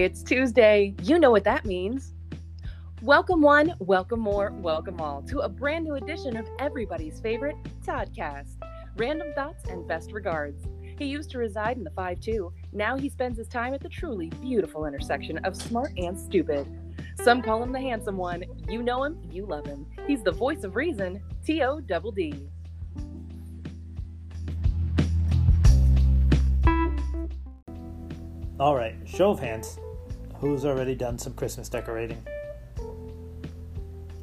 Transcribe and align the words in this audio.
It's 0.00 0.22
Tuesday. 0.22 0.94
You 1.02 1.18
know 1.18 1.30
what 1.30 1.44
that 1.44 1.66
means. 1.66 2.14
Welcome, 3.02 3.42
one, 3.42 3.74
welcome 3.80 4.18
more, 4.18 4.50
welcome 4.50 4.98
all 4.98 5.20
to 5.24 5.40
a 5.40 5.48
brand 5.48 5.84
new 5.84 5.96
edition 5.96 6.38
of 6.38 6.48
everybody's 6.58 7.20
favorite 7.20 7.56
Toddcast 7.84 8.56
Random 8.96 9.30
Thoughts 9.34 9.68
and 9.68 9.86
Best 9.86 10.12
Regards. 10.12 10.64
He 10.98 11.04
used 11.04 11.28
to 11.32 11.38
reside 11.38 11.76
in 11.76 11.84
the 11.84 11.90
5 11.90 12.18
2. 12.18 12.50
Now 12.72 12.96
he 12.96 13.10
spends 13.10 13.36
his 13.36 13.46
time 13.46 13.74
at 13.74 13.82
the 13.82 13.90
truly 13.90 14.30
beautiful 14.40 14.86
intersection 14.86 15.36
of 15.44 15.54
smart 15.54 15.92
and 15.98 16.18
stupid. 16.18 16.66
Some 17.22 17.42
call 17.42 17.62
him 17.62 17.70
the 17.70 17.80
handsome 17.80 18.16
one. 18.16 18.42
You 18.70 18.82
know 18.82 19.04
him, 19.04 19.20
you 19.30 19.44
love 19.44 19.66
him. 19.66 19.84
He's 20.06 20.22
the 20.22 20.32
voice 20.32 20.64
of 20.64 20.76
reason, 20.76 21.22
T 21.44 21.62
O 21.62 21.78
double 21.78 22.10
D. 22.10 22.48
All 28.58 28.74
right, 28.74 28.96
show 29.04 29.32
of 29.32 29.40
hands. 29.40 29.78
Who's 30.40 30.64
already 30.64 30.94
done 30.94 31.18
some 31.18 31.34
Christmas 31.34 31.68
decorating? 31.68 32.26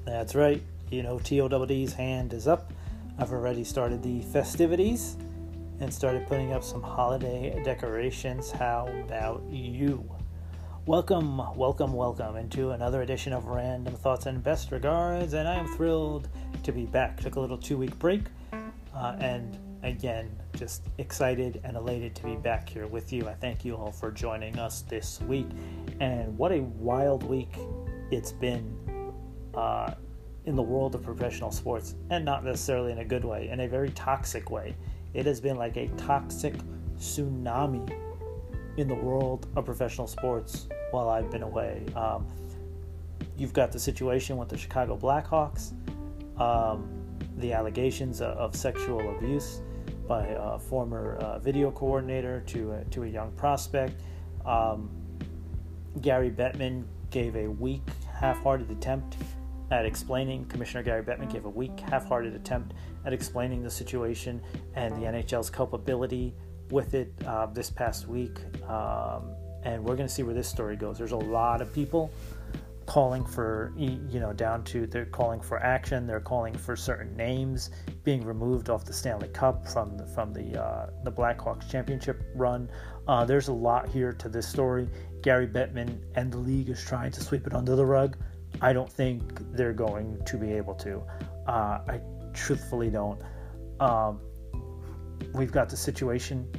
That's 0.04 0.34
right. 0.34 0.64
You 0.90 1.04
know, 1.04 1.20
TOWD's 1.20 1.94
hand 1.94 2.34
is 2.34 2.48
up. 2.48 2.74
I've 3.20 3.32
already 3.32 3.64
started 3.64 4.02
the 4.02 4.24
festivities 4.24 5.16
and 5.80 5.94
started 5.94 6.26
putting 6.26 6.54
up 6.54 6.64
some 6.64 6.82
holiday 6.82 7.62
decorations. 7.64 8.50
How 8.50 8.88
about 9.06 9.44
you? 9.52 10.10
Welcome, 10.88 11.38
welcome, 11.56 11.94
welcome 11.94 12.36
into 12.36 12.72
another 12.72 13.04
edition 13.04 13.32
of 13.32 13.46
Random 13.46 13.94
Thoughts 13.94 14.26
and 14.26 14.44
Best 14.44 14.72
Regards, 14.72 15.34
and 15.34 15.48
I 15.48 15.54
am 15.54 15.68
thrilled 15.76 16.30
to 16.64 16.72
be 16.72 16.88
back. 16.88 17.20
Took 17.20 17.36
a 17.36 17.40
little 17.40 17.60
two 17.60 17.78
week 17.78 18.00
break, 18.00 18.24
uh, 18.96 19.16
and 19.20 19.56
again, 19.88 20.30
just 20.56 20.84
excited 20.98 21.62
and 21.64 21.76
elated 21.76 22.16
to 22.16 22.24
be 22.24 22.36
back 22.36 22.70
here 22.70 22.88
with 22.88 23.12
you. 23.12 23.28
I 23.28 23.34
thank 23.34 23.66
you 23.66 23.76
all 23.76 23.92
for 23.92 24.12
joining 24.12 24.60
us 24.60 24.82
this 24.84 25.20
week. 25.22 25.48
And 26.00 26.38
what 26.38 26.52
a 26.52 26.62
wild 26.62 27.24
week 27.24 27.56
it's 28.12 28.32
been 28.32 28.78
uh, 29.54 29.94
in 30.46 30.56
the 30.56 30.62
world 30.62 30.96
of 30.96 31.04
professional 31.04 31.52
sports, 31.52 31.96
and 32.10 32.24
not 32.24 32.44
necessarily 32.44 32.92
in 32.92 33.00
a 33.00 33.06
good 33.06 33.26
way, 33.26 33.50
in 33.50 33.62
a 33.62 33.68
very 33.68 33.90
toxic 33.90 34.50
way. 34.50 34.76
It 35.14 35.26
has 35.26 35.42
been 35.42 35.58
like 35.58 35.78
a 35.78 35.88
toxic 35.98 36.54
tsunami 36.98 37.92
in 38.78 38.88
the 38.88 38.96
world 38.96 39.48
of 39.56 39.66
professional 39.66 40.08
sports 40.08 40.68
while 40.92 41.10
I've 41.10 41.30
been 41.32 41.44
away. 41.44 41.84
Um, 41.96 42.28
you've 43.38 43.54
got 43.54 43.72
the 43.72 43.80
situation 43.80 44.38
with 44.38 44.50
the 44.50 44.58
Chicago 44.58 44.96
Blackhawks, 44.96 45.74
um, 46.40 46.88
the 47.38 47.54
allegations 47.54 48.22
of, 48.22 48.38
of 48.38 48.56
sexual 48.56 49.16
abuse 49.18 49.62
by 50.08 50.28
a 50.28 50.58
former 50.58 51.18
uh, 51.18 51.40
video 51.40 51.72
coordinator 51.72 52.42
to 52.48 52.72
a, 52.72 52.86
to 52.86 53.04
a 53.04 53.08
young 53.08 53.32
prospect. 53.34 54.02
Um, 54.46 54.90
Gary 56.02 56.30
Bettman 56.30 56.86
gave 57.10 57.36
a 57.36 57.48
weak, 57.48 57.82
half-hearted 58.14 58.70
attempt 58.72 59.18
at 59.72 59.86
explaining. 59.86 60.46
Commissioner 60.46 60.84
Gary 60.84 61.04
Bettman 61.04 61.32
gave 61.32 61.46
a 61.46 61.50
weak, 61.50 61.80
half-hearted 61.80 62.34
attempt 62.34 62.74
at 63.06 63.14
explaining 63.14 63.64
the 63.64 63.70
situation 63.70 64.42
and 64.76 64.96
the 64.96 65.08
NHL's 65.08 65.50
culpability 65.50 66.34
with 66.70 66.94
it 66.94 67.14
uh, 67.26 67.48
this 67.48 67.70
past 67.70 68.08
week. 68.08 68.40
Um, 68.68 69.34
and 69.64 69.84
we're 69.84 69.96
going 69.96 70.08
to 70.08 70.14
see 70.14 70.24
where 70.24 70.36
this 70.36 70.48
story 70.48 70.76
goes. 70.76 70.98
There's 70.98 71.12
a 71.12 71.18
lot 71.18 71.62
of 71.62 71.74
people 71.74 72.12
calling 72.88 73.26
for 73.26 73.74
you 73.76 74.20
know 74.20 74.32
down 74.32 74.64
to 74.64 74.88
they're 74.88 75.06
calling 75.06 75.42
for 75.42 75.62
action 75.62 76.08
they're 76.08 76.22
calling 76.22 76.54
for 76.54 76.76
certain 76.76 77.16
names 77.18 77.70
being 78.06 78.24
removed 78.24 78.70
off 78.70 78.86
the 78.86 78.94
Stanley 78.94 79.28
Cup 79.28 79.68
from 79.68 79.98
the 79.98 80.06
from 80.08 80.34
the 80.34 80.60
uh, 80.60 80.90
the 81.04 81.12
Blackhawks 81.12 81.70
championship 81.70 82.24
run. 82.34 82.70
Uh, 83.08 83.26
there's 83.26 83.50
a 83.50 83.54
lot 83.54 83.88
here 83.90 84.14
to 84.14 84.30
this 84.30 84.48
story. 84.48 84.90
Gary 85.22 85.48
Bettman 85.48 86.00
and 86.16 86.32
the 86.32 86.38
league 86.38 86.70
is 86.70 86.84
trying 86.84 87.12
to 87.12 87.22
sweep 87.22 87.46
it 87.46 87.54
under 87.54 87.76
the 87.76 87.86
rug. 87.86 88.18
I 88.62 88.72
don't 88.72 88.92
think 88.92 89.22
they're 89.52 89.74
going 89.74 90.24
to 90.26 90.38
be 90.38 90.54
able 90.54 90.76
to. 90.76 91.04
Uh, 91.46 91.80
I 91.88 92.02
truthfully 92.34 92.90
don't. 92.90 93.22
Um, 93.80 94.22
we've 95.34 95.52
got 95.52 95.70
the 95.70 95.78
situation 95.78 96.50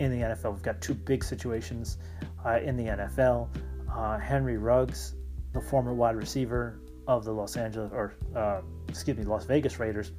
in 0.00 0.10
the 0.10 0.26
NFL 0.28 0.52
we've 0.52 0.62
got 0.62 0.80
two 0.80 0.94
big 0.94 1.24
situations 1.24 1.98
uh, 2.44 2.60
in 2.62 2.76
the 2.76 2.84
NFL 2.84 3.48
uh, 3.92 4.18
Henry 4.18 4.58
Ruggs 4.58 5.14
the 5.52 5.60
former 5.60 5.94
wide 5.94 6.16
receiver 6.16 6.80
of 7.06 7.24
the 7.24 7.32
Los 7.32 7.56
Angeles 7.56 7.90
or 7.92 8.14
uh, 8.36 8.60
excuse 8.88 9.16
me 9.16 9.24
Las 9.24 9.44
Vegas 9.44 9.78
Raiders 9.78 10.12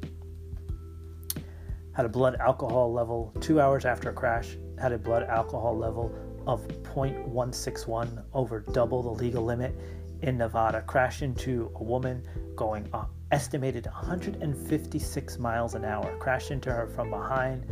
had 1.94 2.06
a 2.06 2.10
blood 2.10 2.36
alcohol 2.40 2.92
level 2.92 3.34
two 3.40 3.60
hours 3.60 3.86
after 3.86 4.10
a 4.10 4.14
crash 4.14 4.58
had 4.80 4.92
a 4.92 4.98
blood 4.98 5.24
alcohol 5.24 5.78
level 5.78 6.14
of 6.48 6.66
0.161 6.84 8.24
over 8.34 8.62
double 8.72 9.04
the 9.04 9.10
legal 9.10 9.44
limit 9.44 9.76
in 10.22 10.38
Nevada. 10.38 10.82
Crashed 10.82 11.22
into 11.22 11.72
a 11.76 11.84
woman 11.84 12.24
going 12.56 12.90
estimated 13.32 13.86
156 13.86 15.38
miles 15.38 15.76
an 15.76 15.86
hour. 15.86 16.18
Crashed 16.18 16.52
into 16.52 16.72
her 16.72 16.88
from 16.88 17.10
behind 17.10 17.66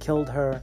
killed 0.00 0.28
her. 0.28 0.62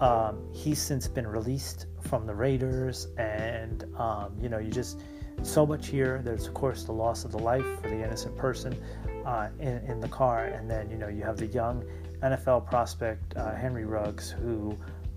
Um, 0.00 0.48
he's 0.52 0.80
since 0.80 1.08
been 1.08 1.26
released 1.26 1.86
from 2.00 2.26
the 2.26 2.34
Raiders 2.34 3.08
and 3.18 3.84
um, 3.96 4.36
you 4.40 4.48
know 4.48 4.58
you 4.58 4.70
just 4.70 5.00
so 5.42 5.66
much 5.66 5.88
here. 5.88 6.20
There's 6.24 6.46
of 6.46 6.54
course 6.54 6.84
the 6.84 6.92
loss 6.92 7.24
of 7.24 7.32
the 7.32 7.38
life 7.38 7.64
for 7.82 7.88
the 7.88 8.02
innocent 8.02 8.36
person 8.36 8.76
uh, 9.24 9.48
in, 9.58 9.78
in 9.78 10.00
the 10.00 10.08
car, 10.08 10.44
and 10.44 10.70
then 10.70 10.90
you 10.90 10.96
know 10.96 11.08
you 11.08 11.22
have 11.22 11.36
the 11.36 11.46
young 11.46 11.84
NFL 12.22 12.66
prospect 12.66 13.36
uh, 13.36 13.54
Henry 13.54 13.84
Ruggs 13.84 14.30
who 14.30 14.76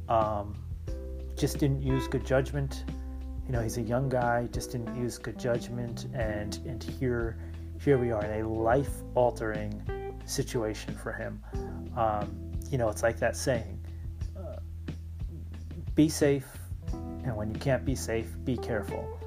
um, 0.09 0.55
just 1.37 1.57
didn't 1.57 1.81
use 1.81 2.07
good 2.07 2.25
judgment. 2.25 2.85
You 3.45 3.53
know 3.53 3.61
he's 3.61 3.77
a 3.77 3.81
young 3.81 4.09
guy, 4.09 4.47
just 4.51 4.71
didn't 4.71 4.95
use 4.95 5.17
good 5.17 5.39
judgment, 5.39 6.07
and 6.13 6.59
and 6.65 6.83
here 6.83 7.37
here 7.83 7.97
we 7.97 8.11
are 8.11 8.23
in 8.23 8.43
a 8.43 8.47
life-altering 8.47 10.19
situation 10.25 10.95
for 10.95 11.11
him. 11.11 11.41
Um, 11.97 12.51
you 12.69 12.77
know 12.77 12.89
it's 12.89 13.03
like 13.03 13.17
that 13.19 13.35
saying: 13.35 13.79
uh, 14.37 14.57
"Be 15.95 16.09
safe." 16.09 16.47
And 17.23 17.35
when 17.35 17.53
you 17.53 17.59
can't 17.59 17.85
be 17.85 17.93
safe, 17.93 18.35
be 18.43 18.57
careful. 18.57 19.20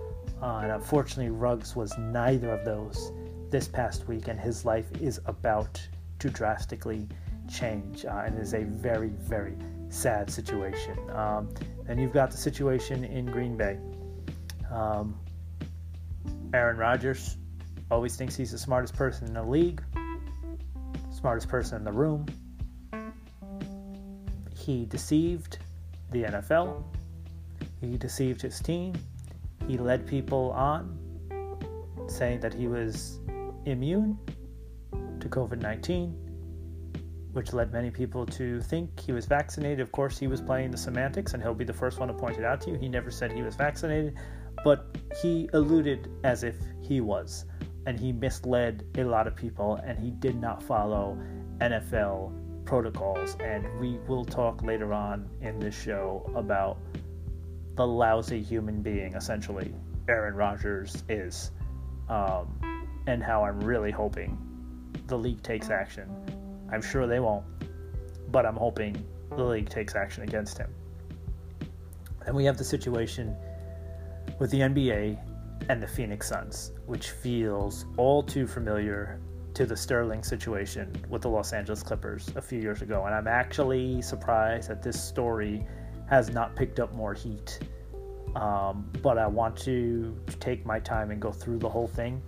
Uh, 0.44 0.58
and 0.58 0.72
unfortunately, 0.72 1.30
Ruggs 1.30 1.74
was 1.74 1.96
neither 1.96 2.50
of 2.50 2.66
those 2.66 3.12
this 3.50 3.66
past 3.66 4.06
week, 4.06 4.28
and 4.28 4.38
his 4.38 4.66
life 4.66 4.84
is 5.00 5.18
about 5.24 5.80
to 6.18 6.28
drastically 6.28 7.08
change. 7.50 8.04
Uh, 8.04 8.24
and 8.26 8.38
is 8.38 8.52
a 8.52 8.64
very, 8.64 9.08
very 9.08 9.56
sad 9.88 10.28
situation. 10.28 10.98
Um, 11.12 11.48
and 11.88 11.98
you've 11.98 12.12
got 12.12 12.30
the 12.30 12.36
situation 12.36 13.04
in 13.04 13.24
Green 13.24 13.56
Bay. 13.56 13.78
Um, 14.70 15.18
Aaron 16.52 16.76
Rodgers 16.76 17.38
always 17.90 18.14
thinks 18.14 18.36
he's 18.36 18.52
the 18.52 18.58
smartest 18.58 18.94
person 18.94 19.26
in 19.26 19.32
the 19.32 19.42
league, 19.42 19.82
smartest 21.10 21.48
person 21.48 21.78
in 21.78 21.84
the 21.84 21.92
room. 21.92 22.26
He 24.54 24.84
deceived 24.84 25.56
the 26.10 26.24
NFL, 26.24 26.82
he 27.80 27.96
deceived 27.96 28.42
his 28.42 28.60
team, 28.60 28.94
he 29.66 29.78
led 29.78 30.06
people 30.06 30.50
on, 30.52 30.98
saying 32.08 32.40
that 32.40 32.52
he 32.52 32.68
was 32.68 33.20
immune 33.64 34.18
to 35.20 35.28
COVID 35.28 35.60
19, 35.60 36.10
which 37.32 37.52
led 37.52 37.72
many 37.72 37.90
people 37.90 38.26
to 38.26 38.60
think 38.60 39.00
he 39.00 39.12
was 39.12 39.26
vaccinated. 39.26 39.80
Of 39.80 39.92
course, 39.92 40.18
he 40.18 40.26
was 40.26 40.40
playing 40.40 40.70
the 40.70 40.76
semantics, 40.76 41.34
and 41.34 41.42
he'll 41.42 41.54
be 41.54 41.64
the 41.64 41.72
first 41.72 41.98
one 41.98 42.08
to 42.08 42.14
point 42.14 42.38
it 42.38 42.44
out 42.44 42.60
to 42.62 42.70
you. 42.70 42.76
He 42.76 42.88
never 42.88 43.10
said 43.10 43.32
he 43.32 43.42
was 43.42 43.56
vaccinated, 43.56 44.14
but 44.64 44.96
he 45.22 45.48
alluded 45.52 46.10
as 46.24 46.44
if 46.44 46.56
he 46.82 47.00
was, 47.00 47.46
and 47.86 47.98
he 47.98 48.12
misled 48.12 48.84
a 48.96 49.04
lot 49.04 49.26
of 49.26 49.34
people, 49.34 49.76
and 49.84 49.98
he 49.98 50.10
did 50.10 50.36
not 50.36 50.62
follow 50.62 51.18
NFL 51.60 52.32
protocols. 52.64 53.36
And 53.40 53.66
we 53.80 53.98
will 54.06 54.24
talk 54.24 54.62
later 54.62 54.92
on 54.92 55.28
in 55.40 55.58
this 55.58 55.74
show 55.74 56.30
about 56.34 56.78
the 57.76 57.86
lousy 57.86 58.42
human 58.42 58.82
being, 58.82 59.14
essentially, 59.14 59.74
Aaron 60.08 60.34
Rodgers 60.34 61.02
is, 61.08 61.50
um, 62.08 62.60
and 63.06 63.22
how 63.22 63.44
I'm 63.44 63.60
really 63.60 63.90
hoping 63.90 64.38
the 65.06 65.18
league 65.18 65.42
takes 65.42 65.70
action. 65.70 66.08
I'm 66.72 66.82
sure 66.82 67.06
they 67.06 67.20
won't, 67.20 67.44
but 68.30 68.46
I'm 68.46 68.56
hoping 68.56 69.04
the 69.30 69.44
league 69.44 69.68
takes 69.68 69.94
action 69.94 70.22
against 70.22 70.58
him. 70.58 70.72
And 72.26 72.34
we 72.34 72.44
have 72.44 72.56
the 72.56 72.64
situation 72.64 73.36
with 74.38 74.50
the 74.50 74.60
NBA 74.60 75.18
and 75.68 75.82
the 75.82 75.86
Phoenix 75.86 76.28
Suns, 76.28 76.72
which 76.86 77.10
feels 77.10 77.86
all 77.96 78.22
too 78.22 78.46
familiar 78.46 79.20
to 79.54 79.66
the 79.66 79.76
Sterling 79.76 80.22
situation 80.22 80.92
with 81.08 81.22
the 81.22 81.28
Los 81.28 81.52
Angeles 81.52 81.82
Clippers 81.82 82.30
a 82.34 82.42
few 82.42 82.60
years 82.60 82.82
ago. 82.82 83.04
And 83.06 83.14
I'm 83.14 83.28
actually 83.28 84.02
surprised 84.02 84.68
that 84.68 84.82
this 84.82 85.02
story 85.02 85.64
has 86.08 86.30
not 86.30 86.54
picked 86.56 86.80
up 86.80 86.94
more 86.94 87.14
heat. 87.14 87.58
Um, 88.36 88.90
but 89.02 89.16
I 89.16 89.26
want 89.26 89.56
to 89.58 90.16
take 90.40 90.66
my 90.66 90.80
time 90.80 91.10
and 91.10 91.20
go 91.20 91.30
through 91.30 91.58
the 91.58 91.68
whole 91.68 91.86
thing, 91.86 92.20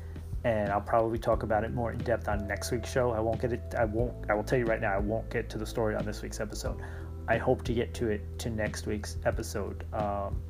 and 0.44 0.70
I'll 0.70 0.80
probably 0.80 1.18
talk 1.18 1.42
about 1.42 1.64
it 1.64 1.74
more 1.74 1.90
in 1.92 1.98
depth 1.98 2.28
on 2.28 2.46
next 2.46 2.70
week's 2.70 2.90
show. 2.90 3.10
I 3.10 3.20
won't 3.20 3.40
get 3.40 3.52
it. 3.52 3.74
I 3.76 3.84
won't. 3.84 4.14
I 4.30 4.34
will 4.34 4.44
tell 4.44 4.58
you 4.58 4.66
right 4.66 4.80
now. 4.80 4.94
I 4.94 4.98
won't 4.98 5.28
get 5.30 5.50
to 5.50 5.58
the 5.58 5.66
story 5.66 5.96
on 5.96 6.04
this 6.04 6.22
week's 6.22 6.40
episode. 6.40 6.80
I 7.28 7.38
hope 7.38 7.64
to 7.64 7.74
get 7.74 7.92
to 7.94 8.08
it 8.08 8.38
to 8.38 8.50
next 8.50 8.86
week's 8.86 9.16
episode. 9.24 9.84
Um, 9.92 10.40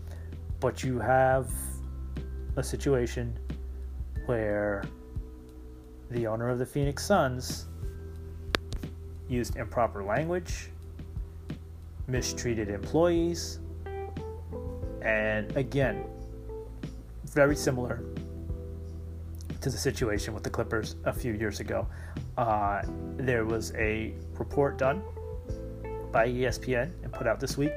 but 0.61 0.83
you 0.83 0.99
have 0.99 1.51
a 2.57 2.63
situation 2.63 3.39
where 4.27 4.85
the 6.11 6.27
owner 6.27 6.49
of 6.51 6.59
the 6.59 6.67
Phoenix 6.67 7.05
Suns 7.05 7.67
used 9.29 9.57
improper 9.57 10.05
language, 10.05 10.71
mistreated 12.09 12.69
employees, 12.69 13.61
and 15.03 15.57
again, 15.57 16.05
very 17.27 17.57
similar 17.57 18.03
to 19.61 19.71
the 19.71 19.77
situation 19.77 20.33
with 20.35 20.43
the 20.43 20.51
Clippers 20.51 20.97
a 21.05 21.13
few 21.13 21.33
years 21.33 21.61
ago. 21.61 21.87
Uh, 22.37 22.83
there 23.17 23.45
was 23.45 23.73
a 23.75 24.15
report 24.39 24.79
done 24.79 25.03
by 26.13 26.29
ESPN 26.29 26.91
and 27.03 27.13
put 27.13 27.27
out 27.27 27.41
this 27.41 27.57
week 27.57 27.73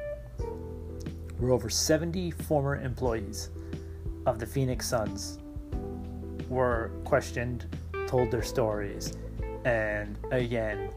where 1.39 1.51
over 1.51 1.69
70 1.69 2.31
former 2.31 2.75
employees 2.75 3.49
of 4.25 4.39
the 4.39 4.45
Phoenix 4.45 4.87
Suns 4.87 5.39
were 6.49 6.91
questioned, 7.05 7.65
told 8.07 8.29
their 8.29 8.43
stories, 8.43 9.17
and 9.65 10.17
again, 10.31 10.89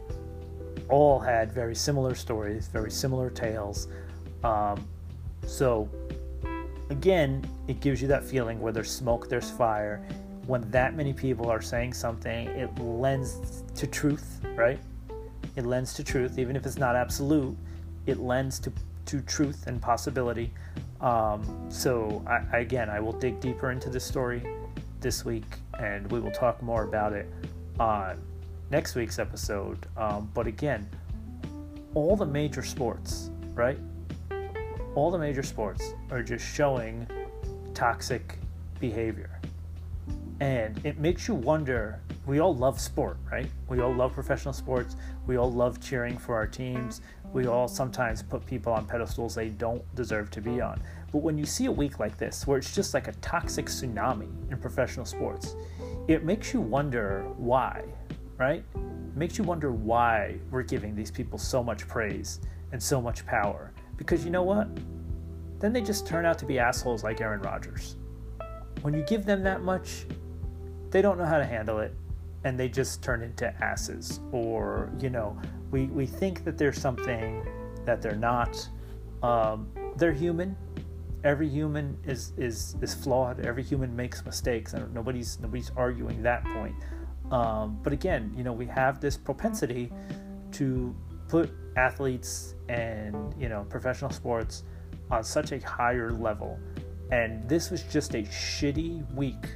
all 0.89 1.19
had 1.19 1.51
very 1.51 1.75
similar 1.75 2.15
stories, 2.15 2.67
very 2.67 2.91
similar 2.91 3.29
tales. 3.29 3.87
Um, 4.43 4.85
so, 5.45 5.89
again, 6.89 7.47
it 7.67 7.79
gives 7.79 8.01
you 8.01 8.07
that 8.09 8.23
feeling 8.23 8.59
where 8.59 8.73
there's 8.73 8.91
smoke, 8.91 9.29
there's 9.29 9.49
fire. 9.49 10.05
When 10.47 10.69
that 10.71 10.95
many 10.95 11.13
people 11.13 11.49
are 11.49 11.61
saying 11.61 11.93
something, 11.93 12.47
it 12.49 12.77
lends 12.79 13.63
to 13.75 13.87
truth, 13.87 14.41
right? 14.55 14.79
It 15.55 15.65
lends 15.65 15.93
to 15.95 16.03
truth, 16.03 16.37
even 16.37 16.55
if 16.55 16.65
it's 16.65 16.77
not 16.77 16.95
absolute. 16.95 17.55
It 18.05 18.19
lends 18.19 18.59
to 18.59 18.71
to 19.05 19.21
truth 19.21 19.67
and 19.67 19.81
possibility. 19.81 20.53
Um, 21.01 21.67
so 21.69 22.23
I, 22.25 22.59
again, 22.59 22.89
I 22.89 22.99
will 22.99 23.11
dig 23.11 23.39
deeper 23.39 23.71
into 23.71 23.89
this 23.89 24.05
story 24.05 24.41
this 25.01 25.25
week, 25.25 25.45
and 25.79 26.09
we 26.11 26.19
will 26.19 26.31
talk 26.31 26.61
more 26.63 26.83
about 26.83 27.13
it 27.13 27.27
on 27.79 28.21
next 28.69 28.95
week's 28.95 29.19
episode. 29.19 29.87
Um, 29.97 30.29
but 30.33 30.47
again, 30.47 30.89
all 31.93 32.15
the 32.15 32.25
major 32.25 32.63
sports, 32.63 33.29
right? 33.53 33.77
All 34.95 35.11
the 35.11 35.17
major 35.17 35.43
sports 35.43 35.93
are 36.11 36.23
just 36.23 36.45
showing 36.45 37.07
toxic 37.73 38.37
behavior. 38.79 39.39
And 40.39 40.79
it 40.85 40.99
makes 40.99 41.27
you 41.27 41.35
wonder 41.35 41.99
we 42.25 42.39
all 42.39 42.55
love 42.55 42.79
sport, 42.79 43.17
right? 43.29 43.47
We 43.67 43.81
all 43.81 43.93
love 43.93 44.13
professional 44.13 44.53
sports. 44.53 44.95
We 45.27 45.37
all 45.37 45.51
love 45.51 45.81
cheering 45.81 46.17
for 46.17 46.35
our 46.35 46.47
teams. 46.47 47.01
We 47.33 47.47
all 47.47 47.67
sometimes 47.67 48.23
put 48.23 48.45
people 48.45 48.71
on 48.71 48.85
pedestals 48.85 49.35
they 49.35 49.49
don't 49.49 49.83
deserve 49.95 50.31
to 50.31 50.41
be 50.41 50.61
on. 50.61 50.81
But 51.11 51.19
when 51.19 51.37
you 51.37 51.45
see 51.45 51.65
a 51.65 51.71
week 51.71 51.99
like 51.99 52.17
this, 52.17 52.47
where 52.47 52.57
it's 52.57 52.73
just 52.73 52.93
like 52.93 53.07
a 53.07 53.13
toxic 53.13 53.65
tsunami 53.65 54.29
in 54.51 54.57
professional 54.57 55.05
sports, 55.05 55.55
it 56.07 56.23
makes 56.23 56.53
you 56.53 56.61
wonder 56.61 57.23
why 57.37 57.83
right? 58.37 58.63
It 58.75 59.15
makes 59.17 59.37
you 59.37 59.43
wonder 59.43 59.71
why 59.71 60.37
we're 60.51 60.63
giving 60.63 60.95
these 60.95 61.11
people 61.11 61.37
so 61.37 61.63
much 61.63 61.87
praise 61.87 62.39
and 62.71 62.81
so 62.81 63.01
much 63.01 63.25
power. 63.25 63.71
Because 63.97 64.25
you 64.25 64.31
know 64.31 64.43
what? 64.43 64.67
Then 65.59 65.71
they 65.73 65.81
just 65.81 66.05
turn 66.05 66.25
out 66.25 66.37
to 66.39 66.45
be 66.45 66.59
assholes 66.59 67.03
like 67.03 67.21
Aaron 67.21 67.41
Rodgers. 67.41 67.95
When 68.81 68.93
you 68.93 69.03
give 69.03 69.25
them 69.25 69.43
that 69.43 69.61
much, 69.61 70.05
they 70.89 71.01
don't 71.01 71.17
know 71.17 71.25
how 71.25 71.37
to 71.37 71.45
handle 71.45 71.79
it 71.79 71.93
and 72.43 72.59
they 72.59 72.67
just 72.67 73.01
turn 73.01 73.21
into 73.21 73.53
asses. 73.63 74.19
Or, 74.31 74.91
you 74.99 75.09
know, 75.09 75.39
we, 75.71 75.85
we 75.85 76.05
think 76.05 76.43
that 76.43 76.57
they're 76.57 76.73
something 76.73 77.45
that 77.85 78.01
they're 78.01 78.15
not. 78.15 78.67
Um, 79.21 79.69
they're 79.95 80.13
human. 80.13 80.55
Every 81.23 81.47
human 81.47 81.97
is, 82.05 82.33
is 82.37 82.75
is 82.81 82.93
flawed. 82.93 83.45
Every 83.45 83.63
human 83.63 83.95
makes 83.95 84.25
mistakes, 84.25 84.73
and 84.73 84.93
nobody's 84.93 85.39
nobody's 85.39 85.71
arguing 85.77 86.21
that 86.23 86.43
point. 86.43 86.75
Um, 87.31 87.79
but 87.83 87.93
again, 87.93 88.33
you 88.35 88.43
know, 88.43 88.53
we 88.53 88.65
have 88.67 88.99
this 88.99 89.17
propensity 89.17 89.91
to 90.53 90.95
put 91.27 91.51
athletes 91.75 92.53
and 92.69 93.33
you 93.39 93.49
know 93.49 93.65
professional 93.69 94.11
sports 94.11 94.63
on 95.09 95.23
such 95.23 95.51
a 95.51 95.59
higher 95.59 96.11
level, 96.11 96.59
and 97.11 97.47
this 97.49 97.71
was 97.71 97.83
just 97.83 98.13
a 98.13 98.23
shitty 98.23 99.11
week 99.13 99.55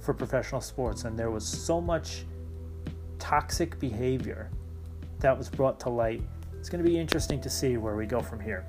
for 0.00 0.14
professional 0.14 0.60
sports, 0.60 1.04
and 1.04 1.18
there 1.18 1.30
was 1.30 1.46
so 1.46 1.80
much 1.80 2.24
toxic 3.18 3.78
behavior 3.80 4.50
that 5.20 5.36
was 5.36 5.48
brought 5.48 5.80
to 5.80 5.88
light. 5.88 6.22
It's 6.58 6.68
going 6.68 6.82
to 6.82 6.88
be 6.88 6.98
interesting 6.98 7.40
to 7.40 7.50
see 7.50 7.76
where 7.76 7.96
we 7.96 8.06
go 8.06 8.20
from 8.20 8.40
here. 8.40 8.66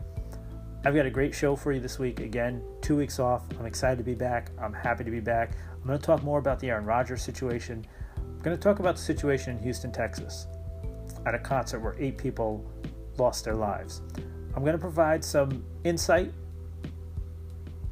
I've 0.86 0.96
got 0.96 1.06
a 1.06 1.10
great 1.10 1.36
show 1.36 1.56
for 1.56 1.72
you 1.72 1.80
this 1.80 2.00
week. 2.00 2.20
Again, 2.22 2.64
two 2.82 2.96
weeks 2.96 3.20
off. 3.20 3.44
I'm 3.60 3.66
excited 3.66 3.98
to 3.98 4.04
be 4.04 4.14
back. 4.14 4.52
I'm 4.62 4.74
happy 4.74 5.04
to 5.04 5.12
be 5.12 5.20
back. 5.20 5.52
I'm 5.82 5.88
going 5.88 6.00
to 6.00 6.06
talk 6.06 6.24
more 6.24 6.40
about 6.40 6.60
the 6.60 6.70
Aaron 6.70 6.86
Rodgers 6.86 7.22
situation. 7.22 7.86
I'm 8.18 8.42
going 8.42 8.56
to 8.56 8.62
talk 8.62 8.80
about 8.80 8.96
the 8.96 9.02
situation 9.02 9.58
in 9.58 9.64
Houston, 9.64 9.92
Texas, 9.92 10.48
at 11.26 11.34
a 11.34 11.40
concert 11.40 11.80
where 11.80 11.96
eight 12.00 12.18
people 12.18 12.70
lost 13.18 13.46
their 13.46 13.56
lives. 13.56 14.02
I'm 14.56 14.64
going 14.64 14.74
to 14.74 14.80
provide 14.80 15.24
some 15.24 15.64
insight 15.84 16.34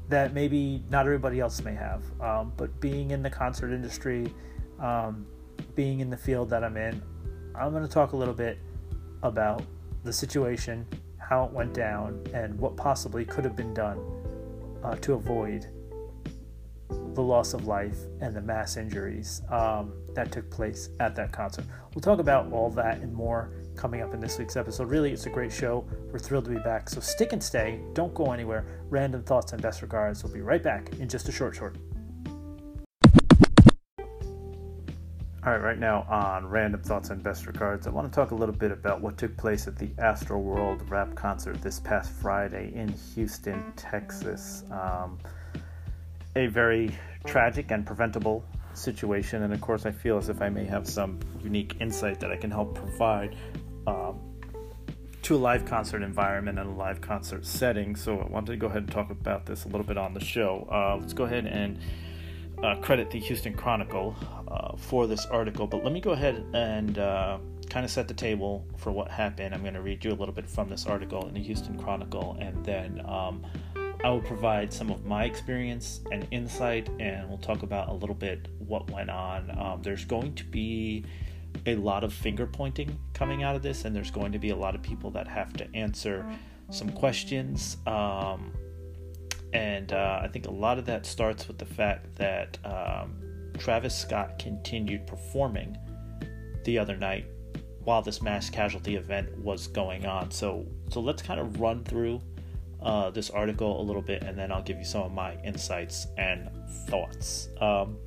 that 0.10 0.34
maybe 0.34 0.84
not 0.90 1.06
everybody 1.06 1.40
else 1.40 1.62
may 1.64 1.74
have. 1.74 2.04
Um, 2.22 2.54
but 2.58 2.80
being 2.80 3.12
in 3.12 3.24
the 3.24 3.30
concert 3.30 3.74
industry, 3.74 4.34
um, 4.80 5.26
being 5.76 6.00
in 6.00 6.10
the 6.10 6.18
field 6.18 6.50
that 6.50 6.64
I'm 6.64 6.78
in, 6.78 7.02
I'm 7.56 7.72
going 7.72 7.84
to 7.84 7.90
talk 7.90 8.14
a 8.14 8.18
little 8.18 8.34
bit 8.34 8.60
about 9.24 9.64
the 10.04 10.14
situation, 10.14 10.86
how 11.18 11.46
it 11.46 11.52
went 11.52 11.74
down, 11.74 12.24
and 12.34 12.58
what 12.60 12.76
possibly 12.78 13.26
could 13.26 13.44
have 13.44 13.56
been 13.56 13.74
done 13.74 14.00
uh, 14.84 14.96
to 14.98 15.14
avoid 15.14 15.68
the 17.16 17.22
loss 17.22 17.54
of 17.54 17.66
life 17.66 17.98
and 18.22 18.36
the 18.36 18.42
mass 18.42 18.78
injuries 18.78 19.42
um, 19.50 19.94
that 20.14 20.32
took 20.32 20.50
place 20.52 20.90
at 21.00 21.16
that 21.16 21.32
concert. 21.32 21.66
We'll 21.94 22.02
talk 22.02 22.20
about 22.20 22.52
all 22.52 22.70
that 22.72 23.00
and 23.00 23.14
more 23.14 23.52
coming 23.76 24.02
up 24.02 24.14
in 24.14 24.20
this 24.20 24.38
week's 24.38 24.56
episode. 24.56 24.90
Really, 24.90 25.12
it's 25.12 25.26
a 25.26 25.30
great 25.30 25.52
show. 25.52 25.86
We're 26.12 26.20
thrilled 26.20 26.46
to 26.46 26.52
be 26.52 26.60
back. 26.60 26.90
So 26.90 27.00
stick 27.02 27.34
and 27.34 27.42
stay. 27.42 27.82
Don't 27.94 28.14
go 28.14 28.32
anywhere. 28.32 28.66
Random 28.90 29.24
thoughts 29.24 29.54
and 29.54 29.62
best 29.62 29.82
regards. 29.82 30.24
We'll 30.24 30.34
be 30.34 30.42
right 30.42 30.62
back 30.62 30.90
in 31.00 31.10
just 31.10 31.28
a 31.30 31.32
short, 31.32 31.56
short. 31.56 31.78
All 35.46 35.52
right, 35.52 35.62
right 35.62 35.78
now 35.78 36.08
on 36.10 36.48
Random 36.48 36.82
Thoughts 36.82 37.12
and 37.12 37.22
Best 37.22 37.46
Regards, 37.46 37.86
I 37.86 37.92
want 37.92 38.12
to 38.12 38.16
talk 38.16 38.32
a 38.32 38.36
little 38.36 38.56
bit 38.56 38.72
about 38.72 39.02
what 39.02 39.16
took 39.16 39.38
place 39.38 39.68
at 39.68 39.78
the 39.78 39.90
Astroworld 40.00 40.90
rap 40.90 41.14
concert 41.14 41.62
this 41.62 41.80
past 41.80 42.12
Friday 42.14 42.72
in 42.74 42.88
Houston, 43.14 43.72
Texas. 43.76 44.64
Um, 44.72 45.20
a 46.36 46.48
very 46.48 46.98
tragic 47.26 47.72
and 47.72 47.86
preventable 47.86 48.44
situation. 48.74 49.44
And 49.44 49.54
of 49.54 49.62
course, 49.62 49.86
I 49.86 49.92
feel 49.92 50.18
as 50.18 50.30
if 50.30 50.42
I 50.42 50.50
may 50.50 50.66
have 50.66 50.88
some 50.88 51.20
unique 51.42 51.78
insight 51.80 52.20
that 52.20 52.32
I 52.32 52.38
can 52.38 52.52
help 52.52 52.76
provide 52.76 53.36
um, 53.88 54.20
to 55.22 55.36
a 55.36 55.38
live 55.38 55.66
concert 55.66 56.04
environment 56.04 56.60
and 56.60 56.70
a 56.70 56.74
live 56.74 57.02
concert 57.02 57.46
setting. 57.46 57.96
So 57.96 58.20
I 58.20 58.28
wanted 58.28 58.52
to 58.52 58.58
go 58.58 58.68
ahead 58.68 58.84
and 58.84 58.92
talk 58.92 59.10
about 59.10 59.46
this 59.46 59.66
a 59.66 59.68
little 59.68 59.86
bit 59.86 59.98
on 59.98 60.14
the 60.14 60.24
show. 60.24 60.68
Uh, 60.72 60.98
let's 61.00 61.14
go 61.14 61.24
ahead 61.24 61.46
and 61.46 61.80
uh, 62.64 62.76
credit 62.82 63.10
the 63.10 63.20
Houston 63.20 63.54
Chronicle 63.54 64.16
uh, 64.48 64.76
for 64.78 65.08
this 65.08 65.26
article. 65.28 65.68
But 65.68 65.84
let 65.84 65.94
me 65.94 66.02
go 66.02 66.12
ahead 66.12 66.44
and 66.54 66.98
uh, 66.98 67.38
kind 67.70 67.86
of 67.86 67.92
set 67.92 68.08
the 68.08 68.14
table 68.14 68.66
for 68.78 68.92
what 68.92 69.10
happened. 69.10 69.54
I'm 69.54 69.62
going 69.62 69.74
to 69.74 69.82
read 69.82 70.04
you 70.04 70.12
a 70.12 70.16
little 70.16 70.34
bit 70.34 70.50
from 70.50 70.70
this 70.70 70.86
article 70.86 71.28
in 71.28 71.34
the 71.34 71.42
Houston 71.42 71.78
Chronicle 71.78 72.38
and 72.40 72.64
then. 72.66 73.02
Um, 73.06 73.46
I 74.06 74.10
will 74.10 74.22
provide 74.22 74.72
some 74.72 74.92
of 74.92 75.04
my 75.04 75.24
experience 75.24 76.02
and 76.12 76.28
insight, 76.30 76.90
and 77.00 77.28
we'll 77.28 77.40
talk 77.40 77.64
about 77.64 77.90
a 77.90 77.94
little 77.94 78.14
bit 78.14 78.50
what 78.60 78.88
went 78.92 79.10
on. 79.10 79.50
Um, 79.60 79.82
there's 79.82 80.06
going 80.06 80.36
to 80.36 80.44
be 80.44 81.06
a 81.66 81.74
lot 81.74 82.04
of 82.04 82.14
finger 82.14 82.46
pointing 82.46 83.00
coming 83.16 83.42
out 83.42 83.56
of 83.56 83.64
this, 83.64 83.84
and 83.84 83.96
there's 83.96 84.12
going 84.12 84.32
to 84.34 84.38
be 84.38 84.52
a 84.52 84.56
lot 84.56 84.76
of 84.76 84.84
people 84.84 85.10
that 85.10 85.28
have 85.28 85.54
to 85.54 85.68
answer 85.76 86.24
some 86.70 86.92
questions. 86.92 87.78
Um, 87.88 88.54
and 89.54 89.92
uh, 89.92 90.20
I 90.22 90.28
think 90.28 90.46
a 90.46 90.52
lot 90.52 90.78
of 90.78 90.86
that 90.86 91.08
starts 91.08 91.48
with 91.48 91.58
the 91.58 91.66
fact 91.66 92.14
that 92.18 92.60
um, 92.64 93.16
Travis 93.58 93.98
Scott 93.98 94.38
continued 94.38 95.08
performing 95.08 95.80
the 96.64 96.78
other 96.78 96.96
night 96.96 97.26
while 97.84 98.04
this 98.04 98.22
mass 98.22 98.52
casualty 98.52 98.98
event 98.98 99.36
was 99.40 99.66
going 99.66 100.06
on. 100.06 100.30
So, 100.30 100.68
so 100.92 101.00
let's 101.00 101.24
kind 101.24 101.40
of 101.40 101.60
run 101.60 101.84
through 101.84 102.22
uh, 102.86 103.10
this 103.10 103.32
article 103.32 103.82
a 103.82 103.84
little 103.84 104.02
bit, 104.02 104.24
and 104.24 104.38
then 104.38 104.52
I'll 104.52 104.62
give 104.62 104.78
you 104.78 104.86
some 104.86 105.02
of 105.02 105.12
my 105.12 105.36
insights 105.44 106.08
and 106.18 106.50
thoughts. 106.88 107.50
Um, 107.60 107.98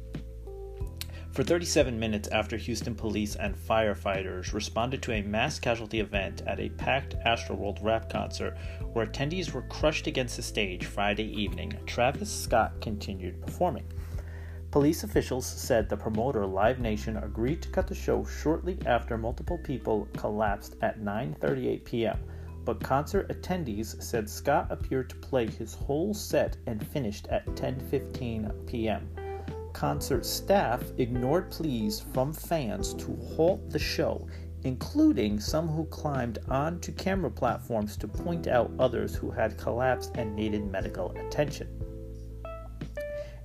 for 1.32 1.42
37 1.42 1.98
minutes 1.98 2.28
after 2.28 2.56
Houston 2.56 2.94
police 2.94 3.36
and 3.36 3.54
firefighters 3.56 4.52
responded 4.52 5.02
to 5.02 5.12
a 5.12 5.22
mass 5.22 5.58
casualty 5.58 6.00
event 6.00 6.42
at 6.46 6.60
a 6.60 6.68
packed 6.70 7.16
Astroworld 7.26 7.82
rap 7.82 8.08
concert 8.08 8.56
where 8.92 9.06
attendees 9.06 9.52
were 9.52 9.62
crushed 9.62 10.06
against 10.06 10.36
the 10.36 10.42
stage 10.42 10.86
Friday 10.86 11.30
evening, 11.40 11.76
Travis 11.86 12.32
Scott 12.32 12.80
continued 12.80 13.40
performing. 13.40 13.84
Police 14.70 15.02
officials 15.02 15.46
said 15.46 15.88
the 15.88 15.96
promoter 15.96 16.46
Live 16.46 16.78
Nation 16.78 17.16
agreed 17.16 17.62
to 17.62 17.68
cut 17.68 17.88
the 17.88 17.94
show 17.94 18.24
shortly 18.24 18.78
after 18.86 19.18
multiple 19.18 19.58
people 19.58 20.08
collapsed 20.16 20.76
at 20.82 21.00
9:38 21.00 21.84
p.m 21.84 22.18
but 22.68 22.80
concert 22.80 23.26
attendees 23.30 23.96
said 24.02 24.28
Scott 24.28 24.66
appeared 24.68 25.08
to 25.08 25.16
play 25.16 25.46
his 25.46 25.72
whole 25.72 26.12
set 26.12 26.58
and 26.66 26.86
finished 26.88 27.26
at 27.28 27.46
10:15 27.56 28.66
p.m. 28.66 29.08
Concert 29.72 30.26
staff 30.26 30.82
ignored 30.98 31.50
pleas 31.50 31.98
from 32.12 32.30
fans 32.30 32.92
to 32.92 33.16
halt 33.34 33.70
the 33.70 33.78
show, 33.78 34.28
including 34.64 35.40
some 35.40 35.66
who 35.66 35.86
climbed 35.86 36.40
onto 36.50 36.92
camera 36.92 37.30
platforms 37.30 37.96
to 37.96 38.06
point 38.06 38.46
out 38.46 38.70
others 38.78 39.14
who 39.14 39.30
had 39.30 39.56
collapsed 39.56 40.14
and 40.16 40.36
needed 40.36 40.70
medical 40.70 41.12
attention 41.12 41.87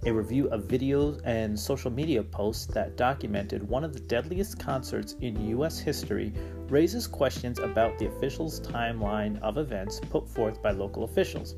a 0.06 0.12
review 0.12 0.50
of 0.50 0.64
videos 0.64 1.22
and 1.24 1.58
social 1.58 1.90
media 1.90 2.22
posts 2.22 2.66
that 2.66 2.98
documented 2.98 3.68
one 3.68 3.86
of 3.86 3.94
the 3.94 4.02
deadliest 4.02 4.60
concerts 4.60 5.16
in 5.22 5.48
U.S. 5.50 5.80
history 5.80 6.34
raises 6.68 7.08
questions 7.08 7.60
about 7.60 7.98
the 7.98 8.08
officials' 8.08 8.60
timeline 8.60 9.42
of 9.42 9.58
events 9.58 10.02
put 10.10 10.28
forth 10.28 10.62
by 10.62 10.72
local 10.72 11.06
officials, 11.06 11.56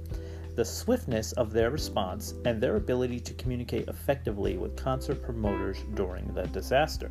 the 0.55 0.63
swiftness 0.63 1.31
of 1.33 1.53
their 1.53 1.71
response, 1.71 2.35
and 2.45 2.61
their 2.61 2.75
ability 2.75 3.19
to 3.19 3.33
communicate 3.33 3.87
effectively 3.87 4.57
with 4.57 4.75
concert 4.75 5.23
promoters 5.23 5.79
during 5.95 6.27
the 6.35 6.43
disaster. 6.43 7.09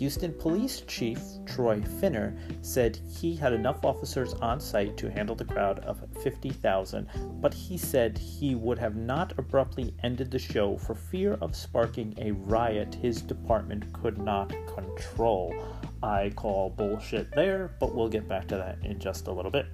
Houston 0.00 0.32
Police 0.32 0.80
Chief 0.86 1.20
Troy 1.44 1.82
Finner 2.00 2.34
said 2.62 2.98
he 3.06 3.36
had 3.36 3.52
enough 3.52 3.84
officers 3.84 4.32
on 4.32 4.58
site 4.58 4.96
to 4.96 5.10
handle 5.10 5.36
the 5.36 5.44
crowd 5.44 5.80
of 5.80 6.02
50,000, 6.22 7.06
but 7.42 7.52
he 7.52 7.76
said 7.76 8.16
he 8.16 8.54
would 8.54 8.78
have 8.78 8.96
not 8.96 9.38
abruptly 9.38 9.94
ended 10.02 10.30
the 10.30 10.38
show 10.38 10.78
for 10.78 10.94
fear 10.94 11.34
of 11.42 11.54
sparking 11.54 12.14
a 12.16 12.30
riot 12.30 12.94
his 12.94 13.20
department 13.20 13.92
could 13.92 14.16
not 14.16 14.48
control. 14.74 15.54
I 16.02 16.30
call 16.34 16.70
bullshit 16.70 17.30
there, 17.32 17.76
but 17.78 17.94
we'll 17.94 18.08
get 18.08 18.26
back 18.26 18.48
to 18.48 18.56
that 18.56 18.78
in 18.82 18.98
just 18.98 19.26
a 19.26 19.32
little 19.32 19.50
bit. 19.50 19.66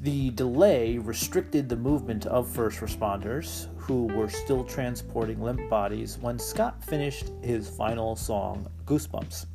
The 0.00 0.30
delay 0.30 0.96
restricted 0.96 1.68
the 1.68 1.76
movement 1.76 2.24
of 2.24 2.48
first 2.48 2.80
responders, 2.80 3.68
who 3.82 4.06
were 4.06 4.28
still 4.28 4.64
transporting 4.64 5.42
limp 5.42 5.68
bodies 5.68 6.16
when 6.20 6.38
Scott 6.38 6.82
finished 6.84 7.26
his 7.42 7.68
final 7.68 8.14
song, 8.14 8.66
Goosebumps. 8.86 9.46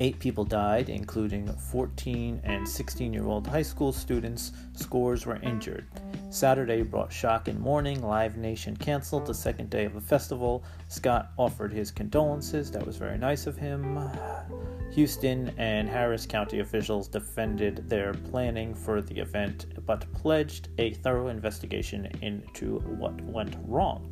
Eight 0.00 0.18
people 0.18 0.44
died, 0.44 0.88
including 0.88 1.46
14 1.46 2.40
and 2.42 2.68
16 2.68 3.12
year 3.12 3.26
old 3.26 3.46
high 3.46 3.62
school 3.62 3.92
students. 3.92 4.50
Scores 4.72 5.24
were 5.24 5.36
injured. 5.36 5.86
Saturday 6.30 6.82
brought 6.82 7.12
shock 7.12 7.46
and 7.46 7.60
mourning. 7.60 8.02
Live 8.02 8.36
Nation 8.36 8.76
canceled 8.76 9.24
the 9.24 9.34
second 9.34 9.70
day 9.70 9.84
of 9.84 9.94
the 9.94 10.00
festival. 10.00 10.64
Scott 10.88 11.30
offered 11.38 11.72
his 11.72 11.92
condolences. 11.92 12.72
That 12.72 12.84
was 12.84 12.96
very 12.96 13.18
nice 13.18 13.46
of 13.46 13.56
him. 13.56 14.10
Houston 14.92 15.52
and 15.58 15.88
Harris 15.88 16.26
County 16.26 16.60
officials 16.60 17.08
defended 17.08 17.88
their 17.88 18.14
planning 18.14 18.74
for 18.74 19.02
the 19.02 19.18
event 19.18 19.66
but 19.86 20.10
pledged 20.12 20.68
a 20.78 20.94
thorough 20.94 21.28
investigation 21.28 22.06
into 22.22 22.78
what 22.80 23.20
went 23.22 23.56
wrong. 23.66 24.10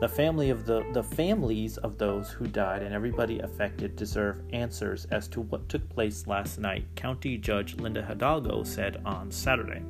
The 0.00 0.08
family 0.08 0.50
of 0.50 0.66
the 0.66 0.84
the 0.92 1.02
families 1.02 1.76
of 1.76 1.96
those 1.96 2.30
who 2.30 2.48
died 2.48 2.82
and 2.82 2.92
everybody 2.92 3.38
affected 3.38 3.94
deserve 3.94 4.42
answers 4.52 5.04
as 5.12 5.28
to 5.28 5.42
what 5.42 5.68
took 5.68 5.88
place 5.90 6.26
last 6.26 6.58
night, 6.58 6.84
County 6.96 7.38
Judge 7.38 7.76
Linda 7.76 8.02
Hidalgo 8.02 8.64
said 8.64 9.00
on 9.04 9.30
Saturday 9.30 9.82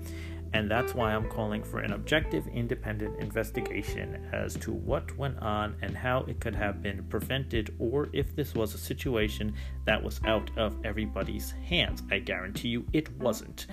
and 0.54 0.70
that's 0.70 0.94
why 0.94 1.14
I'm 1.14 1.28
calling 1.28 1.62
for 1.62 1.80
an 1.80 1.92
objective, 1.92 2.46
independent 2.48 3.20
investigation 3.20 4.28
as 4.32 4.54
to 4.56 4.72
what 4.72 5.16
went 5.16 5.38
on 5.38 5.76
and 5.82 5.96
how 5.96 6.24
it 6.24 6.40
could 6.40 6.54
have 6.54 6.82
been 6.82 7.04
prevented, 7.04 7.74
or 7.78 8.08
if 8.12 8.36
this 8.36 8.54
was 8.54 8.74
a 8.74 8.78
situation 8.78 9.54
that 9.86 10.02
was 10.02 10.20
out 10.26 10.50
of 10.58 10.76
everybody's 10.84 11.52
hands. 11.52 12.02
I 12.10 12.18
guarantee 12.18 12.68
you 12.68 12.84
it 12.92 13.10
wasn't. 13.18 13.66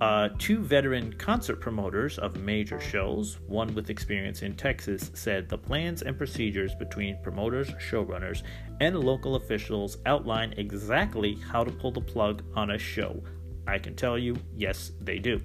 Uh, 0.00 0.30
two 0.38 0.58
veteran 0.58 1.12
concert 1.12 1.60
promoters 1.60 2.18
of 2.18 2.36
major 2.36 2.80
shows, 2.80 3.38
one 3.46 3.72
with 3.74 3.88
experience 3.88 4.42
in 4.42 4.56
Texas, 4.56 5.12
said 5.14 5.48
the 5.48 5.56
plans 5.56 6.02
and 6.02 6.18
procedures 6.18 6.74
between 6.74 7.22
promoters, 7.22 7.70
showrunners, 7.74 8.42
and 8.80 8.98
local 8.98 9.36
officials 9.36 9.98
outline 10.06 10.54
exactly 10.56 11.36
how 11.36 11.62
to 11.62 11.70
pull 11.70 11.92
the 11.92 12.00
plug 12.00 12.42
on 12.56 12.72
a 12.72 12.78
show. 12.78 13.22
I 13.66 13.78
can 13.78 13.94
tell 13.94 14.18
you, 14.18 14.34
yes, 14.56 14.90
they 15.00 15.20
do. 15.20 15.40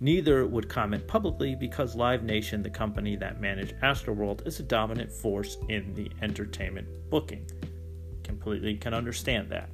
Neither 0.00 0.46
would 0.46 0.68
comment 0.68 1.06
publicly 1.06 1.54
because 1.54 1.96
Live 1.96 2.22
Nation, 2.22 2.62
the 2.62 2.70
company 2.70 3.16
that 3.16 3.40
managed 3.40 3.74
Astroworld, 3.82 4.46
is 4.46 4.60
a 4.60 4.62
dominant 4.62 5.10
force 5.10 5.56
in 5.68 5.94
the 5.94 6.10
entertainment 6.20 6.86
booking. 7.08 7.48
Completely 8.22 8.76
can 8.76 8.92
understand 8.92 9.48
that. 9.50 9.70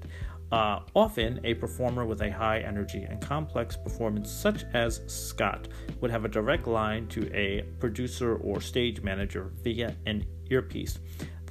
Uh, 0.53 0.81
often, 0.95 1.41
a 1.45 1.55
performer 1.55 2.05
with 2.05 2.21
a 2.21 2.31
high 2.31 2.61
energy 2.61 3.05
and 3.09 3.21
complex 3.23 3.75
performance, 3.75 4.31
such 4.31 4.65
as 4.75 5.01
Scott, 5.07 5.67
would 6.01 6.11
have 6.11 6.27
a 6.27 6.29
direct 6.29 6.67
line 6.67 7.09
to 7.09 7.35
a 7.35 7.63
producer 7.81 8.37
or 8.37 8.61
stage 8.61 9.01
manager 9.01 9.51
via 9.63 9.97
an 10.05 10.25
earpiece 10.51 10.99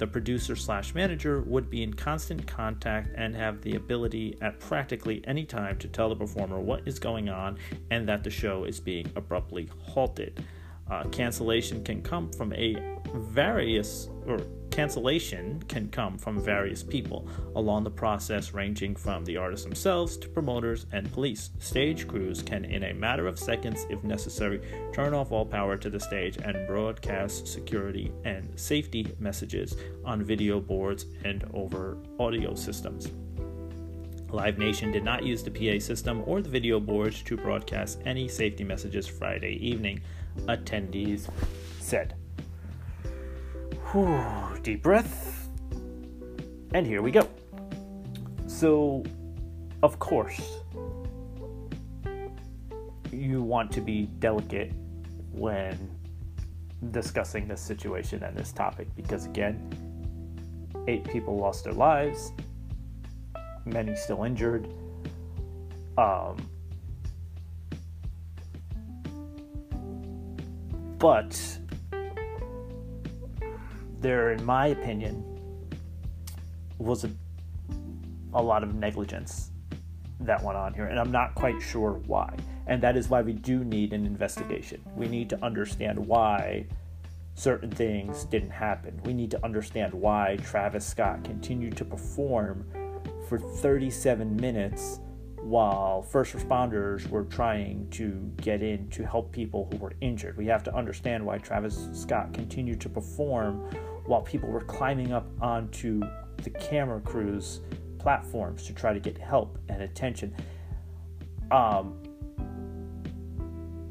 the 0.02 0.06
producer 0.08 0.56
slash 0.56 0.96
manager 0.96 1.42
would 1.42 1.70
be 1.70 1.84
in 1.84 1.94
constant 1.94 2.44
contact 2.44 3.10
and 3.14 3.36
have 3.36 3.62
the 3.62 3.76
ability 3.76 4.36
at 4.40 4.58
practically 4.58 5.22
any 5.28 5.44
time 5.44 5.78
to 5.78 5.86
tell 5.86 6.08
the 6.08 6.16
performer 6.16 6.58
what 6.58 6.82
is 6.86 6.98
going 6.98 7.28
on 7.28 7.56
and 7.92 8.08
that 8.08 8.24
the 8.24 8.28
show 8.28 8.64
is 8.64 8.80
being 8.80 9.08
abruptly 9.14 9.70
halted. 9.78 10.44
Uh, 10.90 11.04
cancellation 11.12 11.84
can 11.84 12.02
come 12.02 12.32
from 12.32 12.52
a 12.54 12.98
various 13.14 14.08
or 14.26 14.40
cancellation 14.72 15.62
can 15.68 15.86
come 15.90 16.16
from 16.16 16.40
various 16.40 16.82
people 16.82 17.28
along 17.56 17.84
the 17.84 17.90
process 17.90 18.54
ranging 18.54 18.96
from 18.96 19.22
the 19.26 19.36
artists 19.36 19.64
themselves 19.64 20.16
to 20.16 20.28
promoters 20.28 20.86
and 20.92 21.12
police 21.12 21.50
stage 21.58 22.08
crews 22.08 22.42
can 22.42 22.64
in 22.64 22.84
a 22.84 22.94
matter 22.94 23.26
of 23.26 23.38
seconds 23.38 23.86
if 23.90 24.02
necessary 24.02 24.62
turn 24.94 25.12
off 25.12 25.30
all 25.30 25.44
power 25.44 25.76
to 25.76 25.90
the 25.90 26.00
stage 26.00 26.38
and 26.38 26.66
broadcast 26.66 27.46
security 27.46 28.10
and 28.24 28.48
safety 28.58 29.14
messages 29.18 29.76
on 30.06 30.22
video 30.22 30.58
boards 30.58 31.04
and 31.24 31.44
over 31.52 31.98
audio 32.18 32.54
systems 32.54 33.12
Live 34.30 34.56
Nation 34.56 34.90
did 34.90 35.04
not 35.04 35.22
use 35.22 35.42
the 35.42 35.50
PA 35.50 35.78
system 35.78 36.22
or 36.24 36.40
the 36.40 36.48
video 36.48 36.80
boards 36.80 37.22
to 37.24 37.36
broadcast 37.36 38.00
any 38.06 38.26
safety 38.26 38.64
messages 38.64 39.06
Friday 39.06 39.58
evening 39.60 40.00
attendees 40.46 41.28
said. 41.80 42.14
Whew, 43.92 44.58
deep 44.62 44.82
breath. 44.82 45.50
And 46.72 46.86
here 46.86 47.02
we 47.02 47.10
go. 47.10 47.28
So, 48.46 49.04
of 49.82 49.98
course, 49.98 50.40
you 53.12 53.42
want 53.42 53.70
to 53.72 53.82
be 53.82 54.06
delicate 54.18 54.72
when 55.30 55.90
discussing 56.90 57.46
this 57.46 57.60
situation 57.60 58.22
and 58.22 58.34
this 58.34 58.50
topic 58.50 58.88
because, 58.96 59.26
again, 59.26 59.60
eight 60.88 61.04
people 61.04 61.36
lost 61.36 61.64
their 61.64 61.74
lives, 61.74 62.32
many 63.66 63.94
still 63.94 64.24
injured. 64.24 64.72
Um, 65.98 66.38
but 70.96 71.58
there, 74.02 74.32
in 74.32 74.44
my 74.44 74.68
opinion, 74.68 75.24
was 76.78 77.04
a, 77.04 77.10
a 78.34 78.42
lot 78.42 78.62
of 78.62 78.74
negligence 78.74 79.50
that 80.20 80.42
went 80.42 80.58
on 80.58 80.74
here, 80.74 80.86
and 80.86 80.98
I'm 80.98 81.10
not 81.10 81.34
quite 81.34 81.60
sure 81.60 81.92
why. 82.06 82.36
And 82.66 82.82
that 82.82 82.96
is 82.96 83.08
why 83.08 83.22
we 83.22 83.32
do 83.32 83.64
need 83.64 83.92
an 83.92 84.06
investigation. 84.06 84.80
We 84.94 85.08
need 85.08 85.28
to 85.30 85.44
understand 85.44 85.98
why 85.98 86.66
certain 87.34 87.70
things 87.70 88.24
didn't 88.24 88.50
happen. 88.50 89.00
We 89.04 89.14
need 89.14 89.30
to 89.32 89.44
understand 89.44 89.92
why 89.94 90.38
Travis 90.44 90.86
Scott 90.86 91.24
continued 91.24 91.76
to 91.78 91.84
perform 91.84 92.66
for 93.28 93.38
37 93.38 94.36
minutes 94.36 95.00
while 95.42 96.02
first 96.02 96.36
responders 96.36 97.08
were 97.08 97.24
trying 97.24 97.88
to 97.90 98.30
get 98.40 98.62
in 98.62 98.88
to 98.90 99.04
help 99.04 99.32
people 99.32 99.68
who 99.70 99.78
were 99.78 99.92
injured. 100.00 100.36
We 100.36 100.46
have 100.46 100.62
to 100.64 100.74
understand 100.74 101.24
why 101.26 101.38
Travis 101.38 101.88
Scott 101.92 102.32
continued 102.32 102.80
to 102.82 102.88
perform 102.88 103.68
while 104.06 104.22
people 104.22 104.48
were 104.48 104.62
climbing 104.62 105.12
up 105.12 105.26
onto 105.40 106.02
the 106.42 106.50
camera 106.50 107.00
crews 107.00 107.60
platforms 107.98 108.64
to 108.66 108.72
try 108.72 108.92
to 108.92 109.00
get 109.00 109.16
help 109.16 109.58
and 109.68 109.82
attention. 109.82 110.34
Um, 111.50 112.02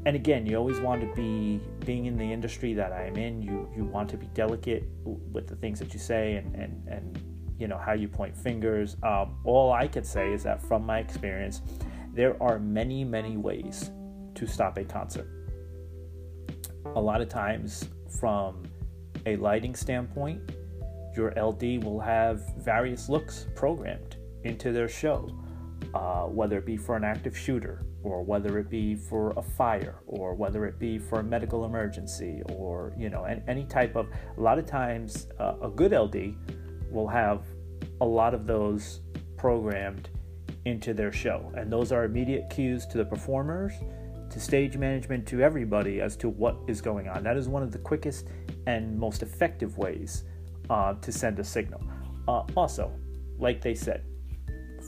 and 0.04 0.16
again, 0.16 0.46
you 0.46 0.56
always 0.56 0.80
want 0.80 1.00
to 1.00 1.14
be 1.14 1.60
being 1.86 2.06
in 2.06 2.16
the 2.16 2.24
industry 2.24 2.74
that 2.74 2.92
I 2.92 3.06
am 3.06 3.16
in. 3.16 3.40
You 3.40 3.68
you 3.74 3.84
want 3.84 4.08
to 4.10 4.16
be 4.16 4.26
delicate 4.34 4.84
with 5.04 5.46
the 5.46 5.54
things 5.56 5.78
that 5.78 5.92
you 5.92 6.00
say 6.00 6.36
and 6.36 6.54
and 6.56 6.88
and 6.88 7.54
you 7.58 7.68
know 7.68 7.78
how 7.78 7.92
you 7.92 8.08
point 8.08 8.36
fingers. 8.36 8.96
Um, 9.02 9.36
all 9.44 9.72
I 9.72 9.86
could 9.86 10.04
say 10.04 10.32
is 10.32 10.42
that 10.42 10.60
from 10.60 10.84
my 10.84 10.98
experience, 10.98 11.62
there 12.12 12.40
are 12.42 12.58
many 12.58 13.04
many 13.04 13.36
ways 13.36 13.92
to 14.34 14.46
stop 14.46 14.76
a 14.76 14.84
concert. 14.84 15.28
A 16.96 17.00
lot 17.00 17.20
of 17.20 17.28
times, 17.28 17.88
from 18.18 18.64
a 19.26 19.36
lighting 19.36 19.74
standpoint, 19.74 20.40
your 21.16 21.32
LD 21.40 21.84
will 21.84 22.00
have 22.00 22.42
various 22.58 23.08
looks 23.08 23.46
programmed 23.54 24.16
into 24.44 24.72
their 24.72 24.88
show. 24.88 25.28
uh, 25.94 26.22
whether 26.24 26.58
it 26.58 26.66
be 26.66 26.76
for 26.76 26.96
an 26.96 27.04
active 27.04 27.36
shooter, 27.36 27.84
or 28.02 28.22
whether 28.22 28.58
it 28.58 28.68
be 28.68 28.94
for 28.94 29.32
a 29.36 29.42
fire, 29.42 29.96
or 30.06 30.34
whether 30.34 30.66
it 30.66 30.78
be 30.78 30.98
for 30.98 31.20
a 31.20 31.22
medical 31.22 31.64
emergency, 31.64 32.42
or 32.48 32.92
you 32.98 33.10
know, 33.10 33.24
any, 33.24 33.42
any 33.48 33.64
type 33.64 33.96
of. 33.96 34.08
A 34.36 34.40
lot 34.40 34.58
of 34.58 34.66
times, 34.66 35.28
uh, 35.38 35.54
a 35.62 35.68
good 35.68 35.92
LD 35.92 36.34
will 36.90 37.08
have 37.08 37.44
a 38.00 38.04
lot 38.06 38.34
of 38.34 38.46
those 38.46 39.00
programmed 39.36 40.08
into 40.64 40.94
their 40.94 41.12
show, 41.12 41.52
and 41.56 41.70
those 41.70 41.92
are 41.92 42.04
immediate 42.04 42.48
cues 42.50 42.86
to 42.86 42.98
the 42.98 43.04
performers, 43.04 43.72
to 44.30 44.40
stage 44.40 44.76
management, 44.76 45.26
to 45.26 45.42
everybody 45.42 46.00
as 46.00 46.16
to 46.16 46.28
what 46.28 46.56
is 46.66 46.80
going 46.80 47.08
on. 47.08 47.22
That 47.22 47.36
is 47.36 47.48
one 47.48 47.62
of 47.62 47.70
the 47.70 47.78
quickest 47.78 48.28
and 48.66 48.98
most 48.98 49.22
effective 49.22 49.78
ways 49.78 50.24
uh, 50.70 50.94
to 50.94 51.12
send 51.12 51.38
a 51.38 51.44
signal. 51.44 51.82
Uh, 52.28 52.42
also, 52.56 52.92
like 53.38 53.60
they 53.60 53.74
said, 53.74 54.04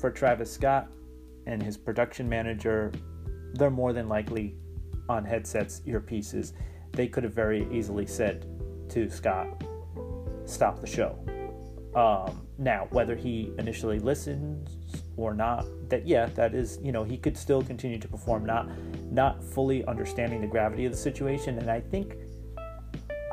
for 0.00 0.10
Travis 0.10 0.52
Scott 0.52 0.88
and 1.46 1.62
his 1.62 1.76
production 1.76 2.28
manager, 2.28 2.92
they're 3.54 3.70
more 3.70 3.92
than 3.92 4.08
likely 4.08 4.54
on 5.08 5.24
headsets, 5.24 5.80
earpieces. 5.86 6.52
They 6.92 7.08
could 7.08 7.24
have 7.24 7.34
very 7.34 7.66
easily 7.72 8.06
said 8.06 8.46
to 8.90 9.10
Scott, 9.10 9.64
stop 10.44 10.80
the 10.80 10.86
show. 10.86 11.18
Um, 11.94 12.46
now, 12.58 12.88
whether 12.90 13.14
he 13.14 13.52
initially 13.58 13.98
listens 13.98 14.68
or 15.16 15.34
not, 15.34 15.64
that 15.88 16.06
yeah, 16.06 16.26
that 16.34 16.54
is, 16.54 16.78
you 16.82 16.90
know, 16.90 17.04
he 17.04 17.16
could 17.16 17.36
still 17.36 17.62
continue 17.62 17.98
to 17.98 18.08
perform, 18.08 18.44
not 18.44 18.68
not 19.12 19.42
fully 19.44 19.84
understanding 19.86 20.40
the 20.40 20.46
gravity 20.46 20.86
of 20.86 20.92
the 20.92 20.98
situation. 20.98 21.58
And 21.58 21.70
I 21.70 21.80
think 21.80 22.16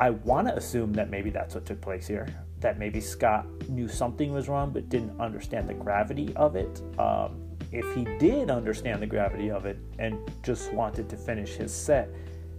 I 0.01 0.09
want 0.09 0.47
to 0.47 0.57
assume 0.57 0.93
that 0.93 1.11
maybe 1.11 1.29
that's 1.29 1.53
what 1.53 1.65
took 1.65 1.79
place 1.79 2.07
here 2.07 2.27
that 2.61 2.79
maybe 2.79 2.99
Scott 2.99 3.45
knew 3.69 3.87
something 3.87 4.31
was 4.31 4.47
wrong 4.47 4.71
but 4.71 4.89
didn't 4.89 5.19
understand 5.19 5.69
the 5.69 5.73
gravity 5.73 6.33
of 6.35 6.55
it. 6.55 6.81
Um, 6.97 7.47
if 7.71 7.85
he 7.95 8.05
did 8.17 8.49
understand 8.49 9.01
the 9.01 9.07
gravity 9.07 9.49
of 9.51 9.65
it 9.65 9.77
and 9.99 10.17
just 10.43 10.73
wanted 10.73 11.07
to 11.09 11.17
finish 11.17 11.51
his 11.51 11.73
set, 11.73 12.09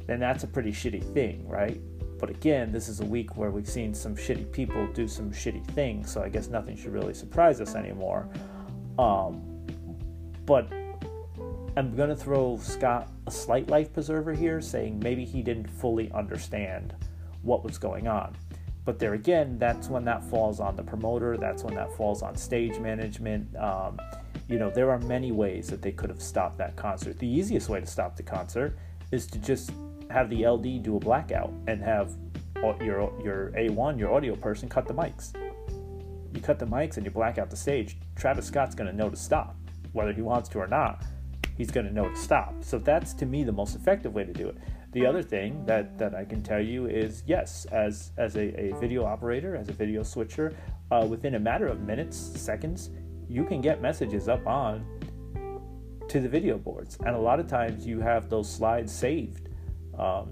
then 0.07 0.21
that's 0.21 0.45
a 0.45 0.47
pretty 0.47 0.73
shitty 0.73 1.13
thing, 1.15 1.49
right? 1.49 1.81
But 2.19 2.31
again, 2.31 2.71
this 2.71 2.89
is 2.89 3.01
a 3.01 3.05
week 3.05 3.37
where 3.37 3.51
we've 3.51 3.69
seen 3.69 3.93
some 3.93 4.15
shitty 4.15 4.53
people 4.53 4.87
do 4.93 5.09
some 5.09 5.33
shitty 5.33 5.67
things, 5.69 6.13
so 6.13 6.23
I 6.23 6.29
guess 6.29 6.49
nothing 6.49 6.77
should 6.77 6.93
really 6.93 7.15
surprise 7.15 7.61
us 7.61 7.75
anymore. 7.75 8.29
Um, 8.99 9.67
but 10.47 10.73
I'm 11.77 11.95
going 11.97 12.09
to 12.09 12.17
throw 12.17 12.59
Scott 12.59 13.09
a 13.27 13.31
slight 13.31 13.69
life 13.69 13.93
preserver 13.93 14.33
here, 14.33 14.61
saying 14.61 15.01
maybe 15.01 15.25
he 15.25 15.43
didn't 15.43 15.69
fully 15.69 16.11
understand 16.13 16.95
what 17.43 17.65
was 17.65 17.79
going 17.79 18.09
on. 18.09 18.37
But 18.85 18.99
there 18.99 19.15
again, 19.15 19.59
that's 19.59 19.89
when 19.89 20.05
that 20.07 20.25
falls 20.25 20.59
on 20.59 20.77
the 20.77 20.83
promoter. 20.83 21.37
That's 21.37 21.63
when 21.63 21.75
that 21.75 21.93
falls 21.97 22.23
on 22.23 22.37
stage 22.37 22.79
management. 22.79 23.55
Um, 23.57 23.99
you 24.49 24.59
know, 24.59 24.71
there 24.71 24.91
are 24.91 24.99
many 24.99 25.31
ways 25.31 25.69
that 25.69 25.83
they 25.83 25.93
could 25.93 26.11
have 26.11 26.21
stopped 26.21 26.59
that 26.59 26.77
concert. 26.77 27.19
The 27.19 27.29
easiest 27.29 27.69
way 27.69 27.81
to 27.81 27.87
stop 27.87 28.17
the 28.17 28.23
concert 28.23 28.77
is 29.13 29.27
to 29.29 29.39
just 29.39 29.71
have 30.11 30.29
the 30.31 30.47
LD 30.47 30.83
do 30.83 30.97
a 30.97 31.01
blackout 31.01 31.53
and 31.69 31.81
have 31.83 32.13
your 32.81 33.13
your 33.25 33.53
A1, 33.57 33.99
your 33.99 34.13
audio 34.13 34.37
person, 34.37 34.69
cut 34.69 34.87
the 34.87 34.95
mics. 34.95 35.33
You 36.35 36.41
cut 36.41 36.59
the 36.59 36.67
mics 36.67 36.97
and 36.97 37.05
you 37.05 37.11
black 37.11 37.39
out 37.39 37.51
the 37.51 37.57
stage. 37.57 37.99
Travis 38.17 38.47
Scott's 38.47 38.75
going 38.75 38.91
to 38.91 38.97
know 38.97 39.11
to 39.11 39.17
stop, 39.17 39.57
whether 39.93 40.13
he 40.13 40.23
wants 40.23 40.49
to 40.51 40.59
or 40.59 40.67
not. 40.67 41.05
He's 41.57 41.71
going 41.71 41.87
to 41.87 41.93
know 41.93 42.09
to 42.09 42.17
stop. 42.17 42.55
So 42.65 42.79
that's 42.79 43.13
to 43.15 43.27
me 43.27 43.45
the 43.45 43.53
most 43.53 43.77
effective 43.77 44.15
way 44.15 44.25
to 44.25 44.33
do 44.33 44.49
it. 44.49 44.57
The 44.93 45.07
other 45.07 45.23
thing 45.23 45.65
that, 45.65 45.99
that 45.99 46.15
I 46.15 46.25
can 46.25 46.43
tell 46.43 46.61
you 46.61 46.87
is 46.87 47.23
yes, 47.27 47.67
as, 47.73 48.13
as 48.19 48.37
a, 48.37 48.61
a 48.61 48.79
video 48.79 49.05
operator, 49.05 49.57
as 49.57 49.71
a 49.71 49.73
video 49.73 50.03
switcher, 50.03 50.55
uh, 50.91 51.07
within 51.09 51.35
a 51.35 51.41
matter 51.41 51.67
of 51.67 51.81
minutes, 51.81 52.17
seconds, 52.17 52.91
you 53.27 53.45
can 53.45 53.63
get 53.63 53.81
messages 53.81 54.29
up 54.29 54.47
on 54.47 54.85
to 56.09 56.21
the 56.21 56.29
video 56.29 56.59
boards. 56.59 56.99
And 57.07 57.17
a 57.17 57.19
lot 57.19 57.41
of 57.41 57.47
times 57.47 57.87
you 57.87 58.01
have 58.01 58.29
those 58.29 58.53
slides 58.53 58.93
saved. 58.93 59.49
Um, 59.99 60.31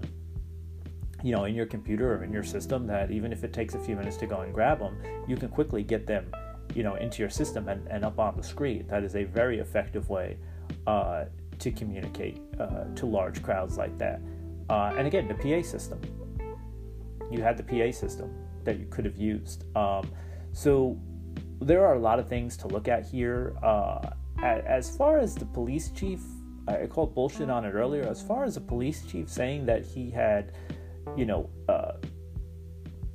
you 1.22 1.34
know, 1.34 1.44
in 1.44 1.54
your 1.54 1.66
computer 1.66 2.16
or 2.16 2.24
in 2.24 2.32
your 2.32 2.42
system, 2.42 2.86
that 2.86 3.10
even 3.10 3.32
if 3.32 3.44
it 3.44 3.54
takes 3.54 3.74
a 3.74 3.78
few 3.78 3.96
minutes 3.96 4.18
to 4.18 4.26
go 4.26 4.40
and 4.40 4.52
grab 4.52 4.78
them, 4.78 4.98
you 5.26 5.36
can 5.36 5.48
quickly 5.48 5.82
get 5.82 6.06
them, 6.06 6.30
you 6.74 6.82
know, 6.82 6.96
into 6.96 7.20
your 7.20 7.30
system 7.30 7.68
and, 7.68 7.86
and 7.88 8.04
up 8.04 8.18
on 8.18 8.36
the 8.36 8.42
screen. 8.42 8.86
That 8.88 9.04
is 9.04 9.16
a 9.16 9.24
very 9.24 9.58
effective 9.58 10.10
way 10.10 10.36
uh, 10.86 11.24
to 11.58 11.70
communicate 11.70 12.42
uh, 12.58 12.84
to 12.94 13.06
large 13.06 13.42
crowds 13.42 13.78
like 13.78 13.96
that. 13.98 14.20
Uh, 14.70 14.94
and 14.96 15.06
again, 15.06 15.26
the 15.26 15.34
PA 15.34 15.66
system. 15.66 16.00
You 17.30 17.42
had 17.42 17.56
the 17.56 17.64
PA 17.64 17.90
system 17.90 18.32
that 18.64 18.78
you 18.78 18.86
could 18.86 19.04
have 19.04 19.16
used. 19.16 19.64
Um, 19.76 20.08
so 20.52 20.96
there 21.60 21.84
are 21.84 21.94
a 21.94 21.98
lot 21.98 22.20
of 22.20 22.28
things 22.28 22.56
to 22.58 22.68
look 22.68 22.86
at 22.86 23.04
here. 23.04 23.56
Uh, 23.62 24.10
as 24.42 24.96
far 24.96 25.18
as 25.18 25.34
the 25.34 25.44
police 25.44 25.90
chief, 25.90 26.20
I 26.68 26.86
called 26.86 27.14
bullshit 27.14 27.50
on 27.50 27.64
it 27.64 27.72
earlier. 27.72 28.04
As 28.04 28.22
far 28.22 28.44
as 28.44 28.54
the 28.54 28.60
police 28.60 29.04
chief 29.04 29.28
saying 29.28 29.66
that 29.66 29.84
he 29.84 30.08
had, 30.08 30.52
you 31.16 31.26
know, 31.26 31.50
uh, 31.68 31.92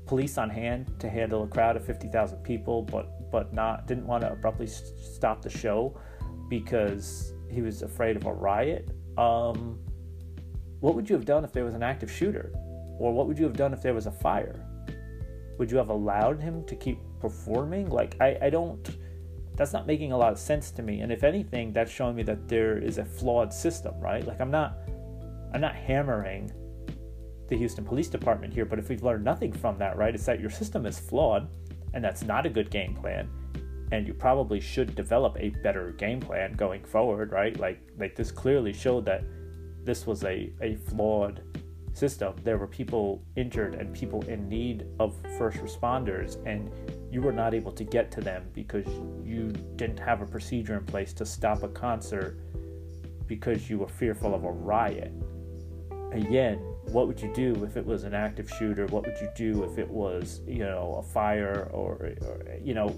police 0.06 0.38
on 0.38 0.50
hand 0.50 0.94
to 1.00 1.10
handle 1.10 1.44
a 1.44 1.48
crowd 1.48 1.78
of 1.78 1.86
50,000 1.86 2.38
people, 2.40 2.84
but 2.84 3.32
but 3.32 3.54
not 3.54 3.88
didn't 3.88 4.06
want 4.06 4.22
to 4.22 4.32
abruptly 4.32 4.68
stop 4.68 5.42
the 5.42 5.50
show 5.50 6.00
because 6.48 7.34
he 7.50 7.62
was 7.62 7.82
afraid 7.82 8.16
of 8.16 8.26
a 8.26 8.34
riot. 8.34 8.90
Um, 9.18 9.80
what 10.86 10.94
would 10.94 11.10
you 11.10 11.16
have 11.16 11.26
done 11.26 11.44
if 11.44 11.52
there 11.52 11.66
was 11.66 11.74
an 11.74 11.82
active 11.82 12.12
shooter? 12.12 12.52
Or 13.00 13.12
what 13.12 13.26
would 13.28 13.40
you 13.40 13.46
have 13.46 13.58
done 13.58 13.74
if 13.74 13.82
there 13.82 13.96
was 13.96 14.06
a 14.06 14.12
fire? 14.12 14.64
Would 15.58 15.72
you 15.72 15.78
have 15.78 15.90
allowed 15.90 16.40
him 16.40 16.64
to 16.68 16.76
keep 16.76 17.00
performing? 17.20 17.90
Like, 17.90 18.16
I, 18.22 18.38
I 18.40 18.50
don't, 18.52 18.88
that's 19.56 19.74
not 19.74 19.88
making 19.88 20.12
a 20.12 20.18
lot 20.18 20.32
of 20.32 20.38
sense 20.38 20.70
to 20.70 20.84
me. 20.84 21.02
And 21.02 21.12
if 21.12 21.24
anything, 21.24 21.74
that's 21.74 21.92
showing 21.92 22.16
me 22.16 22.22
that 22.22 22.48
there 22.48 22.78
is 22.78 23.00
a 23.00 23.04
flawed 23.04 23.52
system, 23.52 24.00
right? 24.00 24.28
Like, 24.28 24.40
I'm 24.40 24.52
not, 24.52 24.78
I'm 25.56 25.60
not 25.60 25.74
hammering 25.74 26.52
the 27.50 27.58
Houston 27.58 27.84
Police 27.84 28.08
Department 28.08 28.54
here, 28.54 28.66
but 28.66 28.78
if 28.78 28.88
we've 28.88 29.02
learned 29.02 29.26
nothing 29.26 29.52
from 29.52 29.80
that, 29.80 29.98
right, 29.98 30.14
it's 30.14 30.28
that 30.28 30.40
your 30.40 30.52
system 30.52 30.86
is 30.86 31.00
flawed 31.00 31.50
and 31.96 32.04
that's 32.04 32.22
not 32.22 32.46
a 32.46 32.50
good 32.50 32.70
game 32.70 32.94
plan. 32.94 33.28
And 33.92 34.06
you 34.06 34.14
probably 34.14 34.60
should 34.60 34.94
develop 34.94 35.36
a 35.40 35.50
better 35.64 35.94
game 35.94 36.20
plan 36.20 36.54
going 36.54 36.84
forward, 36.84 37.32
right? 37.32 37.60
Like, 37.60 37.80
like 37.98 38.16
this 38.16 38.30
clearly 38.30 38.72
showed 38.72 39.04
that 39.06 39.24
this 39.86 40.06
was 40.06 40.24
a, 40.24 40.52
a 40.62 40.76
flawed 40.76 41.42
system. 41.94 42.34
There 42.44 42.58
were 42.58 42.68
people 42.68 43.24
injured 43.36 43.76
and 43.76 43.94
people 43.94 44.22
in 44.24 44.50
need 44.50 44.86
of 45.00 45.16
first 45.38 45.58
responders, 45.58 46.44
and 46.46 46.70
you 47.12 47.22
were 47.22 47.32
not 47.32 47.54
able 47.54 47.72
to 47.72 47.84
get 47.84 48.12
to 48.12 48.22
them 48.22 48.50
because 48.54 48.88
you 49.24 49.54
didn't 49.78 50.00
have 50.00 50.22
a 50.22 50.26
procedure 50.26 50.78
in 50.78 50.86
place 50.86 51.14
to 51.14 51.26
stop 51.26 51.64
a 51.64 51.70
concert 51.70 52.40
because 53.28 53.70
you 53.70 53.80
were 53.80 53.88
fearful 53.88 54.36
of 54.36 54.44
a 54.44 54.52
riot. 54.52 55.14
Again, 56.12 56.58
what 56.92 57.08
would 57.08 57.20
you 57.20 57.34
do 57.34 57.64
if 57.64 57.78
it 57.78 57.86
was 57.86 58.04
an 58.04 58.14
active 58.14 58.50
shooter? 58.50 58.86
What 58.88 59.06
would 59.06 59.20
you 59.20 59.30
do 59.36 59.64
if 59.64 59.78
it 59.78 59.90
was, 59.90 60.42
you 60.48 60.60
know, 60.60 60.96
a 61.00 61.04
fire 61.04 61.70
or, 61.72 61.94
or 62.22 62.42
you 62.62 62.74
know, 62.74 62.90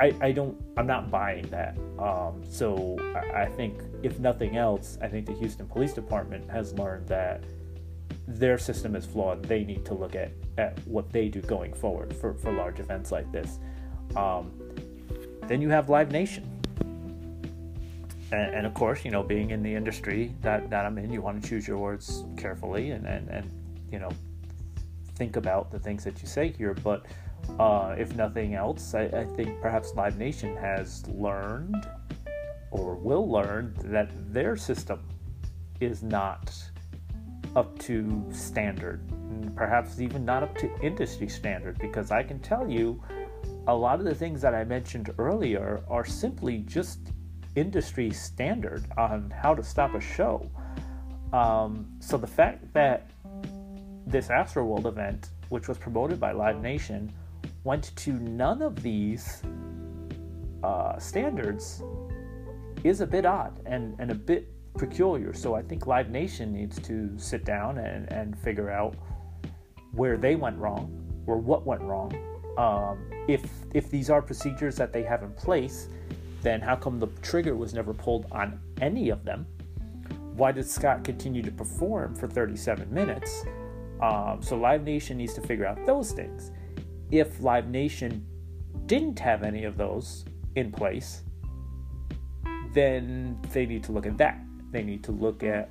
I, 0.00 0.12
I 0.20 0.32
don't 0.32 0.60
I'm 0.76 0.86
not 0.86 1.10
buying 1.10 1.48
that. 1.50 1.78
Um, 1.98 2.42
so 2.48 2.96
I, 3.14 3.42
I 3.42 3.46
think 3.46 3.80
if 4.02 4.18
nothing 4.18 4.56
else, 4.56 4.98
I 5.00 5.08
think 5.08 5.26
the 5.26 5.34
Houston 5.34 5.66
Police 5.66 5.92
Department 5.92 6.50
has 6.50 6.72
learned 6.74 7.06
that 7.08 7.44
their 8.26 8.58
system 8.58 8.96
is 8.96 9.04
flawed. 9.04 9.44
They 9.44 9.64
need 9.64 9.84
to 9.86 9.94
look 9.94 10.14
at, 10.14 10.32
at 10.58 10.78
what 10.86 11.12
they 11.12 11.28
do 11.28 11.40
going 11.40 11.72
forward 11.72 12.14
for, 12.16 12.34
for 12.34 12.52
large 12.52 12.80
events 12.80 13.12
like 13.12 13.30
this. 13.30 13.58
Um, 14.16 14.52
then 15.46 15.60
you 15.60 15.68
have 15.70 15.88
Live 15.88 16.10
Nation. 16.10 16.50
And, 18.32 18.54
and, 18.54 18.66
of 18.66 18.74
course, 18.74 19.04
you 19.04 19.10
know, 19.10 19.22
being 19.22 19.50
in 19.50 19.62
the 19.62 19.72
industry 19.72 20.34
that, 20.40 20.70
that 20.70 20.86
I'm 20.86 20.98
in, 20.98 21.12
you 21.12 21.20
want 21.20 21.42
to 21.42 21.48
choose 21.48 21.68
your 21.68 21.78
words 21.78 22.24
carefully 22.36 22.90
and, 22.90 23.06
and, 23.06 23.28
and 23.28 23.50
you 23.92 23.98
know, 23.98 24.10
think 25.14 25.36
about 25.36 25.70
the 25.70 25.78
things 25.78 26.02
that 26.04 26.20
you 26.20 26.26
say 26.26 26.48
here. 26.50 26.74
But 26.74 27.06
uh, 27.58 27.94
if 27.98 28.14
nothing 28.16 28.54
else, 28.54 28.94
I, 28.94 29.04
I 29.04 29.24
think 29.36 29.60
perhaps 29.60 29.94
Live 29.94 30.18
Nation 30.18 30.56
has 30.56 31.06
learned 31.08 31.86
or 32.70 32.96
will 32.96 33.30
learn 33.30 33.74
that 33.84 34.10
their 34.32 34.56
system 34.56 35.00
is 35.80 36.02
not 36.02 36.52
up 37.54 37.78
to 37.78 38.24
standard, 38.32 39.08
and 39.10 39.54
perhaps 39.54 40.00
even 40.00 40.24
not 40.24 40.42
up 40.42 40.56
to 40.58 40.68
industry 40.80 41.28
standard, 41.28 41.78
because 41.78 42.10
I 42.10 42.22
can 42.22 42.40
tell 42.40 42.68
you 42.68 43.00
a 43.68 43.74
lot 43.74 43.98
of 44.00 44.04
the 44.04 44.14
things 44.14 44.42
that 44.42 44.54
I 44.54 44.64
mentioned 44.64 45.10
earlier 45.18 45.82
are 45.88 46.04
simply 46.04 46.58
just 46.58 46.98
industry 47.54 48.10
standard 48.10 48.84
on 48.98 49.30
how 49.30 49.54
to 49.54 49.62
stop 49.62 49.94
a 49.94 50.00
show. 50.00 50.50
Um, 51.32 51.86
so 52.00 52.16
the 52.16 52.26
fact 52.26 52.72
that 52.74 53.10
this 54.06 54.28
Astroworld 54.28 54.86
event, 54.86 55.30
which 55.48 55.68
was 55.68 55.78
promoted 55.78 56.18
by 56.20 56.32
Live 56.32 56.60
Nation, 56.60 57.12
went 57.64 57.96
to 57.96 58.12
none 58.12 58.62
of 58.62 58.82
these 58.82 59.42
uh, 60.62 60.98
standards 60.98 61.82
is 62.84 63.00
a 63.00 63.06
bit 63.06 63.24
odd 63.24 63.58
and, 63.66 63.96
and 63.98 64.10
a 64.10 64.14
bit 64.14 64.50
peculiar. 64.76 65.32
So 65.32 65.54
I 65.54 65.62
think 65.62 65.86
Live 65.86 66.10
Nation 66.10 66.52
needs 66.52 66.78
to 66.82 67.10
sit 67.16 67.44
down 67.44 67.78
and, 67.78 68.10
and 68.12 68.38
figure 68.38 68.70
out 68.70 68.94
where 69.92 70.16
they 70.18 70.36
went 70.36 70.58
wrong 70.58 70.90
or 71.26 71.38
what 71.38 71.66
went 71.66 71.80
wrong. 71.82 72.12
Um, 72.58 73.10
if 73.26 73.50
if 73.72 73.90
these 73.90 74.10
are 74.10 74.22
procedures 74.22 74.76
that 74.76 74.92
they 74.92 75.02
have 75.02 75.22
in 75.22 75.32
place, 75.32 75.88
then 76.42 76.60
how 76.60 76.76
come 76.76 77.00
the 77.00 77.08
trigger 77.22 77.56
was 77.56 77.74
never 77.74 77.94
pulled 77.94 78.26
on 78.30 78.60
any 78.80 79.08
of 79.08 79.24
them? 79.24 79.46
Why 80.36 80.52
did 80.52 80.68
Scott 80.68 81.02
continue 81.04 81.42
to 81.42 81.50
perform 81.50 82.14
for 82.14 82.28
37 82.28 82.92
minutes? 82.92 83.44
Um, 84.02 84.40
so 84.42 84.56
Live 84.56 84.84
Nation 84.84 85.16
needs 85.16 85.34
to 85.34 85.40
figure 85.40 85.66
out 85.66 85.84
those 85.86 86.12
things. 86.12 86.50
If 87.10 87.40
Live 87.40 87.68
Nation 87.68 88.26
didn't 88.86 89.18
have 89.18 89.42
any 89.42 89.64
of 89.64 89.76
those 89.76 90.24
in 90.56 90.72
place, 90.72 91.22
then 92.72 93.38
they 93.52 93.66
need 93.66 93.84
to 93.84 93.92
look 93.92 94.06
at 94.06 94.18
that. 94.18 94.40
They 94.70 94.82
need 94.82 95.04
to 95.04 95.12
look 95.12 95.42
at 95.42 95.70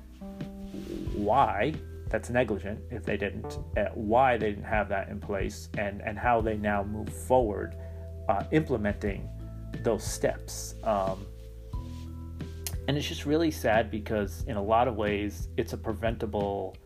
why 1.14 1.74
that's 2.08 2.30
negligent 2.30 2.80
if 2.90 3.04
they 3.04 3.16
didn't, 3.16 3.58
at 3.76 3.96
why 3.96 4.36
they 4.36 4.50
didn't 4.50 4.64
have 4.64 4.88
that 4.88 5.08
in 5.08 5.20
place, 5.20 5.68
and, 5.78 6.00
and 6.02 6.18
how 6.18 6.40
they 6.40 6.56
now 6.56 6.82
move 6.82 7.08
forward 7.08 7.76
uh, 8.28 8.44
implementing 8.52 9.28
those 9.82 10.04
steps. 10.04 10.76
Um, 10.84 11.26
and 12.86 12.96
it's 12.96 13.08
just 13.08 13.26
really 13.26 13.50
sad 13.50 13.90
because, 13.90 14.44
in 14.46 14.56
a 14.56 14.62
lot 14.62 14.88
of 14.88 14.96
ways, 14.96 15.48
it's 15.56 15.72
a 15.72 15.76
preventable 15.76 16.76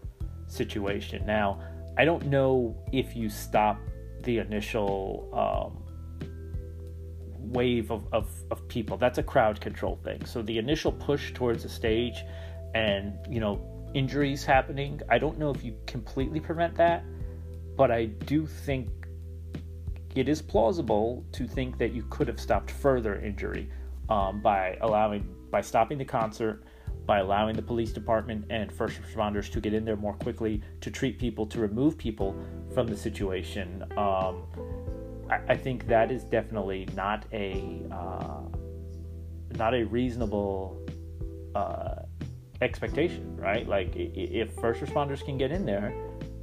situation. 0.46 1.26
Now, 1.26 1.60
I 1.96 2.04
don't 2.04 2.26
know 2.26 2.76
if 2.92 3.16
you 3.16 3.28
stop 3.28 3.78
the 4.22 4.38
initial 4.38 5.28
um, 5.32 5.84
wave 7.38 7.90
of, 7.90 8.06
of, 8.12 8.28
of 8.50 8.66
people. 8.68 8.96
That's 8.96 9.18
a 9.18 9.22
crowd 9.22 9.60
control 9.60 9.98
thing. 10.04 10.24
So 10.24 10.42
the 10.42 10.58
initial 10.58 10.92
push 10.92 11.32
towards 11.32 11.62
the 11.62 11.68
stage 11.68 12.24
and, 12.74 13.14
you 13.28 13.40
know, 13.40 13.60
injuries 13.94 14.44
happening, 14.44 15.00
I 15.08 15.18
don't 15.18 15.38
know 15.38 15.50
if 15.50 15.64
you 15.64 15.74
completely 15.86 16.40
prevent 16.40 16.74
that, 16.76 17.04
but 17.76 17.90
I 17.90 18.06
do 18.06 18.46
think 18.46 18.88
it 20.14 20.28
is 20.28 20.42
plausible 20.42 21.24
to 21.32 21.46
think 21.46 21.78
that 21.78 21.92
you 21.92 22.04
could 22.10 22.28
have 22.28 22.40
stopped 22.40 22.70
further 22.70 23.16
injury 23.20 23.70
um, 24.08 24.40
by 24.42 24.76
allowing 24.80 25.34
by 25.50 25.60
stopping 25.60 25.96
the 25.96 26.04
concert 26.04 26.64
by 27.08 27.20
allowing 27.20 27.56
the 27.56 27.62
police 27.62 27.90
department 27.90 28.44
and 28.50 28.70
first 28.70 29.00
responders 29.00 29.50
to 29.50 29.62
get 29.62 29.72
in 29.72 29.82
there 29.82 29.96
more 29.96 30.12
quickly 30.12 30.62
to 30.82 30.90
treat 30.90 31.18
people 31.18 31.46
to 31.46 31.58
remove 31.58 31.96
people 31.96 32.36
from 32.74 32.86
the 32.86 32.96
situation. 32.96 33.82
Um, 33.96 34.42
I, 35.30 35.40
I, 35.48 35.56
think 35.56 35.88
that 35.88 36.12
is 36.12 36.22
definitely 36.24 36.86
not 36.94 37.24
a 37.32 37.82
uh, 37.90 38.42
not 39.56 39.74
a 39.74 39.84
reasonable 39.84 40.78
uh, 41.54 42.02
expectation 42.60 43.36
right? 43.36 43.66
Like 43.66 43.90
if 43.94 44.52
first 44.60 44.82
responders 44.82 45.24
can 45.24 45.38
get 45.38 45.50
in 45.50 45.64
there 45.64 45.94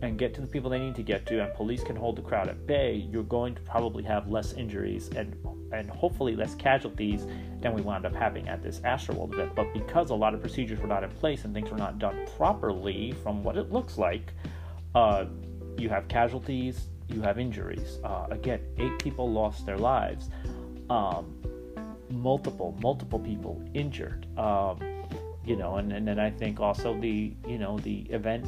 and 0.01 0.17
get 0.17 0.33
to 0.35 0.41
the 0.41 0.47
people 0.47 0.69
they 0.69 0.79
need 0.79 0.95
to 0.95 1.03
get 1.03 1.25
to, 1.27 1.41
and 1.41 1.53
police 1.53 1.83
can 1.83 1.95
hold 1.95 2.15
the 2.15 2.21
crowd 2.21 2.49
at 2.49 2.67
bay, 2.67 3.07
you're 3.11 3.23
going 3.23 3.55
to 3.55 3.61
probably 3.61 4.03
have 4.03 4.29
less 4.29 4.53
injuries 4.53 5.09
and 5.15 5.35
and 5.71 5.89
hopefully 5.89 6.35
less 6.35 6.55
casualties 6.55 7.25
than 7.59 7.73
we 7.73 7.81
wound 7.81 8.05
up 8.05 8.15
having 8.15 8.47
at 8.47 8.61
this 8.61 8.79
Astroworld 8.81 9.33
event. 9.33 9.55
But 9.55 9.73
because 9.73 10.09
a 10.09 10.15
lot 10.15 10.33
of 10.33 10.39
procedures 10.41 10.79
were 10.79 10.87
not 10.87 11.03
in 11.03 11.09
place 11.09 11.43
and 11.43 11.53
things 11.53 11.69
were 11.69 11.77
not 11.77 11.99
done 11.99 12.27
properly, 12.37 13.13
from 13.23 13.43
what 13.43 13.57
it 13.57 13.71
looks 13.71 13.97
like, 13.97 14.33
uh, 14.93 15.25
you 15.77 15.89
have 15.89 16.07
casualties, 16.07 16.87
you 17.09 17.21
have 17.21 17.39
injuries. 17.39 17.99
Uh, 18.03 18.27
again, 18.29 18.61
eight 18.77 18.97
people 18.99 19.29
lost 19.29 19.65
their 19.65 19.77
lives. 19.77 20.29
Um, 20.89 21.35
multiple, 22.09 22.77
multiple 22.81 23.19
people 23.19 23.61
injured. 23.73 24.27
Um, 24.37 24.79
you 25.45 25.55
know, 25.55 25.77
and, 25.77 25.91
and 25.91 26.07
then 26.07 26.19
I 26.19 26.31
think 26.31 26.59
also 26.59 26.99
the 26.99 27.33
you 27.47 27.57
know 27.57 27.77
the 27.79 28.01
event 28.09 28.47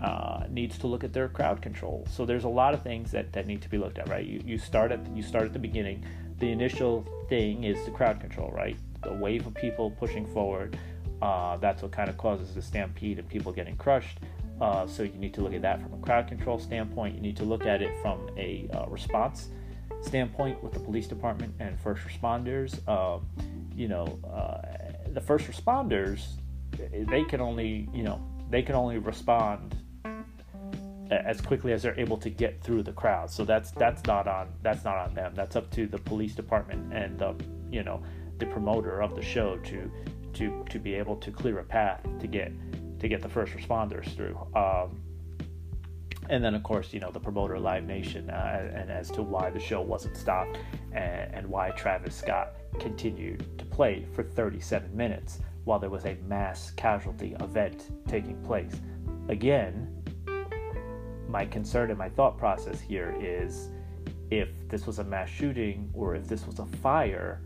uh, 0.00 0.44
needs 0.48 0.78
to 0.78 0.86
look 0.86 1.04
at 1.04 1.12
their 1.12 1.28
crowd 1.28 1.60
control. 1.60 2.06
So 2.10 2.24
there's 2.24 2.44
a 2.44 2.48
lot 2.48 2.74
of 2.74 2.82
things 2.82 3.10
that, 3.12 3.32
that 3.32 3.46
need 3.46 3.62
to 3.62 3.68
be 3.68 3.78
looked 3.78 3.98
at, 3.98 4.08
right? 4.08 4.24
You, 4.24 4.42
you 4.44 4.58
start 4.58 4.92
at 4.92 5.00
you 5.14 5.22
start 5.22 5.44
at 5.44 5.52
the 5.52 5.58
beginning. 5.58 6.04
The 6.38 6.50
initial 6.50 7.06
thing 7.28 7.64
is 7.64 7.84
the 7.84 7.90
crowd 7.90 8.20
control, 8.20 8.50
right? 8.50 8.76
The 9.02 9.12
wave 9.12 9.46
of 9.46 9.54
people 9.54 9.90
pushing 9.90 10.26
forward. 10.26 10.78
Uh, 11.20 11.58
that's 11.58 11.82
what 11.82 11.92
kind 11.92 12.08
of 12.08 12.16
causes 12.16 12.54
the 12.54 12.62
stampede 12.62 13.18
and 13.18 13.28
people 13.28 13.52
getting 13.52 13.76
crushed. 13.76 14.18
Uh, 14.60 14.86
so 14.86 15.02
you 15.02 15.12
need 15.12 15.34
to 15.34 15.42
look 15.42 15.54
at 15.54 15.62
that 15.62 15.82
from 15.82 15.94
a 15.94 15.98
crowd 15.98 16.28
control 16.28 16.58
standpoint. 16.58 17.14
You 17.14 17.20
need 17.20 17.36
to 17.36 17.44
look 17.44 17.66
at 17.66 17.82
it 17.82 17.92
from 18.02 18.28
a 18.36 18.68
uh, 18.72 18.86
response 18.86 19.48
standpoint 20.02 20.62
with 20.62 20.72
the 20.72 20.80
police 20.80 21.06
department 21.06 21.54
and 21.60 21.78
first 21.78 22.02
responders. 22.06 22.86
Um, 22.88 23.26
you 23.74 23.88
know, 23.88 24.18
uh, 24.24 25.10
the 25.12 25.20
first 25.20 25.46
responders 25.46 26.26
they 27.08 27.24
can 27.24 27.40
only 27.40 27.88
you 27.92 28.02
know 28.02 28.22
they 28.48 28.62
can 28.62 28.74
only 28.74 28.98
respond 28.98 29.76
as 31.10 31.40
quickly 31.40 31.72
as 31.72 31.82
they're 31.82 31.98
able 31.98 32.16
to 32.18 32.30
get 32.30 32.62
through 32.62 32.82
the 32.82 32.92
crowd. 32.92 33.30
So 33.30 33.44
that's 33.44 33.70
that's 33.72 34.04
not 34.04 34.28
on 34.28 34.48
that's 34.62 34.84
not 34.84 34.96
on 34.96 35.14
them. 35.14 35.32
That's 35.34 35.56
up 35.56 35.70
to 35.72 35.86
the 35.86 35.98
police 35.98 36.34
department 36.34 36.92
and 36.92 37.18
the 37.18 37.34
you 37.70 37.82
know 37.82 38.02
the 38.38 38.46
promoter 38.46 39.02
of 39.02 39.14
the 39.14 39.22
show 39.22 39.56
to 39.58 39.90
to 40.34 40.64
to 40.68 40.78
be 40.78 40.94
able 40.94 41.16
to 41.16 41.30
clear 41.30 41.58
a 41.58 41.64
path 41.64 42.02
to 42.20 42.26
get 42.26 42.52
to 43.00 43.08
get 43.08 43.22
the 43.22 43.28
first 43.28 43.52
responders 43.52 44.14
through. 44.14 44.38
Um, 44.54 45.00
and 46.28 46.44
then 46.44 46.54
of 46.54 46.62
course 46.62 46.92
you 46.92 47.00
know 47.00 47.10
the 47.10 47.20
promoter 47.20 47.58
Live 47.58 47.84
Nation 47.84 48.30
uh, 48.30 48.70
and 48.72 48.90
as 48.90 49.10
to 49.10 49.22
why 49.22 49.50
the 49.50 49.58
show 49.58 49.80
wasn't 49.80 50.16
stopped 50.16 50.58
and, 50.92 51.34
and 51.34 51.46
why 51.48 51.70
Travis 51.70 52.14
Scott 52.14 52.54
continued 52.78 53.58
to 53.58 53.64
play 53.64 54.06
for 54.14 54.22
37 54.22 54.96
minutes 54.96 55.40
while 55.64 55.78
there 55.78 55.90
was 55.90 56.04
a 56.04 56.16
mass 56.26 56.70
casualty 56.72 57.34
event 57.40 57.90
taking 58.06 58.40
place. 58.42 58.72
Again, 59.28 59.99
my 61.30 61.46
concern 61.46 61.90
and 61.90 61.98
my 61.98 62.08
thought 62.08 62.36
process 62.36 62.80
here 62.80 63.16
is 63.20 63.68
if 64.30 64.48
this 64.68 64.86
was 64.86 64.98
a 64.98 65.04
mass 65.04 65.28
shooting 65.28 65.90
or 65.92 66.14
if 66.14 66.26
this 66.28 66.46
was 66.46 66.58
a 66.58 66.66
fire, 66.66 67.42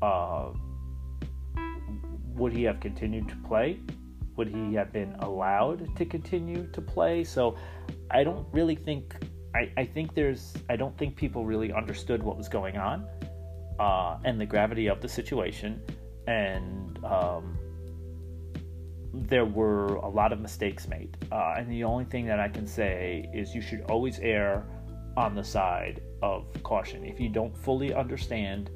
uh, 0.00 0.50
would 2.34 2.52
he 2.52 2.62
have 2.64 2.80
continued 2.80 3.28
to 3.28 3.36
play? 3.36 3.78
Would 4.36 4.48
he 4.48 4.74
have 4.74 4.92
been 4.92 5.14
allowed 5.20 5.94
to 5.96 6.04
continue 6.04 6.66
to 6.72 6.80
play? 6.80 7.24
So 7.24 7.56
I 8.10 8.24
don't 8.24 8.46
really 8.52 8.74
think, 8.74 9.14
I, 9.54 9.70
I 9.76 9.84
think 9.84 10.14
there's, 10.14 10.54
I 10.68 10.76
don't 10.76 10.96
think 10.96 11.16
people 11.16 11.44
really 11.44 11.72
understood 11.72 12.22
what 12.22 12.36
was 12.36 12.48
going 12.48 12.76
on 12.76 13.06
uh, 13.78 14.18
and 14.24 14.40
the 14.40 14.46
gravity 14.46 14.86
of 14.86 15.00
the 15.00 15.08
situation. 15.08 15.80
And 16.26 17.02
um, 17.04 17.58
there 19.14 19.44
were 19.44 19.96
a 19.96 20.08
lot 20.08 20.32
of 20.32 20.40
mistakes 20.40 20.88
made. 20.88 21.16
Uh, 21.30 21.54
and 21.58 21.70
the 21.70 21.84
only 21.84 22.04
thing 22.04 22.26
that 22.26 22.40
I 22.40 22.48
can 22.48 22.66
say 22.66 23.28
is 23.34 23.54
you 23.54 23.60
should 23.60 23.82
always 23.82 24.18
err 24.20 24.64
on 25.16 25.34
the 25.34 25.44
side 25.44 26.00
of 26.22 26.46
caution. 26.62 27.04
If 27.04 27.20
you 27.20 27.28
don't 27.28 27.56
fully 27.56 27.92
understand 27.92 28.70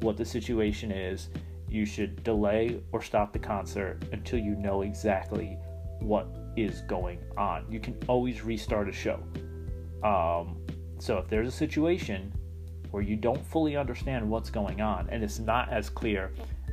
what 0.00 0.16
the 0.16 0.24
situation 0.24 0.90
is, 0.90 1.28
you 1.68 1.84
should 1.84 2.22
delay 2.24 2.80
or 2.92 3.02
stop 3.02 3.32
the 3.32 3.38
concert 3.38 4.02
until 4.12 4.38
you 4.38 4.54
know 4.56 4.82
exactly 4.82 5.58
what 6.00 6.26
is 6.56 6.82
going 6.82 7.18
on. 7.36 7.64
You 7.70 7.80
can 7.80 7.96
always 8.08 8.42
restart 8.42 8.88
a 8.88 8.92
show. 8.92 9.22
Um, 10.02 10.58
so 10.98 11.18
if 11.18 11.28
there's 11.28 11.48
a 11.48 11.52
situation 11.52 12.32
where 12.90 13.02
you 13.02 13.16
don't 13.16 13.44
fully 13.46 13.76
understand 13.76 14.28
what's 14.28 14.50
going 14.50 14.80
on 14.80 15.08
and 15.10 15.22
it's 15.24 15.38
not 15.38 15.72
as 15.72 15.88
clear 15.88 16.32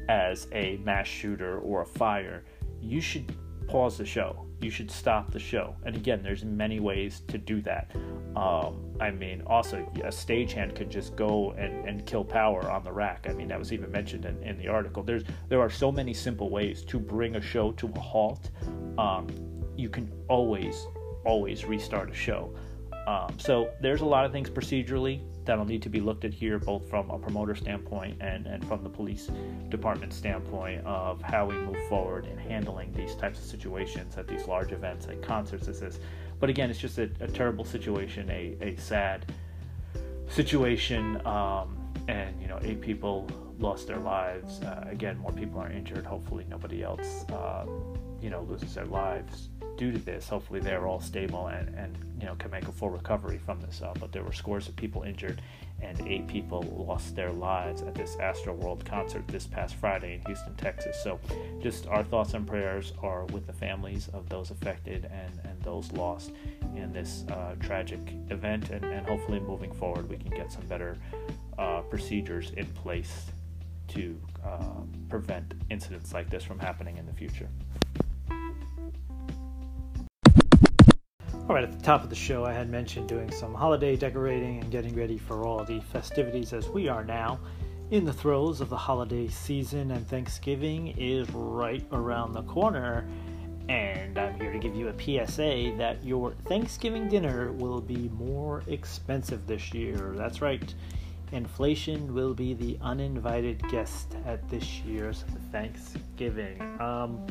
as 0.09 0.47
a 0.51 0.77
mass 0.83 1.07
shooter 1.07 1.59
or 1.59 1.81
a 1.81 1.85
fire, 1.85 2.43
you 2.81 3.01
should 3.01 3.35
pause 3.67 3.97
the 3.97 4.05
show. 4.05 4.45
You 4.61 4.69
should 4.69 4.91
stop 4.91 5.31
the 5.31 5.39
show. 5.39 5.75
And 5.85 5.95
again, 5.95 6.21
there's 6.21 6.43
many 6.43 6.79
ways 6.79 7.21
to 7.27 7.37
do 7.37 7.61
that. 7.61 7.91
Um, 8.35 8.95
I 8.99 9.11
mean, 9.11 9.41
also, 9.47 9.77
a 10.03 10.09
stagehand 10.09 10.75
could 10.75 10.89
just 10.89 11.15
go 11.15 11.51
and, 11.51 11.87
and 11.87 12.05
kill 12.05 12.25
power 12.25 12.69
on 12.69 12.83
the 12.83 12.91
rack. 12.91 13.27
I 13.29 13.33
mean, 13.33 13.47
that 13.47 13.59
was 13.59 13.71
even 13.71 13.91
mentioned 13.91 14.25
in, 14.25 14.41
in 14.43 14.57
the 14.57 14.67
article. 14.67 15.03
There's 15.03 15.23
There 15.47 15.61
are 15.61 15.69
so 15.69 15.91
many 15.91 16.13
simple 16.13 16.49
ways 16.49 16.83
to 16.85 16.99
bring 16.99 17.35
a 17.35 17.41
show 17.41 17.71
to 17.73 17.87
a 17.87 17.99
halt. 17.99 18.51
Um, 18.97 19.27
you 19.77 19.89
can 19.89 20.11
always, 20.27 20.87
always 21.25 21.63
restart 21.63 22.09
a 22.11 22.13
show. 22.13 22.53
Um, 23.07 23.39
so 23.39 23.71
there's 23.81 24.01
a 24.01 24.05
lot 24.05 24.25
of 24.25 24.31
things 24.31 24.49
procedurally 24.49 25.21
that'll 25.49 25.65
need 25.65 25.81
to 25.81 25.89
be 25.89 25.99
looked 25.99 26.25
at 26.25 26.31
here, 26.31 26.59
both 26.59 26.87
from 26.87 27.09
a 27.09 27.17
promoter 27.17 27.55
standpoint 27.55 28.15
and, 28.21 28.45
and 28.45 28.63
from 28.67 28.83
the 28.83 28.89
police 28.89 29.31
department 29.69 30.13
standpoint 30.13 30.85
of 30.85 31.19
how 31.23 31.47
we 31.47 31.55
move 31.55 31.87
forward 31.87 32.27
in 32.27 32.37
handling 32.37 32.93
these 32.93 33.15
types 33.15 33.39
of 33.39 33.45
situations 33.45 34.15
at 34.15 34.27
these 34.27 34.45
large 34.45 34.71
events 34.71 35.07
like 35.07 35.23
concerts 35.23 35.67
as 35.67 35.79
this. 35.79 35.97
But 36.39 36.51
again, 36.51 36.69
it's 36.69 36.77
just 36.77 36.99
a, 36.99 37.09
a 37.19 37.27
terrible 37.27 37.65
situation, 37.65 38.29
a, 38.29 38.57
a 38.61 38.75
sad 38.77 39.25
situation, 40.29 41.19
um, 41.25 41.75
and 42.07 42.39
you 42.39 42.47
know, 42.47 42.59
eight 42.61 42.79
people 42.79 43.27
lost 43.57 43.87
their 43.87 43.97
lives. 43.97 44.61
Uh, 44.61 44.85
again, 44.87 45.17
more 45.17 45.31
people 45.31 45.59
are 45.59 45.71
injured. 45.71 46.05
Hopefully, 46.05 46.45
nobody 46.47 46.83
else, 46.83 47.25
uh, 47.31 47.65
you 48.21 48.29
know, 48.29 48.43
loses 48.43 48.75
their 48.75 48.85
lives 48.85 49.49
due 49.79 49.93
to 49.93 49.97
this. 49.97 50.27
Hopefully, 50.27 50.59
they're 50.59 50.85
all 50.85 50.99
stable 50.99 51.47
and, 51.47 51.73
and 51.73 51.97
you 52.19 52.27
know 52.27 52.35
can 52.35 52.51
make 52.51 52.67
a 52.67 52.71
full 52.71 52.89
recovery 52.89 53.37
from 53.37 53.61
this. 53.61 53.81
Uh, 53.81 53.93
but 53.97 54.11
there 54.11 54.23
were 54.23 54.33
scores 54.33 54.67
of 54.67 54.75
people 54.75 55.03
injured, 55.03 55.41
and 55.81 55.99
eight 56.05 56.27
people 56.27 56.61
lost 56.85 57.15
their 57.15 57.31
lives 57.31 57.81
at 57.81 57.95
this 57.95 58.17
Astroworld 58.17 58.83
concert 58.83 59.25
this 59.29 59.47
past 59.47 59.75
Friday 59.75 60.15
in 60.15 60.21
Houston, 60.25 60.53
Texas. 60.57 61.01
So, 61.01 61.17
just 61.61 61.87
our 61.87 62.03
thoughts 62.03 62.33
and 62.33 62.45
prayers 62.45 62.91
are 63.01 63.23
with 63.27 63.47
the 63.47 63.53
families 63.53 64.09
of 64.09 64.27
those 64.27 64.51
affected 64.51 65.05
and, 65.05 65.39
and 65.45 65.61
those 65.63 65.89
lost 65.93 66.33
in 66.75 66.91
this 66.91 67.23
uh, 67.31 67.55
tragic 67.61 68.01
event. 68.29 68.71
And, 68.71 68.83
and 68.83 69.07
hopefully, 69.07 69.39
moving 69.39 69.71
forward, 69.71 70.09
we 70.09 70.17
can 70.17 70.31
get 70.31 70.51
some 70.51 70.65
better 70.67 70.97
uh, 71.57 71.81
procedures 71.83 72.51
in 72.57 72.65
place 72.65 73.27
to 73.87 74.19
uh, 74.45 74.81
prevent 75.07 75.53
incidents 75.69 76.13
like 76.13 76.29
this 76.29 76.43
from 76.43 76.59
happening 76.59 76.97
in 76.97 77.05
the 77.05 77.13
future. 77.13 77.47
All 81.49 81.55
right, 81.55 81.63
at 81.63 81.71
the 81.71 81.83
top 81.83 82.03
of 82.03 82.11
the 82.11 82.15
show, 82.15 82.45
I 82.45 82.53
had 82.53 82.69
mentioned 82.69 83.09
doing 83.09 83.31
some 83.31 83.55
holiday 83.55 83.95
decorating 83.95 84.59
and 84.59 84.69
getting 84.69 84.95
ready 84.95 85.17
for 85.17 85.47
all 85.47 85.63
the 85.63 85.79
festivities 85.91 86.53
as 86.53 86.69
we 86.69 86.87
are 86.87 87.03
now 87.03 87.39
in 87.89 88.05
the 88.05 88.13
throes 88.13 88.61
of 88.61 88.69
the 88.69 88.77
holiday 88.77 89.27
season, 89.27 89.89
and 89.89 90.07
Thanksgiving 90.07 90.89
is 90.95 91.27
right 91.31 91.83
around 91.91 92.33
the 92.33 92.43
corner. 92.43 93.09
And 93.67 94.19
I'm 94.19 94.39
here 94.39 94.53
to 94.53 94.59
give 94.59 94.75
you 94.75 94.89
a 94.89 94.93
PSA 94.93 95.73
that 95.77 96.03
your 96.03 96.33
Thanksgiving 96.45 97.09
dinner 97.09 97.51
will 97.53 97.81
be 97.81 98.09
more 98.09 98.61
expensive 98.67 99.47
this 99.47 99.73
year. 99.73 100.13
That's 100.15 100.43
right, 100.43 100.71
inflation 101.31 102.13
will 102.13 102.35
be 102.35 102.53
the 102.53 102.77
uninvited 102.79 103.67
guest 103.69 104.15
at 104.23 104.47
this 104.49 104.81
year's 104.81 105.25
Thanksgiving. 105.51 106.61
Um, 106.79 107.25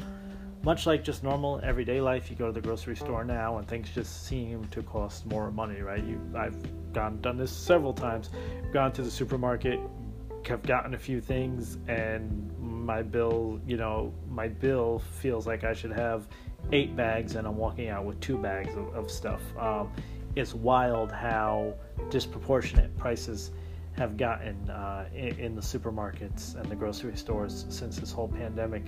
much 0.69 0.85
like 0.85 1.03
just 1.03 1.25
normal 1.25 1.59
everyday 1.65 1.99
life, 1.99 2.29
you 2.29 2.37
go 2.37 2.49
to 2.49 2.53
the 2.53 2.61
grocery 2.61 2.95
store 2.95 3.25
now 3.25 3.57
and 3.57 3.67
things 3.67 3.89
just 3.95 4.27
seem 4.27 4.63
to 4.67 4.83
cost 4.83 5.25
more 5.25 5.51
money, 5.51 5.81
right? 5.81 6.05
You, 6.05 6.21
I've 6.37 6.59
gone 6.93 7.23
done 7.23 7.39
this 7.39 7.51
several 7.51 7.95
times. 7.95 8.29
Gone 8.71 8.93
to 8.93 9.01
the 9.01 9.11
supermarket, 9.11 9.81
have 10.47 10.63
gotten 10.63 10.93
a 10.93 10.99
few 10.99 11.23
things, 11.23 11.79
and 11.89 12.53
my 12.61 13.01
bill, 13.01 13.59
you 13.67 13.79
know, 13.79 14.13
my 14.29 14.47
bill 14.47 15.01
feels 15.23 15.47
like 15.47 15.65
I 15.65 15.73
should 15.73 15.93
have 15.93 16.29
eight 16.71 16.95
bags, 16.95 17.37
and 17.37 17.49
I'm 17.49 17.57
walking 17.57 17.89
out 17.89 18.05
with 18.05 18.21
two 18.21 18.37
bags 18.37 18.77
of, 18.77 18.95
of 18.95 19.11
stuff. 19.11 19.41
Um, 19.59 19.91
it's 20.37 20.53
wild 20.53 21.11
how 21.11 21.73
disproportionate 22.11 22.95
prices 22.99 23.53
have 23.99 24.17
gotten 24.17 24.71
uh, 24.71 25.09
in, 25.15 25.39
in, 25.39 25.55
the 25.55 25.61
supermarkets 25.61 26.55
and 26.55 26.65
the 26.71 26.77
grocery 26.77 27.17
stores 27.17 27.67
since 27.69 27.99
this 27.99 28.13
whole 28.13 28.29
pandemic 28.29 28.85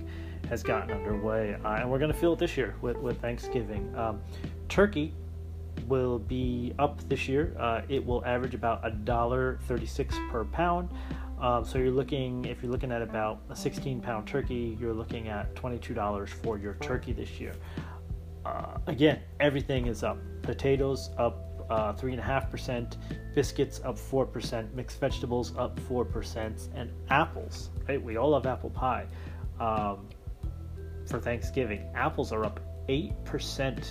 has 0.49 0.63
gotten 0.63 0.91
underway. 0.91 1.55
Uh, 1.65 1.75
and 1.75 1.91
we're 1.91 1.99
going 1.99 2.11
to 2.11 2.17
feel 2.17 2.33
it 2.33 2.39
this 2.39 2.55
year 2.55 2.75
with, 2.81 2.97
with 2.97 3.19
Thanksgiving. 3.21 3.93
Um, 3.95 4.21
turkey 4.69 5.13
will 5.87 6.19
be 6.19 6.73
up 6.79 7.07
this 7.09 7.27
year. 7.27 7.55
Uh, 7.59 7.81
it 7.89 8.05
will 8.05 8.25
average 8.25 8.55
about 8.55 8.85
a 8.85 8.91
dollar 8.91 9.59
thirty-six 9.67 10.15
per 10.29 10.45
pound. 10.45 10.89
Um, 11.41 11.65
so 11.65 11.79
you're 11.79 11.91
looking, 11.91 12.45
if 12.45 12.61
you're 12.61 12.71
looking 12.71 12.91
at 12.91 13.01
about 13.01 13.41
a 13.49 13.55
16 13.55 13.99
pound 13.99 14.27
turkey, 14.27 14.77
you're 14.79 14.93
looking 14.93 15.27
at 15.27 15.55
$22 15.55 16.29
for 16.29 16.59
your 16.59 16.75
turkey 16.75 17.13
this 17.13 17.39
year. 17.39 17.53
Uh, 18.45 18.77
again, 18.85 19.19
everything 19.39 19.87
is 19.87 20.03
up. 20.03 20.19
Potatoes 20.43 21.09
up 21.17 21.50
uh, 21.71 21.93
3.5%, 21.93 22.97
biscuits 23.33 23.79
up 23.85 23.95
4%, 23.95 24.73
mixed 24.73 24.99
vegetables 24.99 25.55
up 25.57 25.79
4%, 25.79 26.67
and 26.75 26.91
apples, 27.09 27.69
right? 27.87 28.01
We 28.01 28.17
all 28.17 28.31
love 28.31 28.45
apple 28.45 28.69
pie 28.69 29.07
um, 29.59 30.09
for 31.07 31.19
Thanksgiving. 31.19 31.87
Apples 31.95 32.33
are 32.33 32.43
up 32.43 32.59
8% 32.89 33.85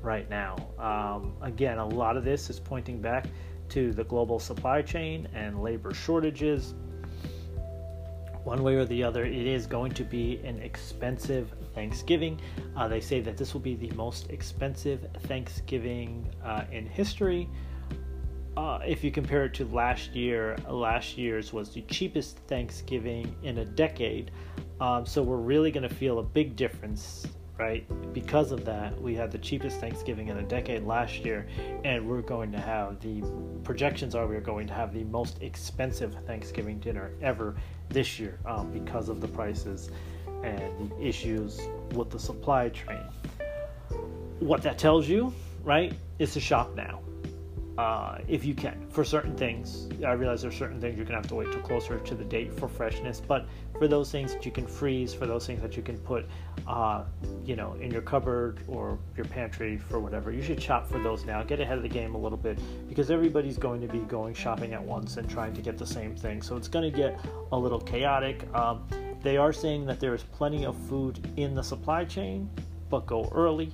right 0.00 0.30
now. 0.30 0.56
Um, 0.78 1.34
again, 1.42 1.78
a 1.78 1.86
lot 1.86 2.16
of 2.16 2.24
this 2.24 2.50
is 2.50 2.60
pointing 2.60 3.00
back 3.00 3.26
to 3.70 3.92
the 3.92 4.04
global 4.04 4.38
supply 4.38 4.80
chain 4.80 5.26
and 5.34 5.60
labor 5.60 5.92
shortages. 5.92 6.74
One 8.44 8.62
way 8.62 8.76
or 8.76 8.84
the 8.84 9.02
other, 9.02 9.24
it 9.24 9.46
is 9.46 9.66
going 9.66 9.90
to 9.92 10.04
be 10.04 10.40
an 10.44 10.62
expensive 10.62 11.52
Thanksgiving. 11.78 12.40
Uh, 12.76 12.88
they 12.88 13.00
say 13.00 13.20
that 13.20 13.36
this 13.36 13.54
will 13.54 13.60
be 13.60 13.76
the 13.76 13.90
most 13.94 14.30
expensive 14.30 15.06
Thanksgiving 15.28 16.28
uh, 16.44 16.64
in 16.72 16.84
history. 16.84 17.48
Uh, 18.56 18.80
if 18.84 19.04
you 19.04 19.12
compare 19.12 19.44
it 19.44 19.54
to 19.54 19.64
last 19.66 20.12
year, 20.12 20.56
last 20.68 21.16
year's 21.16 21.52
was 21.52 21.72
the 21.72 21.82
cheapest 21.82 22.38
Thanksgiving 22.48 23.32
in 23.44 23.58
a 23.58 23.64
decade. 23.64 24.32
Um, 24.80 25.06
so 25.06 25.22
we're 25.22 25.36
really 25.36 25.70
going 25.70 25.88
to 25.88 25.94
feel 25.94 26.18
a 26.18 26.22
big 26.24 26.56
difference 26.56 27.28
right? 27.58 27.84
Because 28.12 28.52
of 28.52 28.64
that, 28.64 29.00
we 29.02 29.16
had 29.16 29.32
the 29.32 29.38
cheapest 29.38 29.80
Thanksgiving 29.80 30.28
in 30.28 30.38
a 30.38 30.44
decade 30.44 30.84
last 30.84 31.24
year, 31.24 31.48
and 31.82 32.08
we're 32.08 32.22
going 32.22 32.52
to 32.52 32.60
have 32.60 33.00
the 33.00 33.20
projections 33.64 34.14
are 34.14 34.28
we're 34.28 34.40
going 34.40 34.68
to 34.68 34.72
have 34.72 34.94
the 34.94 35.02
most 35.04 35.42
expensive 35.42 36.14
Thanksgiving 36.24 36.78
dinner 36.78 37.10
ever 37.20 37.56
this 37.88 38.20
year 38.20 38.38
um, 38.46 38.70
because 38.70 39.08
of 39.08 39.20
the 39.20 39.26
prices 39.26 39.90
and 40.42 40.90
the 40.90 41.06
issues 41.06 41.60
with 41.94 42.10
the 42.10 42.18
supply 42.18 42.68
chain. 42.68 43.04
What 44.40 44.62
that 44.62 44.78
tells 44.78 45.08
you, 45.08 45.32
right, 45.64 45.92
is 46.18 46.32
to 46.34 46.40
shop 46.40 46.74
now 46.74 47.00
uh, 47.78 48.18
if 48.26 48.44
you 48.44 48.54
can 48.54 48.86
for 48.90 49.04
certain 49.04 49.36
things. 49.36 49.88
I 50.04 50.12
realize 50.12 50.42
there's 50.42 50.56
certain 50.56 50.80
things 50.80 50.96
you're 50.96 51.06
gonna 51.06 51.18
have 51.18 51.28
to 51.28 51.36
wait 51.36 51.52
till 51.52 51.60
closer 51.60 51.98
to 51.98 52.14
the 52.16 52.24
date 52.24 52.52
for 52.52 52.68
freshness, 52.68 53.22
but 53.26 53.46
for 53.78 53.86
those 53.86 54.10
things 54.10 54.34
that 54.34 54.44
you 54.44 54.50
can 54.50 54.66
freeze, 54.66 55.14
for 55.14 55.26
those 55.26 55.46
things 55.46 55.62
that 55.62 55.76
you 55.76 55.82
can 55.84 55.96
put, 55.98 56.26
uh, 56.66 57.04
you 57.44 57.54
know, 57.54 57.74
in 57.74 57.92
your 57.92 58.02
cupboard 58.02 58.58
or 58.66 58.98
your 59.16 59.26
pantry 59.26 59.78
for 59.78 60.00
whatever, 60.00 60.32
you 60.32 60.42
should 60.42 60.60
shop 60.60 60.88
for 60.88 60.98
those 60.98 61.24
now. 61.24 61.42
Get 61.44 61.60
ahead 61.60 61.76
of 61.76 61.84
the 61.84 61.88
game 61.88 62.16
a 62.16 62.18
little 62.18 62.36
bit 62.36 62.58
because 62.88 63.12
everybody's 63.12 63.58
going 63.58 63.80
to 63.80 63.86
be 63.86 64.00
going 64.00 64.34
shopping 64.34 64.72
at 64.72 64.82
once 64.82 65.16
and 65.16 65.30
trying 65.30 65.54
to 65.54 65.62
get 65.62 65.78
the 65.78 65.86
same 65.86 66.16
thing, 66.16 66.42
so 66.42 66.56
it's 66.56 66.68
to 66.68 66.90
get 66.90 67.18
a 67.52 67.58
little 67.58 67.80
chaotic. 67.80 68.52
Um, 68.54 68.86
they 69.22 69.36
are 69.36 69.52
saying 69.52 69.86
that 69.86 70.00
there 70.00 70.14
is 70.14 70.24
plenty 70.24 70.64
of 70.64 70.76
food 70.88 71.32
in 71.36 71.54
the 71.54 71.62
supply 71.62 72.04
chain, 72.04 72.50
but 72.90 73.06
go 73.06 73.30
early. 73.32 73.72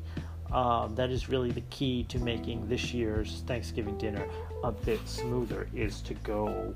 Um, 0.54 0.94
that 0.94 1.10
is 1.10 1.28
really 1.28 1.50
the 1.50 1.62
key 1.62 2.04
to 2.04 2.18
making 2.20 2.68
this 2.68 2.94
year's 2.94 3.42
Thanksgiving 3.46 3.98
dinner 3.98 4.24
a 4.62 4.70
bit 4.70 5.00
smoother 5.06 5.68
is 5.74 6.00
to 6.02 6.14
go 6.14 6.74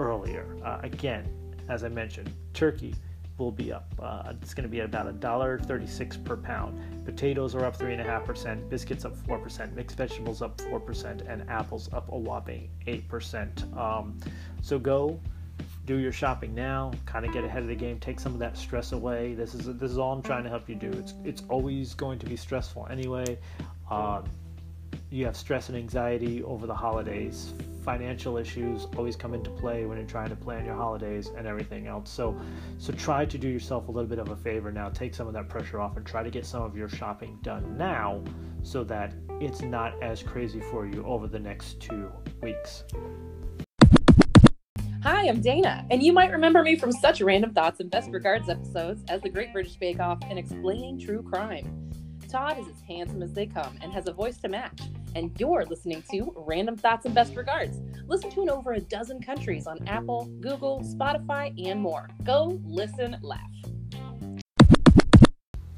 earlier. 0.00 0.44
Uh, 0.64 0.80
again, 0.82 1.24
as 1.68 1.84
I 1.84 1.88
mentioned, 1.88 2.30
turkey 2.54 2.94
will 3.38 3.52
be 3.52 3.72
up. 3.72 3.86
Uh, 4.02 4.32
it's 4.42 4.52
going 4.52 4.64
to 4.64 4.68
be 4.68 4.80
at 4.80 4.86
about 4.86 5.06
a 5.06 5.12
dollar 5.12 5.60
thirty-six 5.60 6.16
per 6.16 6.36
pound. 6.36 7.04
Potatoes 7.06 7.54
are 7.54 7.64
up 7.64 7.76
three 7.76 7.92
and 7.92 8.00
a 8.00 8.04
half 8.04 8.24
percent. 8.24 8.68
Biscuits 8.68 9.04
up 9.04 9.16
four 9.16 9.38
percent. 9.38 9.74
Mixed 9.76 9.96
vegetables 9.96 10.42
up 10.42 10.60
four 10.62 10.80
percent, 10.80 11.22
and 11.22 11.48
apples 11.48 11.88
up 11.92 12.10
a 12.12 12.18
whopping 12.18 12.68
eight 12.88 13.08
percent. 13.08 13.64
Um, 13.76 14.18
so 14.60 14.78
go 14.78 15.20
do 15.90 15.98
your 15.98 16.12
shopping 16.12 16.54
now, 16.54 16.92
kind 17.04 17.26
of 17.26 17.32
get 17.32 17.42
ahead 17.42 17.62
of 17.62 17.68
the 17.68 17.74
game, 17.74 17.98
take 17.98 18.20
some 18.20 18.32
of 18.32 18.38
that 18.38 18.56
stress 18.56 18.92
away. 18.92 19.34
This 19.34 19.54
is 19.54 19.66
this 19.76 19.90
is 19.90 19.98
all 19.98 20.12
I'm 20.12 20.22
trying 20.22 20.44
to 20.44 20.48
help 20.48 20.68
you 20.68 20.76
do. 20.76 20.88
It's 20.92 21.14
it's 21.24 21.42
always 21.48 21.94
going 21.94 22.20
to 22.20 22.26
be 22.26 22.36
stressful 22.36 22.86
anyway. 22.88 23.36
Um, 23.90 24.22
you 25.10 25.24
have 25.24 25.36
stress 25.36 25.68
and 25.68 25.76
anxiety 25.76 26.44
over 26.44 26.68
the 26.68 26.74
holidays. 26.74 27.54
Financial 27.84 28.36
issues 28.36 28.86
always 28.96 29.16
come 29.16 29.34
into 29.34 29.50
play 29.50 29.84
when 29.84 29.98
you're 29.98 30.06
trying 30.06 30.28
to 30.28 30.36
plan 30.36 30.64
your 30.64 30.76
holidays 30.76 31.32
and 31.36 31.44
everything 31.44 31.88
else. 31.88 32.08
So, 32.08 32.40
so 32.78 32.92
try 32.92 33.24
to 33.24 33.36
do 33.36 33.48
yourself 33.48 33.88
a 33.88 33.90
little 33.90 34.08
bit 34.08 34.20
of 34.20 34.28
a 34.28 34.36
favor 34.36 34.70
now. 34.70 34.90
Take 34.90 35.12
some 35.12 35.26
of 35.26 35.32
that 35.32 35.48
pressure 35.48 35.80
off 35.80 35.96
and 35.96 36.06
try 36.06 36.22
to 36.22 36.30
get 36.30 36.46
some 36.46 36.62
of 36.62 36.76
your 36.76 36.88
shopping 36.88 37.36
done 37.42 37.76
now, 37.76 38.22
so 38.62 38.84
that 38.84 39.12
it's 39.40 39.62
not 39.62 40.00
as 40.00 40.22
crazy 40.22 40.60
for 40.60 40.86
you 40.86 41.02
over 41.04 41.26
the 41.26 41.40
next 41.40 41.80
two 41.80 42.12
weeks. 42.42 42.84
Hi, 45.02 45.26
I'm 45.28 45.40
Dana, 45.40 45.86
and 45.90 46.02
you 46.02 46.12
might 46.12 46.30
remember 46.30 46.62
me 46.62 46.76
from 46.76 46.92
such 46.92 47.22
random 47.22 47.54
thoughts 47.54 47.80
and 47.80 47.90
best 47.90 48.10
regards 48.10 48.50
episodes 48.50 49.02
as 49.08 49.22
The 49.22 49.30
Great 49.30 49.50
British 49.50 49.76
Bake 49.76 49.98
Off 49.98 50.18
and 50.28 50.38
Explaining 50.38 50.98
True 50.98 51.22
Crime. 51.22 51.90
Todd 52.28 52.58
is 52.58 52.68
as 52.68 52.82
handsome 52.86 53.22
as 53.22 53.32
they 53.32 53.46
come 53.46 53.78
and 53.80 53.94
has 53.94 54.08
a 54.08 54.12
voice 54.12 54.36
to 54.42 54.50
match. 54.50 54.78
And 55.14 55.34
you're 55.40 55.64
listening 55.64 56.04
to 56.10 56.34
Random 56.36 56.76
Thoughts 56.76 57.06
and 57.06 57.14
Best 57.14 57.34
Regards. 57.34 57.78
Listen 58.08 58.30
to 58.32 58.42
in 58.42 58.50
over 58.50 58.74
a 58.74 58.80
dozen 58.80 59.22
countries 59.22 59.66
on 59.66 59.88
Apple, 59.88 60.26
Google, 60.40 60.82
Spotify, 60.82 61.54
and 61.66 61.80
more. 61.80 62.10
Go 62.22 62.60
listen, 62.66 63.16
laugh. 63.22 63.40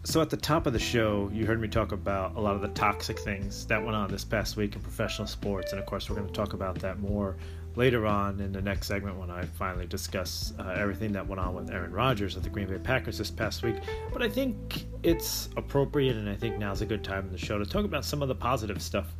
So, 0.02 0.20
at 0.20 0.30
the 0.30 0.36
top 0.36 0.66
of 0.66 0.72
the 0.72 0.80
show, 0.80 1.30
you 1.32 1.46
heard 1.46 1.60
me 1.60 1.68
talk 1.68 1.92
about 1.92 2.34
a 2.34 2.40
lot 2.40 2.56
of 2.56 2.60
the 2.60 2.68
toxic 2.68 3.20
things 3.20 3.66
that 3.68 3.80
went 3.80 3.94
on 3.94 4.10
this 4.10 4.24
past 4.24 4.56
week 4.56 4.74
in 4.74 4.80
professional 4.80 5.28
sports. 5.28 5.70
And 5.70 5.80
of 5.80 5.86
course, 5.86 6.10
we're 6.10 6.16
going 6.16 6.26
to 6.26 6.34
talk 6.34 6.54
about 6.54 6.80
that 6.80 6.98
more 6.98 7.36
later 7.74 8.06
on 8.06 8.40
in 8.40 8.52
the 8.52 8.60
next 8.60 8.86
segment 8.86 9.16
when 9.16 9.30
I 9.30 9.44
finally 9.44 9.86
discuss 9.86 10.52
uh, 10.58 10.74
everything 10.76 11.12
that 11.12 11.26
went 11.26 11.40
on 11.40 11.54
with 11.54 11.70
Aaron 11.70 11.92
Rodgers 11.92 12.36
at 12.36 12.42
the 12.42 12.50
Green 12.50 12.68
Bay 12.68 12.78
Packers 12.78 13.18
this 13.18 13.30
past 13.30 13.62
week. 13.62 13.76
But 14.12 14.22
I 14.22 14.28
think 14.28 14.84
it's 15.02 15.48
appropriate, 15.56 16.16
and 16.16 16.28
I 16.28 16.34
think 16.34 16.58
now's 16.58 16.82
a 16.82 16.86
good 16.86 17.02
time 17.02 17.26
in 17.26 17.32
the 17.32 17.38
show 17.38 17.58
to 17.58 17.66
talk 17.66 17.84
about 17.84 18.04
some 18.04 18.22
of 18.22 18.28
the 18.28 18.34
positive 18.34 18.82
stuff 18.82 19.14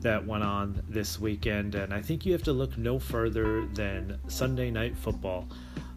that 0.00 0.24
went 0.24 0.44
on 0.44 0.82
this 0.88 1.18
weekend. 1.18 1.74
And 1.74 1.92
I 1.92 2.00
think 2.00 2.24
you 2.24 2.32
have 2.32 2.44
to 2.44 2.52
look 2.52 2.78
no 2.78 2.98
further 2.98 3.66
than 3.66 4.18
Sunday 4.28 4.70
Night 4.70 4.96
Football 4.96 5.48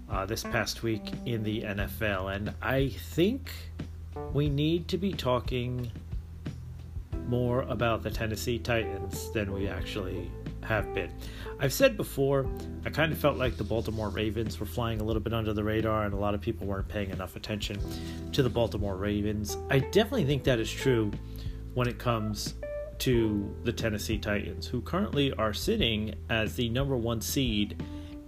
uh, 0.10 0.26
this 0.26 0.44
past 0.44 0.82
week 0.82 1.04
in 1.26 1.44
the 1.44 1.62
NFL. 1.62 2.36
And 2.36 2.54
I 2.62 2.90
think 2.90 3.52
we 4.34 4.50
need 4.50 4.88
to 4.88 4.98
be 4.98 5.14
talking 5.14 5.92
more 7.28 7.62
about 7.64 8.02
the 8.02 8.10
Tennessee 8.10 8.58
Titans 8.58 9.32
than 9.32 9.54
we 9.54 9.68
actually 9.68 10.32
have 10.70 10.94
been. 10.94 11.12
I've 11.60 11.74
said 11.74 11.98
before, 11.98 12.46
I 12.86 12.92
kind 12.92 13.12
of 13.12 13.18
felt 13.18 13.38
like 13.38 13.58
the 13.58 13.64
Baltimore 13.64 14.10
Ravens 14.10 14.60
were 14.60 14.68
flying 14.68 15.02
a 15.02 15.04
little 15.04 15.20
bit 15.20 15.34
under 15.34 15.52
the 15.52 15.64
radar, 15.64 16.06
and 16.06 16.14
a 16.14 16.18
lot 16.18 16.36
of 16.36 16.42
people 16.42 16.68
weren't 16.68 16.88
paying 16.88 17.10
enough 17.10 17.36
attention 17.36 17.80
to 18.32 18.44
the 18.44 18.50
Baltimore 18.50 18.96
Ravens. 18.96 19.58
I 19.72 19.80
definitely 19.80 20.26
think 20.26 20.44
that 20.44 20.60
is 20.60 20.72
true 20.72 21.12
when 21.74 21.88
it 21.88 21.98
comes 21.98 22.54
to 23.00 23.56
the 23.64 23.74
Tennessee 23.74 24.20
Titans, 24.20 24.68
who 24.68 24.82
currently 24.82 25.34
are 25.34 25.54
sitting 25.54 26.14
as 26.30 26.56
the 26.56 26.70
number 26.70 26.96
one 26.96 27.20
seed 27.20 27.82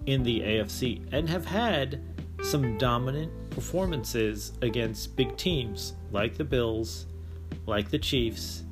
in 0.07 0.23
the 0.23 0.39
AFC 0.39 1.05
and 1.11 1.29
have 1.29 1.45
had 1.45 2.03
some 2.41 2.77
dominant 2.79 3.31
performances 3.51 4.53
against 4.63 5.15
big 5.15 5.37
teams 5.37 5.93
like 6.11 6.37
the 6.37 6.43
Bills, 6.43 7.05
like 7.67 7.91
the 7.91 7.99
Chiefs, 7.99 8.63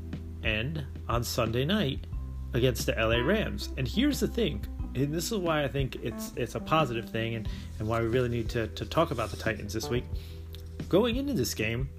and 0.42 0.84
on 1.08 1.24
Sunday 1.24 1.66
night 1.66 2.06
against 2.54 2.86
the 2.86 2.94
LA 2.94 3.18
Rams. 3.18 3.70
And 3.78 3.88
here's 3.88 4.20
the 4.20 4.28
thing, 4.28 4.66
and 4.96 5.14
this 5.14 5.32
is 5.32 5.38
why 5.38 5.64
I 5.64 5.68
think 5.68 5.98
it's 5.98 6.34
it's 6.36 6.56
a 6.56 6.60
positive 6.60 7.10
thing 7.10 7.36
and, 7.36 7.48
and 7.80 7.88
why 7.88 8.02
we 8.02 8.08
really 8.08 8.30
need 8.30 8.50
to, 8.50 8.68
to 8.68 8.86
talk 8.86 9.12
about 9.12 9.32
the 9.32 9.38
Titans 9.38 9.74
this 9.74 9.90
week. 9.90 10.06
Going 10.88 11.18
into 11.18 11.34
this 11.34 11.54
game, 11.54 11.90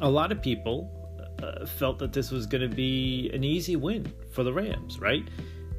a 0.00 0.08
lot 0.08 0.32
of 0.32 0.42
people 0.42 0.94
uh, 1.42 1.66
felt 1.66 1.98
that 2.00 2.12
this 2.12 2.30
was 2.30 2.46
going 2.46 2.68
to 2.68 2.74
be 2.74 3.30
an 3.32 3.44
easy 3.44 3.76
win 3.76 4.12
for 4.32 4.42
the 4.42 4.52
Rams, 4.52 4.98
right? 4.98 5.26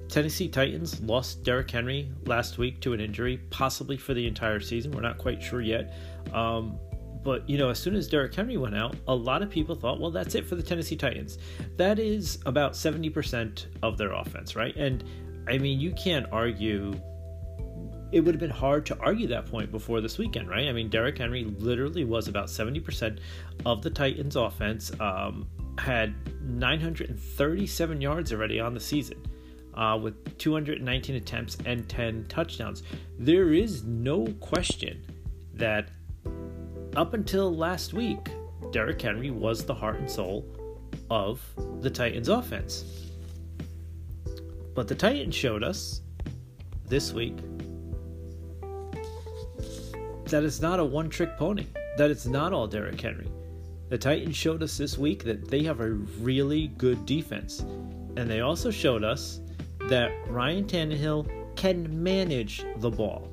Tennessee 0.08 0.48
Titans 0.48 1.00
lost 1.02 1.44
Derrick 1.44 1.70
Henry 1.70 2.12
last 2.26 2.58
week 2.58 2.82
to 2.82 2.94
an 2.94 3.00
injury, 3.00 3.38
possibly 3.52 3.96
for 3.96 4.16
the 4.16 4.26
entire 4.26 4.60
season. 4.60 4.92
We're 4.92 5.02
not 5.02 5.20
quite 5.20 5.42
sure 5.42 5.62
yet. 5.62 5.94
Um, 6.34 6.80
but 7.24 7.48
you 7.50 7.58
know, 7.58 7.70
as 7.70 7.80
soon 7.80 7.96
as 7.96 8.08
Derrick 8.08 8.34
Henry 8.34 8.58
went 8.58 8.76
out, 8.76 8.96
a 9.08 9.16
lot 9.16 9.42
of 9.42 9.50
people 9.50 9.76
thought, 9.76 10.00
well, 10.00 10.12
that's 10.12 10.36
it 10.36 10.46
for 10.46 10.56
the 10.56 10.64
Tennessee 10.64 10.96
Titans. 10.96 11.38
That 11.78 12.00
is 12.00 12.40
about 12.46 12.74
70% 12.74 13.66
of 13.84 13.98
their 13.98 14.14
offense, 14.14 14.56
right? 14.56 14.76
And 14.76 15.04
I 15.48 15.58
mean, 15.58 15.80
you 15.80 15.92
can't 15.92 16.26
argue. 16.32 16.94
It 18.12 18.22
would 18.22 18.34
have 18.34 18.40
been 18.40 18.50
hard 18.50 18.88
to 18.88 18.98
argue 19.00 19.28
that 19.28 19.46
point 19.46 19.72
before 19.72 20.02
this 20.02 20.18
weekend, 20.18 20.50
right? 20.50 20.68
I 20.68 20.72
mean, 20.72 20.90
Derrick 20.90 21.20
Henry 21.20 21.44
literally 21.44 22.06
was 22.06 22.28
about 22.28 22.48
70% 22.48 23.20
of 23.66 23.84
the 23.84 23.90
Titans' 23.92 24.36
offense, 24.36 24.92
um, 25.00 25.48
had 25.78 26.16
937 26.42 28.02
yards 28.02 28.34
already 28.34 28.60
on 28.60 28.74
the 28.74 28.80
season. 28.80 29.22
Uh, 29.76 29.96
with 29.96 30.38
219 30.40 31.16
attempts 31.16 31.58
and 31.66 31.88
10 31.88 32.26
touchdowns. 32.28 32.84
There 33.18 33.54
is 33.54 33.84
no 33.84 34.26
question 34.42 35.06
that 35.54 35.92
up 36.96 37.14
until 37.14 37.56
last 37.56 37.94
week, 37.94 38.30
Derrick 38.72 39.02
Henry 39.02 39.32
was 39.32 39.66
the 39.66 39.74
heart 39.74 40.00
and 40.00 40.10
soul 40.10 40.46
of 41.10 41.42
the 41.82 41.90
Titans 41.90 42.30
offense. 42.30 42.84
But 44.76 44.88
the 44.88 44.96
Titans 44.96 45.36
showed 45.36 45.64
us 45.64 46.02
this 46.88 47.14
week 47.14 47.38
that 50.26 50.44
it's 50.44 50.62
not 50.62 50.80
a 50.80 50.86
one 50.86 51.10
trick 51.10 51.38
pony, 51.38 51.66
that 51.98 52.12
it's 52.12 52.26
not 52.26 52.54
all 52.54 52.68
Derrick 52.68 53.00
Henry. 53.00 53.28
The 53.90 53.98
Titans 53.98 54.36
showed 54.36 54.62
us 54.62 54.78
this 54.78 54.98
week 54.98 55.24
that 55.24 55.48
they 55.48 55.64
have 55.64 55.80
a 55.80 55.90
really 55.90 56.68
good 56.78 57.06
defense. 57.06 57.62
And 58.18 58.30
they 58.30 58.42
also 58.42 58.70
showed 58.70 59.04
us 59.04 59.42
that 59.88 60.12
Ryan 60.28 60.66
Tannehill 60.66 61.56
can 61.56 62.04
manage 62.04 62.64
the 62.78 62.92
ball. 62.92 63.28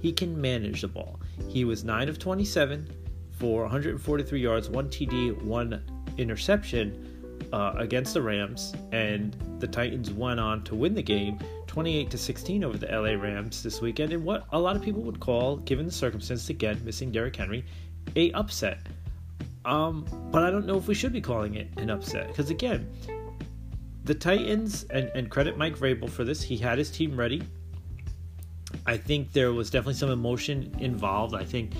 He 0.00 0.12
can 0.12 0.40
manage 0.40 0.80
the 0.80 0.88
ball. 0.88 1.19
He 1.48 1.64
was 1.64 1.84
9 1.84 2.08
of 2.08 2.18
27 2.18 2.88
for 3.30 3.62
143 3.62 4.40
yards, 4.40 4.68
1 4.68 4.88
TD, 4.88 5.42
1 5.42 5.82
interception 6.18 7.06
uh, 7.52 7.74
against 7.76 8.14
the 8.14 8.22
Rams, 8.22 8.74
and 8.92 9.36
the 9.58 9.66
Titans 9.66 10.10
went 10.10 10.38
on 10.38 10.62
to 10.64 10.74
win 10.74 10.94
the 10.94 11.02
game 11.02 11.38
28 11.66 12.10
to 12.10 12.18
16 12.18 12.64
over 12.64 12.76
the 12.76 12.86
LA 12.86 13.20
Rams 13.20 13.62
this 13.62 13.80
weekend 13.80 14.12
in 14.12 14.24
what 14.24 14.46
a 14.52 14.58
lot 14.58 14.76
of 14.76 14.82
people 14.82 15.02
would 15.02 15.20
call, 15.20 15.56
given 15.56 15.86
the 15.86 15.92
circumstances, 15.92 16.50
again, 16.50 16.80
missing 16.84 17.10
Derrick 17.10 17.36
Henry, 17.36 17.64
a 18.16 18.32
upset. 18.32 18.80
Um, 19.64 20.06
but 20.30 20.42
I 20.42 20.50
don't 20.50 20.66
know 20.66 20.76
if 20.76 20.88
we 20.88 20.94
should 20.94 21.12
be 21.12 21.20
calling 21.20 21.54
it 21.54 21.68
an 21.76 21.90
upset 21.90 22.28
because 22.28 22.50
again, 22.50 22.90
the 24.04 24.14
Titans 24.14 24.84
and, 24.90 25.10
and 25.14 25.30
credit 25.30 25.58
Mike 25.58 25.76
Vrabel 25.76 26.08
for 26.08 26.24
this. 26.24 26.42
He 26.42 26.56
had 26.56 26.78
his 26.78 26.90
team 26.90 27.16
ready. 27.16 27.42
I 28.86 28.96
think 28.96 29.32
there 29.32 29.52
was 29.52 29.70
definitely 29.70 29.94
some 29.94 30.10
emotion 30.10 30.74
involved. 30.78 31.34
I 31.34 31.44
think 31.44 31.72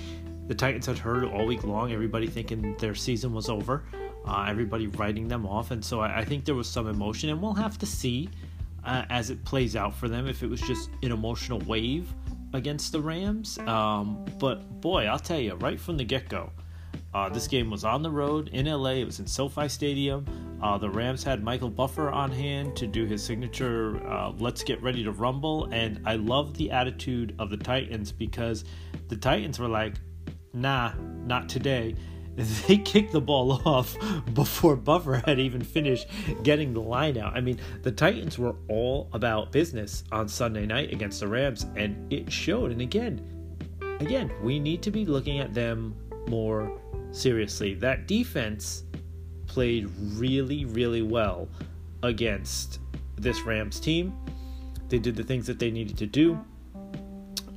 the 0.46 0.54
Titans 0.54 0.86
had 0.86 0.98
heard 0.98 1.24
all 1.24 1.46
week 1.46 1.64
long 1.64 1.92
everybody 1.92 2.26
thinking 2.26 2.76
their 2.78 2.94
season 2.94 3.32
was 3.32 3.48
over, 3.48 3.84
uh, 4.26 4.46
everybody 4.48 4.86
writing 4.88 5.28
them 5.28 5.46
off, 5.46 5.70
and 5.70 5.84
so 5.84 6.00
I, 6.00 6.18
I, 6.18 6.24
think 6.24 6.44
there 6.44 6.54
was 6.54 6.68
some 6.68 6.88
emotion, 6.88 7.30
and 7.30 7.40
we'll 7.40 7.54
have 7.54 7.78
to 7.78 7.86
see 7.86 8.28
uh, 8.84 9.04
as 9.10 9.30
it 9.30 9.44
plays 9.44 9.76
out 9.76 9.94
for 9.94 10.08
them 10.08 10.26
if 10.26 10.42
it 10.42 10.48
was 10.48 10.60
just 10.60 10.90
an 11.02 11.12
emotional 11.12 11.60
wave 11.60 12.12
against 12.52 12.92
the 12.92 13.00
Rams. 13.00 13.58
Um, 13.58 14.24
but 14.38 14.80
boy, 14.80 15.04
I'll 15.06 15.18
tell 15.18 15.38
you, 15.38 15.54
right 15.54 15.78
from 15.78 15.96
the 15.96 16.04
get 16.04 16.28
go, 16.28 16.50
uh, 17.12 17.28
this 17.28 17.48
game 17.48 17.70
was 17.70 17.84
on 17.84 18.02
the 18.02 18.10
road 18.10 18.50
in 18.52 18.66
LA. 18.66 18.90
It 18.90 19.04
was 19.04 19.18
in 19.18 19.26
SoFi 19.26 19.68
Stadium. 19.68 20.24
Uh, 20.62 20.78
the 20.78 20.88
Rams 20.88 21.24
had 21.24 21.42
Michael 21.42 21.70
Buffer 21.70 22.10
on 22.10 22.30
hand 22.30 22.76
to 22.76 22.86
do 22.86 23.04
his 23.04 23.22
signature 23.22 24.00
uh, 24.06 24.32
"Let's 24.38 24.62
get 24.62 24.80
ready 24.80 25.02
to 25.02 25.10
rumble," 25.10 25.68
and 25.72 26.00
I 26.06 26.16
love 26.16 26.54
the 26.56 26.70
attitude 26.70 27.34
of 27.38 27.50
the 27.50 27.56
Titans 27.56 28.12
because 28.12 28.64
the 29.08 29.16
Titans 29.16 29.58
were 29.58 29.68
like, 29.68 29.94
"Nah, 30.52 30.92
not 31.24 31.48
today." 31.48 31.94
They 32.68 32.78
kicked 32.78 33.12
the 33.12 33.20
ball 33.20 33.60
off 33.66 33.96
before 34.32 34.76
Buffer 34.76 35.20
had 35.26 35.38
even 35.38 35.62
finished 35.62 36.06
getting 36.42 36.72
the 36.72 36.80
line 36.80 37.18
out. 37.18 37.36
I 37.36 37.40
mean, 37.40 37.58
the 37.82 37.92
Titans 37.92 38.38
were 38.38 38.54
all 38.68 39.10
about 39.12 39.52
business 39.52 40.04
on 40.10 40.28
Sunday 40.28 40.64
night 40.64 40.90
against 40.90 41.20
the 41.20 41.28
Rams, 41.28 41.66
and 41.76 42.10
it 42.10 42.32
showed. 42.32 42.70
And 42.70 42.80
again, 42.80 43.20
again, 43.98 44.32
we 44.42 44.58
need 44.58 44.80
to 44.82 44.90
be 44.90 45.04
looking 45.04 45.40
at 45.40 45.52
them 45.52 45.94
more 46.28 46.80
seriously. 47.12 47.74
That 47.74 48.06
defense 48.06 48.84
played 49.46 49.90
really, 50.14 50.64
really 50.64 51.02
well 51.02 51.48
against 52.02 52.78
this 53.16 53.42
Rams 53.42 53.80
team. 53.80 54.14
They 54.88 54.98
did 54.98 55.16
the 55.16 55.24
things 55.24 55.46
that 55.46 55.58
they 55.58 55.70
needed 55.70 55.96
to 55.98 56.06
do. 56.06 56.44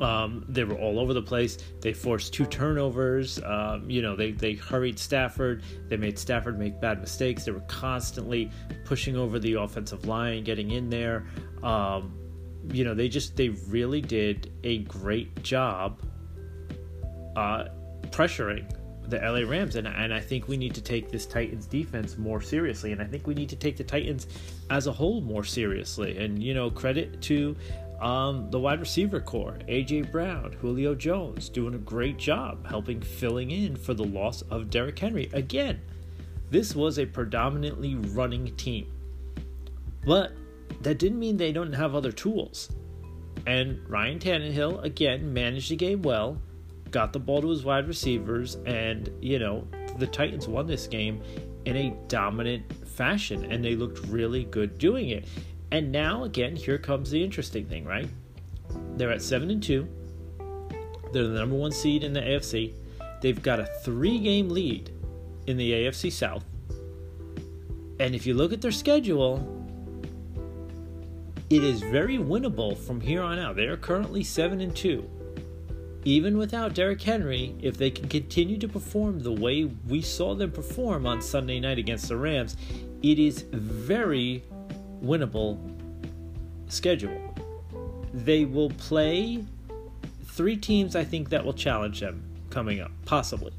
Um, 0.02 0.44
they 0.50 0.64
were 0.64 0.76
all 0.76 1.00
over 1.00 1.14
the 1.14 1.22
place. 1.22 1.58
They 1.82 1.94
forced 1.94 2.34
two 2.34 2.46
turnovers. 2.46 3.42
Um, 3.44 3.90
you 3.90 4.02
know, 4.02 4.16
they, 4.16 4.32
they 4.32 4.54
hurried 4.54 5.00
Stafford. 5.00 5.64
They 5.88 5.98
made 5.98 6.18
Stafford 6.20 6.60
make 6.60 6.82
bad 6.82 7.00
mistakes. 7.00 7.46
They 7.46 7.52
were 7.52 7.62
constantly 7.62 8.52
pushing 8.86 9.16
over 9.16 9.40
the 9.40 9.54
offensive 9.54 10.06
line, 10.06 10.44
getting 10.44 10.72
in 10.72 10.90
there. 10.90 11.26
Um, 11.62 12.18
you 12.72 12.84
know, 12.84 12.94
they 12.94 13.08
just, 13.08 13.36
they 13.36 13.50
really 13.50 14.02
did 14.02 14.52
a 14.64 14.80
great 14.80 15.42
job 15.44 16.02
uh, 17.36 17.66
pressuring 18.10 18.70
the 19.08 19.18
LA 19.18 19.50
Rams, 19.50 19.76
and 19.76 19.88
and 19.88 20.14
I 20.14 20.20
think 20.20 20.48
we 20.48 20.58
need 20.58 20.74
to 20.76 20.82
take 20.82 21.12
this 21.12 21.26
Titans 21.26 21.66
defense 21.66 22.18
more 22.18 22.42
seriously, 22.42 22.92
and 22.92 23.02
I 23.02 23.06
think 23.06 23.28
we 23.28 23.34
need 23.34 23.50
to 23.50 23.56
take 23.56 23.78
the 23.78 23.84
Titans 23.84 24.28
as 24.70 24.88
a 24.88 24.92
whole 24.92 25.22
more 25.22 25.44
seriously. 25.44 26.18
And 26.18 26.42
you 26.42 26.54
know, 26.54 26.70
credit 26.70 27.22
to 27.24 27.56
um, 28.02 28.50
the 28.52 28.60
wide 28.60 28.80
receiver 28.80 29.20
corps, 29.20 29.58
AJ 29.68 30.12
Brown, 30.12 30.54
Julio 30.54 30.96
Jones, 30.96 31.50
doing 31.50 31.74
a 31.74 31.80
great 31.80 32.18
job 32.18 32.66
helping 32.68 33.02
filling 33.02 33.52
in 33.52 33.76
for 33.76 33.94
the 33.94 34.04
loss 34.04 34.42
of 34.44 34.70
Derrick 34.70 35.00
Henry. 35.00 35.30
Again, 35.34 35.80
this 36.50 36.76
was 36.76 37.00
a 37.00 37.06
predominantly 37.06 37.96
running 37.96 38.56
team, 38.56 38.88
but 40.06 40.34
that 40.82 40.98
didn't 40.98 41.20
mean 41.20 41.38
they 41.38 41.52
don't 41.52 41.74
have 41.74 41.96
other 41.96 42.12
tools. 42.12 42.70
And 43.46 43.80
Ryan 43.90 44.20
Tannehill 44.20 44.84
again 44.84 45.34
managed 45.34 45.70
the 45.70 45.76
game 45.76 46.02
well 46.02 46.42
got 46.94 47.12
the 47.12 47.20
ball 47.20 47.42
to 47.42 47.50
his 47.50 47.66
wide 47.66 47.88
receivers, 47.88 48.56
and, 48.66 49.10
you 49.20 49.40
know, 49.40 49.68
the 49.98 50.08
Titans 50.08 50.48
won 50.48 50.68
this 50.68 50.88
game 50.88 51.22
in 51.66 51.76
a 51.76 51.98
dominant 52.08 52.72
fashion, 52.88 53.52
and 53.52 53.66
they 53.66 53.76
looked 53.76 54.00
really 54.08 54.46
good 54.46 54.78
doing 54.78 55.10
it. 55.10 55.28
And 55.72 55.92
now, 55.92 56.24
again, 56.24 56.56
here 56.56 56.78
comes 56.78 57.10
the 57.10 57.22
interesting 57.22 57.66
thing, 57.66 57.84
right? 57.84 58.08
They're 58.96 59.12
at 59.12 59.22
7 59.22 59.50
and 59.50 59.62
2. 59.62 59.88
They're 61.12 61.28
the 61.28 61.40
number 61.40 61.56
one 61.56 61.72
seed 61.72 62.04
in 62.04 62.14
the 62.14 62.22
AFC. 62.22 62.74
They've 63.22 63.42
got 63.42 63.60
a 63.60 63.66
three 63.84 64.20
game 64.20 64.50
lead 64.50 64.92
in 65.48 65.58
the 65.58 65.72
AFC 65.72 66.12
South. 66.12 66.44
And 68.00 68.14
if 68.16 68.26
you 68.26 68.34
look 68.34 68.52
at 68.54 68.62
their 68.62 68.72
schedule, 68.72 69.38
it 71.50 71.64
is 71.64 71.82
very 71.82 72.18
winnable 72.18 72.78
from 72.78 73.00
here 73.00 73.22
on 73.22 73.40
out. 73.40 73.56
They 73.56 73.66
are 73.66 73.78
currently 73.78 74.24
7 74.24 74.60
and 74.62 74.76
2 74.76 75.10
even 76.06 76.38
without 76.38 76.74
Derrick 76.74 77.02
Henry, 77.02 77.56
if 77.62 77.78
they 77.78 77.90
can 77.90 78.10
continue 78.10 78.58
to 78.58 78.68
perform 78.68 79.20
the 79.20 79.32
way 79.32 79.64
we 79.88 80.02
saw 80.02 80.36
them 80.36 80.52
perform 80.52 81.06
on 81.06 81.22
Sunday 81.22 81.60
night 81.60 81.78
against 81.78 82.10
the 82.10 82.18
Rams, 82.18 82.58
it 83.02 83.20
is 83.20 83.44
very 83.52 84.44
winnable 85.02 85.58
schedule. 86.68 87.34
They 88.14 88.46
will 88.46 88.70
play 88.72 89.46
three 90.26 90.58
teams 90.58 90.96
I 90.96 91.04
think 91.04 91.30
that 91.30 91.46
will 91.46 91.54
challenge 91.54 92.00
them 92.00 92.24
coming 92.50 92.82
up, 92.82 92.92
possibly. 93.06 93.54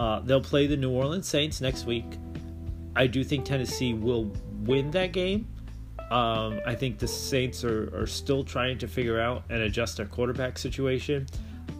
Uh, 0.00 0.20
they'll 0.20 0.40
play 0.40 0.66
the 0.66 0.76
New 0.76 0.90
Orleans 0.90 1.26
Saints 1.26 1.60
next 1.60 1.84
week. 1.84 2.04
I 2.96 3.06
do 3.06 3.22
think 3.22 3.44
Tennessee 3.44 3.94
will 3.94 4.32
win 4.60 4.90
that 4.92 5.12
game. 5.12 5.46
Um, 6.10 6.60
I 6.64 6.74
think 6.74 6.98
the 6.98 7.08
Saints 7.08 7.64
are, 7.64 7.94
are 7.94 8.06
still 8.06 8.42
trying 8.42 8.78
to 8.78 8.88
figure 8.88 9.20
out 9.20 9.44
and 9.50 9.60
adjust 9.62 9.98
their 9.98 10.06
quarterback 10.06 10.56
situation. 10.56 11.26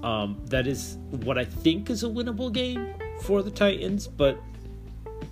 Um, 0.03 0.41
that 0.47 0.67
is 0.67 0.97
what 1.11 1.39
I 1.39 1.45
think 1.45 1.91
is 1.91 2.05
a 2.05 2.09
winnable 2.09 2.53
game 2.53 2.95
for 3.23 3.43
the 3.43 3.51
Titans, 3.51 4.07
but 4.07 4.41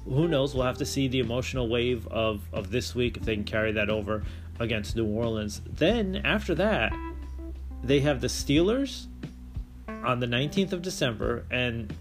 who 0.05 0.29
knows? 0.29 0.55
We'll 0.55 0.65
have 0.65 0.79
to 0.79 0.87
see 0.87 1.09
the 1.09 1.21
emotional 1.21 1.69
wave 1.69 2.07
of, 2.09 2.43
of 2.53 2.71
this 2.71 2.95
week 2.95 3.17
if 3.17 3.25
they 3.25 3.35
can 3.35 3.45
carry 3.45 3.73
that 3.73 3.91
over 3.91 4.25
against 4.59 4.97
New 4.97 5.07
Orleans. 5.07 5.61
Then 5.67 6.23
after 6.25 6.55
that, 6.57 6.93
they 7.83 8.01
have 8.01 8.21
the 8.21 8.27
Steelers 8.27 9.07
on 9.89 10.21
the 10.21 10.27
19th 10.27 10.73
of 10.73 10.83
December, 10.83 11.45
and 11.51 11.95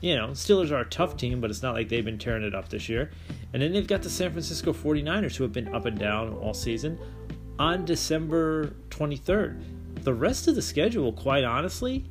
you 0.00 0.14
know, 0.14 0.28
Steelers 0.28 0.70
are 0.70 0.80
a 0.80 0.84
tough 0.84 1.16
team, 1.16 1.40
but 1.40 1.50
it's 1.50 1.62
not 1.62 1.74
like 1.74 1.88
they've 1.88 2.04
been 2.04 2.18
tearing 2.18 2.44
it 2.44 2.54
up 2.54 2.68
this 2.68 2.88
year. 2.88 3.10
And 3.52 3.62
then 3.62 3.72
they've 3.72 3.86
got 3.86 4.02
the 4.02 4.10
San 4.10 4.30
Francisco 4.30 4.72
49ers, 4.72 5.36
who 5.36 5.44
have 5.44 5.52
been 5.52 5.74
up 5.74 5.86
and 5.86 5.98
down 5.98 6.34
all 6.34 6.54
season, 6.54 6.98
on 7.58 7.84
December 7.84 8.74
23rd. 8.90 9.62
The 10.06 10.14
rest 10.14 10.46
of 10.46 10.54
the 10.54 10.62
schedule, 10.62 11.12
quite 11.12 11.42
honestly, 11.42 12.04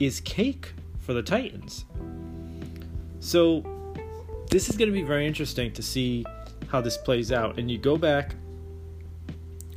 is 0.00 0.20
cake 0.22 0.72
for 0.98 1.12
the 1.12 1.22
Titans. 1.22 1.84
So, 3.20 3.62
this 4.50 4.68
is 4.68 4.76
going 4.76 4.88
to 4.88 4.92
be 4.92 5.04
very 5.04 5.24
interesting 5.24 5.72
to 5.74 5.80
see 5.80 6.24
how 6.66 6.80
this 6.80 6.96
plays 6.96 7.30
out. 7.30 7.56
And 7.56 7.70
you 7.70 7.78
go 7.78 7.96
back 7.96 8.34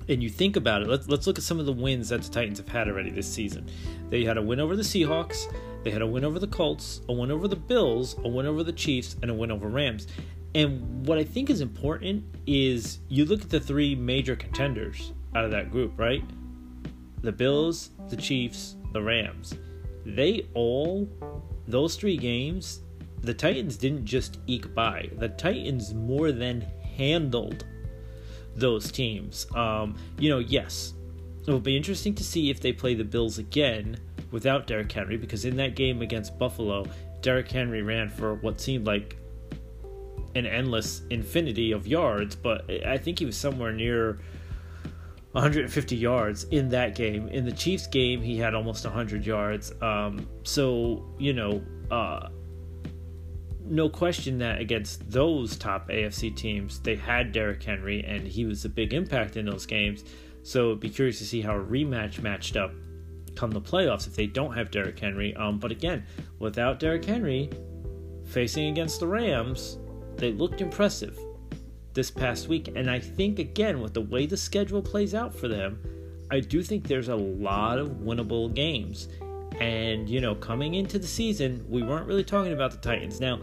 and 0.09 0.23
you 0.23 0.29
think 0.31 0.55
about 0.55 0.81
it. 0.81 0.87
Let's, 0.87 1.07
let's 1.07 1.27
look 1.27 1.37
at 1.37 1.43
some 1.43 1.59
of 1.59 1.67
the 1.67 1.71
wins 1.71 2.09
that 2.09 2.23
the 2.23 2.31
Titans 2.31 2.57
have 2.57 2.67
had 2.67 2.87
already 2.87 3.11
this 3.11 3.31
season. 3.31 3.69
They 4.09 4.23
had 4.23 4.39
a 4.39 4.41
win 4.41 4.59
over 4.59 4.75
the 4.75 4.81
Seahawks, 4.81 5.45
they 5.83 5.91
had 5.91 6.01
a 6.01 6.07
win 6.07 6.25
over 6.25 6.39
the 6.39 6.47
Colts, 6.47 7.01
a 7.09 7.13
win 7.13 7.29
over 7.29 7.47
the 7.47 7.55
Bills, 7.55 8.15
a 8.23 8.27
win 8.27 8.47
over 8.47 8.63
the 8.63 8.73
Chiefs, 8.73 9.17
and 9.21 9.29
a 9.29 9.35
win 9.35 9.51
over 9.51 9.67
Rams. 9.67 10.07
And 10.55 11.05
what 11.05 11.19
I 11.19 11.23
think 11.23 11.51
is 11.51 11.61
important 11.61 12.23
is 12.47 12.97
you 13.07 13.25
look 13.25 13.43
at 13.43 13.51
the 13.51 13.59
three 13.59 13.93
major 13.93 14.35
contenders 14.35 15.13
out 15.35 15.45
of 15.45 15.51
that 15.51 15.69
group, 15.69 15.99
right? 15.99 16.23
The 17.21 17.31
Bills, 17.31 17.91
the 18.09 18.15
Chiefs, 18.15 18.75
the 18.93 19.01
Rams. 19.01 19.55
They 20.05 20.47
all, 20.53 21.07
those 21.67 21.95
three 21.95 22.17
games, 22.17 22.81
the 23.21 23.33
Titans 23.33 23.77
didn't 23.77 24.05
just 24.05 24.39
eke 24.47 24.73
by. 24.73 25.09
The 25.17 25.29
Titans 25.29 25.93
more 25.93 26.31
than 26.31 26.65
handled 26.95 27.65
those 28.55 28.91
teams. 28.91 29.47
Um, 29.55 29.95
you 30.17 30.29
know, 30.29 30.39
yes, 30.39 30.93
it 31.47 31.51
will 31.51 31.59
be 31.59 31.77
interesting 31.77 32.15
to 32.15 32.23
see 32.23 32.49
if 32.49 32.59
they 32.59 32.73
play 32.73 32.95
the 32.95 33.03
Bills 33.03 33.37
again 33.37 33.97
without 34.31 34.67
Derrick 34.67 34.91
Henry 34.91 35.17
because 35.17 35.45
in 35.45 35.55
that 35.57 35.75
game 35.75 36.01
against 36.01 36.37
Buffalo, 36.37 36.85
Derrick 37.21 37.49
Henry 37.49 37.81
ran 37.81 38.09
for 38.09 38.35
what 38.35 38.59
seemed 38.59 38.85
like 38.85 39.17
an 40.35 40.45
endless 40.45 41.01
infinity 41.09 41.71
of 41.71 41.85
yards, 41.87 42.35
but 42.35 42.69
I 42.85 42.97
think 42.97 43.19
he 43.19 43.25
was 43.25 43.35
somewhere 43.35 43.73
near 43.73 44.19
150 45.33 45.95
yards 45.95 46.43
in 46.45 46.69
that 46.69 46.95
game. 46.95 47.27
In 47.29 47.45
the 47.45 47.51
Chiefs 47.51 47.87
game, 47.87 48.21
he 48.21 48.37
had 48.37 48.53
almost 48.53 48.83
100 48.83 49.25
yards. 49.25 49.71
Um, 49.81 50.27
so, 50.43 51.05
you 51.17 51.33
know, 51.33 51.61
uh, 51.89 52.29
no 53.63 53.87
question 53.87 54.37
that 54.39 54.59
against 54.59 55.09
those 55.09 55.55
top 55.55 55.89
AFC 55.89 56.35
teams, 56.35 56.79
they 56.79 56.95
had 56.95 57.31
Derrick 57.31 57.63
Henry, 57.63 58.03
and 58.03 58.27
he 58.27 58.45
was 58.45 58.65
a 58.65 58.69
big 58.69 58.93
impact 58.93 59.37
in 59.37 59.45
those 59.45 59.65
games. 59.65 60.03
So, 60.43 60.67
it'd 60.67 60.79
be 60.81 60.89
curious 60.89 61.19
to 61.19 61.25
see 61.25 61.41
how 61.41 61.55
a 61.55 61.63
rematch 61.63 62.21
matched 62.21 62.57
up 62.57 62.73
come 63.35 63.51
the 63.51 63.61
playoffs 63.61 64.07
if 64.07 64.15
they 64.15 64.27
don't 64.27 64.53
have 64.53 64.69
Derrick 64.69 64.99
Henry. 64.99 65.33
Um, 65.35 65.59
but 65.59 65.71
again, 65.71 66.05
without 66.39 66.79
Derrick 66.79 67.05
Henry, 67.05 67.49
facing 68.25 68.67
against 68.67 68.99
the 68.99 69.07
Rams, 69.07 69.77
they 70.17 70.33
looked 70.33 70.59
impressive 70.59 71.17
this 71.93 72.11
past 72.11 72.47
week. 72.47 72.69
And 72.75 72.89
I 72.89 72.99
think, 72.99 73.39
again, 73.39 73.81
with 73.81 73.93
the 73.93 74.01
way 74.01 74.25
the 74.25 74.37
schedule 74.37 74.81
plays 74.81 75.13
out 75.13 75.33
for 75.33 75.47
them, 75.47 75.79
I 76.31 76.39
do 76.39 76.63
think 76.63 76.87
there's 76.87 77.09
a 77.09 77.15
lot 77.15 77.77
of 77.77 77.89
winnable 77.89 78.53
games. 78.53 79.09
And, 79.59 80.09
you 80.09 80.21
know, 80.21 80.33
coming 80.33 80.75
into 80.75 80.97
the 80.97 81.07
season, 81.07 81.65
we 81.67 81.83
weren't 81.83 82.07
really 82.07 82.23
talking 82.23 82.53
about 82.53 82.71
the 82.71 82.77
Titans. 82.77 83.19
Now, 83.19 83.39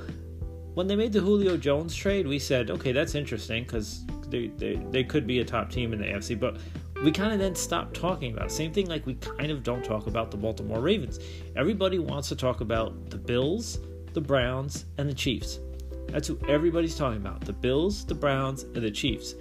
when 0.75 0.87
they 0.87 0.97
made 0.97 1.13
the 1.13 1.21
Julio 1.21 1.57
Jones 1.57 1.95
trade, 1.95 2.27
we 2.27 2.39
said, 2.39 2.71
okay, 2.71 2.93
that's 2.93 3.15
interesting 3.15 3.65
because 3.65 4.07
they, 4.29 4.49
they, 4.57 4.77
they 4.91 5.05
could 5.05 5.27
be 5.27 5.41
a 5.41 5.45
top 5.45 5.71
team 5.71 5.93
in 5.93 6.01
the 6.01 6.07
AFC. 6.07 6.39
But 6.39 6.57
we 7.05 7.13
kind 7.13 7.33
of 7.33 7.39
then 7.39 7.55
stopped 7.55 7.95
talking 7.95 8.33
about 8.33 8.47
it. 8.47 8.53
Same 8.53 8.73
thing 8.73 8.87
like 8.87 9.07
we 9.07 9.15
kind 9.15 9.51
of 9.51 9.63
don't 9.63 9.85
talk 9.85 10.07
about 10.07 10.31
the 10.31 10.37
Baltimore 10.37 10.81
Ravens. 10.81 11.21
Everybody 11.57 11.99
wants 11.99 12.29
to 12.31 12.37
talk 12.37 12.61
about 12.61 13.11
the 13.11 13.19
Bills, 13.19 13.79
the 14.15 14.21
Browns, 14.21 14.87
and 14.97 15.09
the 15.09 15.15
Chiefs. 15.15 15.61
That's 16.09 16.27
who 16.27 16.39
everybody's 16.49 16.97
talking 16.97 17.19
about 17.19 17.41
the 17.43 17.53
Bills, 17.53 18.05
the 18.05 18.15
Browns, 18.15 18.63
and 18.63 18.77
the 18.77 18.91
Chiefs. 18.91 19.35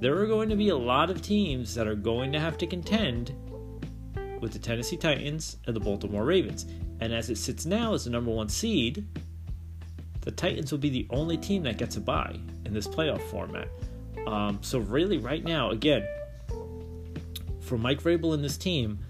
There 0.00 0.16
are 0.18 0.26
going 0.26 0.48
to 0.48 0.56
be 0.56 0.68
a 0.68 0.76
lot 0.76 1.10
of 1.10 1.22
teams 1.22 1.74
that 1.74 1.86
are 1.86 1.94
going 1.94 2.32
to 2.32 2.40
have 2.40 2.56
to 2.58 2.66
contend 2.66 3.34
with 4.40 4.52
the 4.52 4.58
Tennessee 4.58 4.96
Titans 4.96 5.56
and 5.66 5.74
the 5.74 5.80
Baltimore 5.80 6.24
Ravens. 6.24 6.66
And 7.00 7.12
as 7.12 7.30
it 7.30 7.38
sits 7.38 7.66
now 7.66 7.94
as 7.94 8.04
the 8.04 8.10
number 8.10 8.30
one 8.30 8.48
seed, 8.48 9.06
the 10.20 10.30
Titans 10.30 10.70
will 10.70 10.78
be 10.78 10.90
the 10.90 11.06
only 11.10 11.36
team 11.36 11.62
that 11.64 11.78
gets 11.78 11.96
a 11.96 12.00
bye 12.00 12.38
in 12.64 12.72
this 12.72 12.86
playoff 12.86 13.20
format. 13.22 13.68
Um, 14.26 14.58
so, 14.62 14.78
really, 14.78 15.18
right 15.18 15.42
now, 15.42 15.70
again, 15.70 16.06
for 17.60 17.76
Mike 17.76 18.02
Vrabel 18.02 18.34
and 18.34 18.44
this 18.44 18.56
team, 18.56 19.00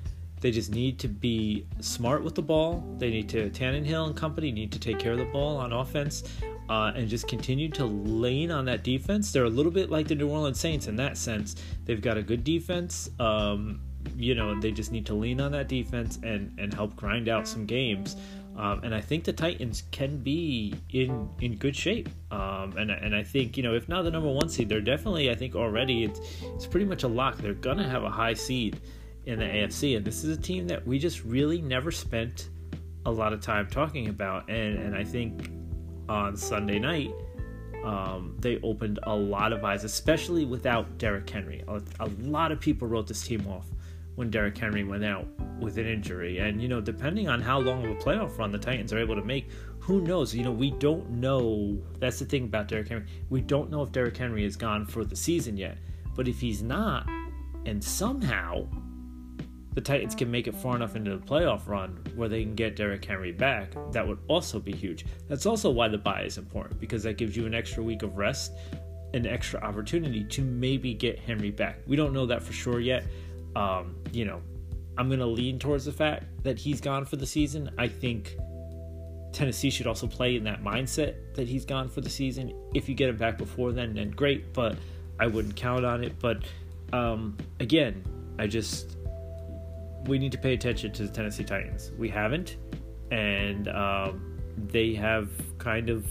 they 0.41 0.51
just 0.51 0.71
need 0.71 0.99
to 1.01 1.09
be 1.09 1.67
smart 1.81 2.25
with 2.25 2.35
the 2.35 2.43
ball. 2.43 2.85
They 2.99 3.11
need 3.11 3.29
to 3.31 3.51
Tannehill 3.51 4.07
and 4.07 4.17
company 4.17 4.53
need 4.53 4.73
to 4.73 4.79
take 4.79 4.99
care 4.99 5.13
of 5.13 5.19
the 5.19 5.27
ball 5.27 5.57
on 5.59 5.73
offense 5.73 6.25
uh, 6.69 6.93
and 6.95 7.09
just 7.09 7.29
continue 7.29 7.69
to 7.71 7.85
lean 7.85 8.51
on 8.51 8.65
that 8.67 8.83
defense. 8.83 9.33
They're 9.33 9.45
a 9.45 9.51
little 9.51 9.73
bit 9.73 9.91
like 9.91 10.09
the 10.09 10.15
New 10.15 10.29
Orleans 10.29 10.61
Saints 10.61 10.87
in 10.87 10.97
that 10.97 11.17
sense. 11.17 11.57
They've 11.85 12.01
got 12.01 12.17
a 12.17 12.23
good 12.23 12.45
defense. 12.45 13.11
Um, 13.19 13.81
you 14.17 14.35
know, 14.35 14.59
they 14.61 14.73
just 14.73 14.93
need 14.93 15.07
to 15.07 15.15
lean 15.15 15.41
on 15.41 15.53
that 15.53 15.69
defense 15.69 16.19
and 16.23 16.53
and 16.59 16.73
help 16.73 16.97
grind 16.97 17.29
out 17.29 17.47
some 17.47 17.67
games. 17.67 18.17
Um, 18.57 18.85
and 18.85 18.95
I 18.95 19.01
think 19.01 19.25
the 19.25 19.33
Titans 19.33 19.85
can 19.93 20.19
be 20.19 20.75
in 20.91 21.29
in 21.41 21.57
good 21.57 21.75
shape. 21.75 22.09
Um, 22.31 22.77
and 22.77 22.91
and 22.91 23.15
I 23.15 23.23
think 23.23 23.57
you 23.57 23.63
know 23.63 23.75
if 23.75 23.89
not 23.89 24.03
the 24.03 24.11
number 24.11 24.31
one 24.31 24.49
seed, 24.49 24.69
they're 24.69 24.81
definitely 24.81 25.31
I 25.31 25.35
think 25.35 25.55
already 25.55 26.05
it's 26.05 26.21
it's 26.43 26.67
pretty 26.67 26.87
much 26.87 27.03
a 27.03 27.09
lock. 27.09 27.39
They're 27.39 27.55
gonna 27.55 27.89
have 27.89 28.03
a 28.03 28.11
high 28.11 28.35
seed 28.35 28.81
in 29.25 29.39
the 29.39 29.45
AFC, 29.45 29.97
and 29.97 30.05
this 30.05 30.25
is 30.25 30.37
a 30.37 30.41
team 30.41 30.67
that 30.67 30.87
we 30.87 30.99
just 30.99 31.25
really 31.25 31.63
never 31.63 31.91
spent 31.91 32.51
a 33.07 33.11
lot 33.11 33.33
of 33.33 33.41
time 33.41 33.69
talking 33.69 34.09
about. 34.09 34.51
And 34.51 34.79
and 34.79 34.95
I 34.95 35.05
think 35.05 35.51
on 36.13 36.37
Sunday 36.37 36.79
night. 36.79 37.11
Um, 37.85 38.37
they 38.39 38.61
opened 38.63 39.01
a 39.05 39.15
lot 39.15 39.53
of 39.53 39.65
eyes, 39.65 39.83
especially 39.83 40.45
without 40.45 40.99
Derrick 40.99 41.29
Henry. 41.29 41.65
A, 41.67 41.83
a 42.01 42.09
lot 42.21 42.53
of 42.53 42.61
people 42.61 42.87
wrote 42.87 43.09
this 43.09 43.27
team 43.27 43.47
off 43.49 43.67
when 44.15 44.31
Derrick 44.31 44.57
Henry 44.57 44.85
went 44.85 45.05
out 45.05 45.27
with 45.59 45.79
an 45.79 45.87
injury. 45.87 46.39
And, 46.39 46.63
you 46.63 46.69
know, 46.69 46.81
depending 46.81 47.29
on 47.29 47.41
how 47.41 47.59
long 47.59 47.85
of 47.85 47.91
a 47.91 47.95
playoff 47.95 48.39
run 48.39 48.53
the 48.53 48.59
Titans 48.59 48.93
are 48.93 48.99
able 48.99 49.17
to 49.17 49.25
make, 49.25 49.49
who 49.81 50.03
knows? 50.03 50.35
You 50.35 50.45
know, 50.45 50.53
we 50.53 50.71
don't 50.73 51.11
know. 51.11 51.79
That's 51.99 52.19
the 52.19 52.27
thing 52.27 52.45
about 52.45 52.69
Derrick 52.69 52.89
Henry. 52.89 53.07
We 53.31 53.41
don't 53.41 53.71
know 53.71 53.83
if 53.83 53.91
Derrick 53.91 54.17
Henry 54.17 54.45
is 54.45 54.55
gone 54.55 54.87
for 54.87 55.05
the 55.05 55.17
season 55.17 55.57
yet. 55.57 55.79
But 56.15 56.29
if 56.29 56.41
he's 56.41 56.63
not, 56.63 57.09
and 57.65 57.83
somehow 57.83 58.69
the 59.75 59.81
Titans 59.81 60.15
can 60.15 60.31
make 60.31 60.47
it 60.47 60.55
far 60.55 60.77
enough 60.77 60.97
into 60.97 61.17
the 61.17 61.25
playoff 61.25 61.67
run 61.67 61.99
where 62.15 62.29
they 62.29 62.43
can 62.43 62.55
get 62.55 62.77
Derrick 62.77 63.05
Henry 63.05 63.33
back, 63.33 63.73
that 63.93 64.07
would 64.07 64.19
also 64.29 64.61
be 64.61 64.73
huge. 64.73 65.07
That's 65.29 65.47
also 65.47 65.71
why 65.71 65.89
the 65.89 65.99
bye 65.99 66.23
is 66.23 66.39
important 66.39 66.79
because 66.79 67.03
that 67.05 67.17
gives 67.17 67.37
you 67.37 67.47
an 67.47 67.55
extra 67.55 67.83
week 67.83 68.03
of 68.03 68.17
rest, 68.17 68.53
an 69.15 69.27
extra 69.27 69.61
opportunity 69.61 70.25
to 70.25 70.43
maybe 70.43 70.93
get 70.95 71.19
Henry 71.19 71.51
back. 71.51 71.79
We 71.87 71.97
don't 71.97 72.13
know 72.13 72.27
that 72.27 72.43
for 72.43 72.53
sure 72.53 72.81
yet. 72.81 73.05
Um, 73.57 73.97
you 74.13 74.25
know, 74.25 74.43
I'm 74.99 75.09
going 75.09 75.21
to 75.21 75.27
lean 75.27 75.59
towards 75.59 75.85
the 75.85 75.93
fact 75.93 76.25
that 76.43 76.59
he's 76.59 76.81
gone 76.81 77.05
for 77.05 77.17
the 77.17 77.27
season. 77.27 77.71
I 77.79 77.89
think 77.89 78.37
Tennessee 79.33 79.71
should 79.71 79.87
also 79.87 80.07
play 80.07 80.37
in 80.37 80.45
that 80.45 80.63
mindset 80.63 81.15
that 81.35 81.49
he's 81.49 81.65
gone 81.65 81.89
for 81.89 82.03
the 82.03 82.11
season. 82.11 82.53
If 82.75 82.89
you 82.89 82.95
get 82.95 83.09
him 83.09 83.17
back 83.17 83.39
before 83.39 83.73
then, 83.73 83.95
then 83.95 84.11
great, 84.11 84.53
but 84.53 84.77
I 85.19 85.27
wouldn't 85.27 85.57
count 85.57 85.85
on 85.87 86.05
it. 86.05 86.19
But 86.21 86.43
um, 86.93 87.39
again, 87.59 88.05
I 88.39 88.47
just 88.47 88.97
we 90.07 90.19
need 90.19 90.33
to 90.33 90.39
pay 90.39 90.55
attention 90.55 90.93
to 90.93 91.07
the 91.07 91.13
Tennessee 91.13 91.45
Titans. 91.45 91.93
We 91.99 92.09
haven't, 92.09 92.57
and 93.11 93.69
um, 93.69 94.39
they 94.57 94.95
have 94.95 95.31
kind 95.59 95.91
of 95.91 96.07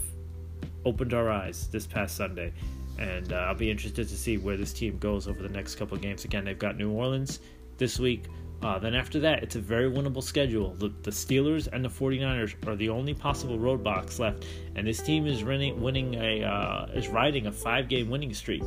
opened 0.84 1.14
our 1.14 1.30
eyes 1.30 1.68
this 1.68 1.86
past 1.86 2.16
Sunday 2.16 2.52
and 2.98 3.32
uh, 3.32 3.36
I'll 3.36 3.54
be 3.54 3.70
interested 3.70 4.08
to 4.08 4.16
see 4.16 4.36
where 4.38 4.56
this 4.56 4.72
team 4.72 4.98
goes 4.98 5.26
over 5.26 5.42
the 5.42 5.48
next 5.48 5.76
couple 5.76 5.96
of 5.96 6.02
games. 6.02 6.24
Again, 6.24 6.44
they've 6.44 6.58
got 6.58 6.76
New 6.76 6.90
Orleans 6.90 7.40
this 7.78 7.98
week. 7.98 8.26
Uh, 8.62 8.78
then 8.78 8.94
after 8.94 9.18
that, 9.18 9.42
it's 9.42 9.56
a 9.56 9.60
very 9.60 9.90
winnable 9.90 10.22
schedule. 10.22 10.74
The, 10.74 10.92
the, 11.02 11.10
Steelers 11.10 11.66
and 11.72 11.84
the 11.84 11.88
49ers 11.88 12.54
are 12.68 12.76
the 12.76 12.90
only 12.90 13.12
possible 13.12 13.58
roadblocks 13.58 14.20
left, 14.20 14.46
and 14.76 14.86
this 14.86 15.02
team 15.02 15.26
is 15.26 15.42
winning 15.42 16.14
a 16.14 16.44
uh, 16.44 16.86
is 16.94 17.08
riding 17.08 17.48
a 17.48 17.52
five-game 17.52 18.08
winning 18.08 18.32
streak 18.32 18.62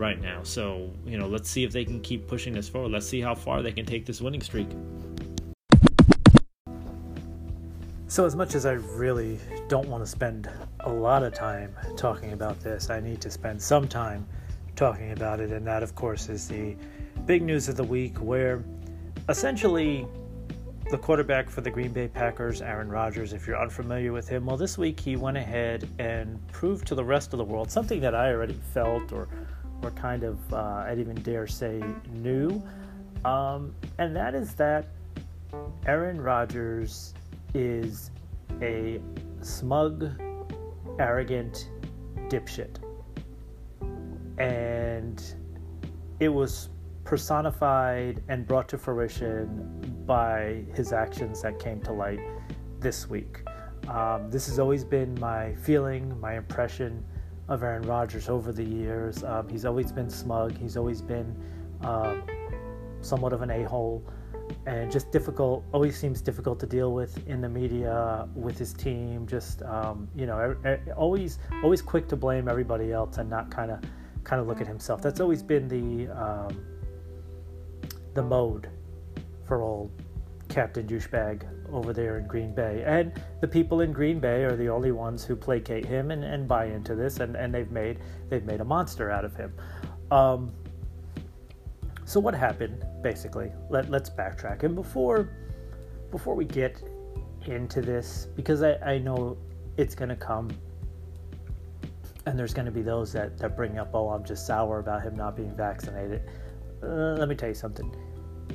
right 0.00 0.20
now. 0.20 0.42
So 0.42 0.90
you 1.06 1.18
know, 1.18 1.28
let's 1.28 1.48
see 1.48 1.62
if 1.62 1.72
they 1.72 1.84
can 1.84 2.00
keep 2.00 2.26
pushing 2.26 2.54
this 2.54 2.68
forward. 2.68 2.90
Let's 2.90 3.06
see 3.06 3.20
how 3.20 3.34
far 3.36 3.62
they 3.62 3.70
can 3.70 3.86
take 3.86 4.06
this 4.06 4.20
winning 4.20 4.42
streak. 4.42 4.68
So, 8.08 8.26
as 8.26 8.34
much 8.34 8.56
as 8.56 8.66
I 8.66 8.72
really 8.72 9.38
don't 9.68 9.86
want 9.86 10.02
to 10.02 10.10
spend 10.10 10.50
a 10.80 10.90
lot 10.90 11.22
of 11.22 11.32
time 11.32 11.72
talking 11.96 12.32
about 12.32 12.58
this, 12.58 12.90
I 12.90 12.98
need 12.98 13.20
to 13.20 13.30
spend 13.30 13.62
some 13.62 13.86
time 13.86 14.26
talking 14.74 15.12
about 15.12 15.38
it, 15.38 15.52
and 15.52 15.64
that, 15.68 15.84
of 15.84 15.94
course, 15.94 16.28
is 16.28 16.48
the 16.48 16.74
big 17.24 17.42
news 17.42 17.68
of 17.68 17.76
the 17.76 17.84
week 17.84 18.18
where 18.18 18.64
essentially 19.28 20.08
the 20.90 20.98
quarterback 20.98 21.48
for 21.48 21.60
the 21.60 21.70
Green 21.70 21.92
Bay 21.92 22.08
Packers, 22.08 22.62
Aaron 22.62 22.88
Rodgers, 22.88 23.32
if 23.32 23.46
you're 23.46 23.60
unfamiliar 23.60 24.12
with 24.12 24.28
him, 24.28 24.44
well, 24.44 24.56
this 24.56 24.76
week 24.76 24.98
he 24.98 25.14
went 25.14 25.36
ahead 25.36 25.88
and 26.00 26.44
proved 26.48 26.88
to 26.88 26.96
the 26.96 27.04
rest 27.04 27.32
of 27.32 27.38
the 27.38 27.44
world 27.44 27.70
something 27.70 28.00
that 28.00 28.16
I 28.16 28.32
already 28.32 28.58
felt 28.74 29.12
or, 29.12 29.28
or 29.82 29.90
kind 29.92 30.22
of, 30.22 30.38
uh, 30.52 30.84
I'd 30.86 30.98
even 30.98 31.16
dare 31.22 31.46
say, 31.46 31.82
knew. 32.12 32.62
Um, 33.24 33.74
and 33.98 34.14
that 34.16 34.34
is 34.34 34.54
that 34.54 34.88
Aaron 35.86 36.20
Rodgers 36.20 37.14
is 37.54 38.10
a 38.60 39.00
smug, 39.42 40.10
arrogant 40.98 41.70
dipshit. 42.28 42.78
And 44.38 45.22
it 46.18 46.28
was 46.28 46.70
personified 47.04 48.22
and 48.28 48.46
brought 48.46 48.68
to 48.68 48.78
fruition 48.78 50.02
by 50.06 50.62
his 50.74 50.92
actions 50.92 51.42
that 51.42 51.58
came 51.58 51.80
to 51.82 51.92
light 51.92 52.20
this 52.78 53.08
week. 53.08 53.42
Um, 53.88 54.30
this 54.30 54.46
has 54.46 54.58
always 54.58 54.84
been 54.84 55.18
my 55.18 55.54
feeling, 55.56 56.18
my 56.20 56.36
impression 56.36 57.04
of 57.50 57.64
Aaron 57.64 57.82
Rodgers 57.82 58.28
over 58.28 58.52
the 58.52 58.64
years. 58.64 59.22
Um, 59.24 59.48
he's 59.48 59.64
always 59.64 59.92
been 59.92 60.08
smug. 60.08 60.56
He's 60.56 60.76
always 60.76 61.02
been 61.02 61.36
um, 61.82 62.22
somewhat 63.00 63.32
of 63.32 63.42
an 63.42 63.50
a-hole, 63.50 64.02
and 64.66 64.90
just 64.90 65.10
difficult. 65.10 65.64
Always 65.72 65.98
seems 65.98 66.22
difficult 66.22 66.60
to 66.60 66.66
deal 66.66 66.92
with 66.92 67.26
in 67.26 67.40
the 67.40 67.48
media 67.48 68.28
with 68.34 68.56
his 68.56 68.72
team. 68.72 69.26
Just 69.26 69.62
um, 69.62 70.08
you 70.14 70.26
know, 70.26 70.56
always 70.96 71.38
always 71.62 71.82
quick 71.82 72.08
to 72.08 72.16
blame 72.16 72.48
everybody 72.48 72.92
else 72.92 73.18
and 73.18 73.28
not 73.28 73.50
kind 73.50 73.70
of 73.72 73.80
kind 74.24 74.40
of 74.40 74.46
look 74.46 74.60
at 74.60 74.66
himself. 74.66 75.02
That's 75.02 75.20
always 75.20 75.42
been 75.42 75.66
the 75.68 76.08
um, 76.16 76.64
the 78.14 78.22
mode 78.22 78.68
for 79.44 79.62
old 79.62 79.90
Captain 80.48 80.86
Douchebag 80.86 81.42
over 81.72 81.92
there 81.92 82.18
in 82.18 82.26
Green 82.26 82.54
Bay. 82.54 82.82
And 82.86 83.12
the 83.40 83.48
people 83.48 83.80
in 83.80 83.92
Green 83.92 84.20
Bay 84.20 84.44
are 84.44 84.56
the 84.56 84.68
only 84.68 84.92
ones 84.92 85.24
who 85.24 85.36
placate 85.36 85.84
him 85.84 86.10
and, 86.10 86.24
and 86.24 86.46
buy 86.46 86.66
into 86.66 86.94
this, 86.94 87.20
and, 87.20 87.36
and 87.36 87.54
they've 87.54 87.70
made 87.70 87.98
they've 88.28 88.44
made 88.44 88.60
a 88.60 88.64
monster 88.64 89.10
out 89.10 89.24
of 89.24 89.34
him. 89.34 89.52
Um, 90.10 90.52
so 92.04 92.18
what 92.18 92.34
happened 92.34 92.84
basically? 93.02 93.52
Let 93.68 93.90
let's 93.90 94.10
backtrack. 94.10 94.62
And 94.62 94.74
before 94.74 95.30
before 96.10 96.34
we 96.34 96.44
get 96.44 96.82
into 97.46 97.80
this, 97.80 98.26
because 98.36 98.62
I, 98.62 98.74
I 98.78 98.98
know 98.98 99.38
it's 99.76 99.94
gonna 99.94 100.16
come 100.16 100.50
and 102.26 102.38
there's 102.38 102.52
gonna 102.52 102.70
be 102.70 102.82
those 102.82 103.12
that, 103.12 103.38
that 103.38 103.56
bring 103.56 103.78
up, 103.78 103.90
oh, 103.94 104.10
I'm 104.10 104.24
just 104.24 104.46
sour 104.46 104.80
about 104.80 105.02
him 105.02 105.14
not 105.14 105.36
being 105.36 105.54
vaccinated. 105.56 106.22
Uh, 106.82 107.14
let 107.14 107.28
me 107.28 107.34
tell 107.34 107.48
you 107.48 107.54
something. 107.54 107.94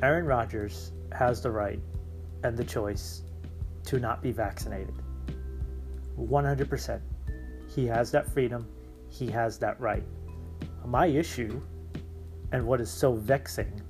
Aaron 0.04 0.26
Rodgers 0.26 0.92
has 1.14 1.42
the 1.42 1.50
right 1.50 1.80
and 2.46 2.56
the 2.56 2.64
choice 2.64 3.24
to 3.84 4.00
not 4.00 4.22
be 4.22 4.32
vaccinated. 4.32 4.96
100%. 6.18 7.02
He 7.68 7.86
has 7.88 8.12
that 8.12 8.32
freedom, 8.32 8.68
he 9.10 9.28
has 9.28 9.58
that 9.60 9.80
right. 9.80 10.04
My 10.86 11.08
issue, 11.08 11.62
and 12.52 12.66
what 12.66 12.80
is 12.80 12.90
so 12.90 13.14
vexing 13.14 13.82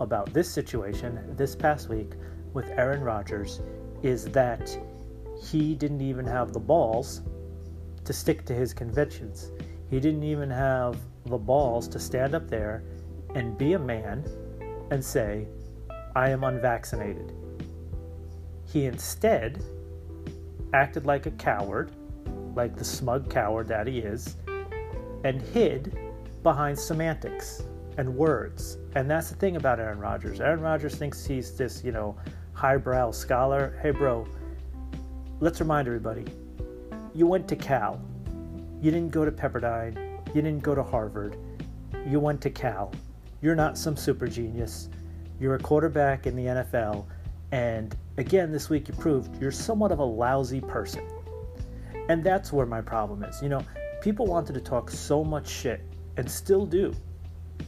about 0.00 0.32
this 0.32 0.50
situation 0.50 1.34
this 1.36 1.54
past 1.54 1.88
week 1.88 2.12
with 2.52 2.66
Aaron 2.70 3.00
Rodgers, 3.00 3.60
is 4.02 4.26
that 4.26 4.76
he 5.42 5.74
didn't 5.74 6.00
even 6.00 6.26
have 6.26 6.52
the 6.52 6.60
balls 6.60 7.22
to 8.04 8.12
stick 8.12 8.44
to 8.46 8.54
his 8.54 8.74
convictions. 8.74 9.52
He 9.88 10.00
didn't 10.00 10.24
even 10.24 10.50
have 10.50 10.98
the 11.26 11.38
balls 11.38 11.86
to 11.88 11.98
stand 11.98 12.34
up 12.34 12.48
there 12.48 12.82
and 13.34 13.56
be 13.56 13.74
a 13.74 13.78
man 13.78 14.24
and 14.90 15.04
say, 15.04 15.46
I 16.16 16.30
am 16.30 16.44
unvaccinated. 16.44 17.32
He 18.72 18.86
instead 18.86 19.62
acted 20.72 21.06
like 21.06 21.26
a 21.26 21.32
coward, 21.32 21.90
like 22.54 22.76
the 22.76 22.84
smug 22.84 23.28
coward 23.28 23.68
that 23.68 23.86
he 23.86 23.98
is, 23.98 24.36
and 25.24 25.42
hid 25.42 25.98
behind 26.42 26.78
semantics 26.78 27.64
and 27.98 28.14
words. 28.14 28.78
And 28.94 29.10
that's 29.10 29.28
the 29.30 29.36
thing 29.36 29.56
about 29.56 29.80
Aaron 29.80 29.98
Rodgers. 29.98 30.40
Aaron 30.40 30.60
Rodgers 30.60 30.94
thinks 30.94 31.26
he's 31.26 31.56
this, 31.56 31.82
you 31.84 31.92
know, 31.92 32.16
highbrow 32.52 33.10
scholar. 33.10 33.78
Hey, 33.82 33.90
bro, 33.90 34.26
let's 35.40 35.60
remind 35.60 35.88
everybody 35.88 36.24
you 37.14 37.26
went 37.26 37.48
to 37.48 37.56
Cal. 37.56 38.00
You 38.80 38.90
didn't 38.90 39.10
go 39.10 39.24
to 39.24 39.32
Pepperdine. 39.32 39.96
You 40.28 40.42
didn't 40.42 40.62
go 40.62 40.74
to 40.74 40.82
Harvard. 40.82 41.36
You 42.06 42.20
went 42.20 42.40
to 42.42 42.50
Cal. 42.50 42.92
You're 43.42 43.56
not 43.56 43.76
some 43.76 43.96
super 43.96 44.28
genius. 44.28 44.88
You're 45.40 45.56
a 45.56 45.58
quarterback 45.58 46.26
in 46.26 46.36
the 46.36 46.44
NFL, 46.44 47.06
and 47.50 47.96
again, 48.16 48.52
this 48.52 48.68
week 48.68 48.88
you 48.88 48.94
proved 48.94 49.40
you're 49.40 49.50
somewhat 49.50 49.92
of 49.92 49.98
a 49.98 50.04
lousy 50.04 50.60
person. 50.60 51.06
And 52.08 52.24
that's 52.24 52.52
where 52.52 52.66
my 52.66 52.80
problem 52.80 53.22
is. 53.22 53.40
You 53.42 53.48
know, 53.48 53.64
people 54.00 54.26
wanted 54.26 54.54
to 54.54 54.60
talk 54.60 54.90
so 54.90 55.22
much 55.22 55.48
shit, 55.48 55.80
and 56.16 56.28
still 56.30 56.66
do, 56.66 56.94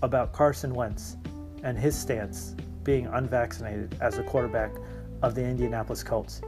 about 0.03 0.33
Carson 0.33 0.75
Wentz 0.75 1.17
and 1.63 1.79
his 1.79 1.97
stance 1.97 2.55
being 2.83 3.07
unvaccinated 3.07 3.97
as 4.01 4.19
a 4.19 4.23
quarterback 4.25 4.73
of 5.23 5.35
the 5.35 5.45
Indianapolis 5.45 6.03
Colts. 6.03 6.41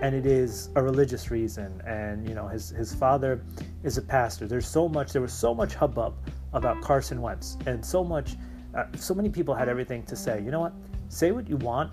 And 0.00 0.14
it 0.14 0.26
is 0.26 0.70
a 0.74 0.82
religious 0.82 1.30
reason, 1.30 1.80
and 1.86 2.28
you 2.28 2.34
know 2.34 2.48
his 2.48 2.70
his 2.70 2.94
father 2.94 3.44
is 3.84 3.96
a 3.96 4.02
pastor. 4.02 4.46
There's 4.46 4.66
so 4.66 4.88
much. 4.88 5.12
There 5.12 5.22
was 5.22 5.32
so 5.32 5.54
much 5.54 5.74
hubbub 5.74 6.14
about 6.52 6.80
Carson 6.82 7.22
Wentz, 7.22 7.56
and 7.66 7.84
so 7.84 8.02
much 8.02 8.36
uh, 8.74 8.84
so 8.96 9.14
many 9.14 9.28
people 9.28 9.54
had 9.54 9.68
everything 9.68 10.02
to 10.04 10.16
say. 10.16 10.42
You 10.42 10.50
know 10.50 10.60
what? 10.60 10.72
Say 11.08 11.30
what 11.30 11.48
you 11.48 11.56
want. 11.58 11.92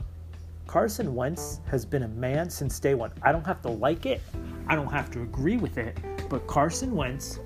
Carson 0.72 1.14
Wentz 1.14 1.60
has 1.70 1.86
been 1.86 2.04
a 2.04 2.08
man 2.08 2.50
since 2.50 2.80
day 2.80 2.94
one. 2.94 3.12
I 3.24 3.34
don't 3.34 3.46
have 3.46 3.62
to 3.64 3.68
like 3.68 4.06
it, 4.06 4.22
I 4.68 4.76
don't 4.78 4.90
have 4.90 5.12
to 5.12 5.22
agree 5.22 5.58
with 5.58 5.78
it, 5.78 5.98
but 6.30 6.48
Carson 6.48 6.96
Wentz 6.96 7.40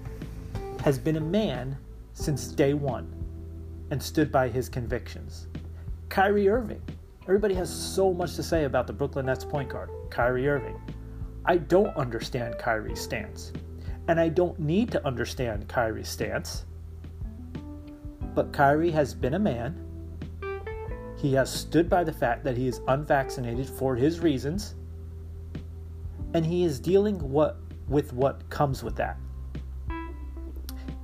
has 0.83 0.99
been 0.99 1.15
a 1.15 1.21
man 1.21 1.75
since 2.13 2.45
day 2.45 2.75
one 2.75 3.11
and 3.89 3.99
stood 4.01 4.31
by 4.31 4.47
his 4.47 4.69
convictions. 4.69 5.47
Kyrie 6.07 6.47
Irving. 6.47 6.83
Everybody 7.23 7.55
has 7.55 7.67
so 7.67 8.13
much 8.13 8.35
to 8.35 8.43
say 8.43 8.65
about 8.65 8.85
the 8.85 8.93
Brooklyn 8.93 9.25
Nets 9.25 9.43
point 9.43 9.69
guard, 9.69 9.89
Kyrie 10.11 10.47
Irving. 10.47 10.79
I 11.45 11.57
don't 11.57 11.97
understand 11.97 12.59
Kyrie's 12.59 13.01
stance. 13.01 13.51
And 14.07 14.19
I 14.19 14.29
don't 14.29 14.59
need 14.59 14.91
to 14.91 15.03
understand 15.03 15.67
Kyrie's 15.67 16.09
stance 16.09 16.65
but 18.35 18.51
Kyrie 18.51 18.91
has 18.91 19.13
been 19.13 19.35
a 19.35 19.39
man. 19.39 19.81
He 21.17 21.33
has 21.33 21.51
stood 21.51 21.89
by 21.89 22.03
the 22.03 22.11
fact 22.11 22.43
that 22.43 22.57
he 22.57 22.67
is 22.67 22.81
unvaccinated 22.87 23.69
for 23.69 23.95
his 23.95 24.19
reasons. 24.19 24.75
And 26.33 26.45
he 26.45 26.63
is 26.63 26.79
dealing 26.79 27.17
what 27.31 27.57
with 27.87 28.13
what 28.13 28.47
comes 28.49 28.83
with 28.83 28.95
that. 28.95 29.17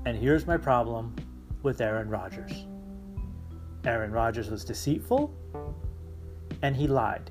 And 0.06 0.18
here's 0.18 0.48
my 0.48 0.58
problem 0.58 1.16
with 1.64 1.80
Aaron 1.80 2.10
Rodgers. 2.10 2.66
Aaron 3.86 4.12
Rodgers 4.12 4.50
was 4.50 4.66
deceitful 4.66 5.34
and 6.62 6.76
he 6.76 6.88
lied. 6.88 7.30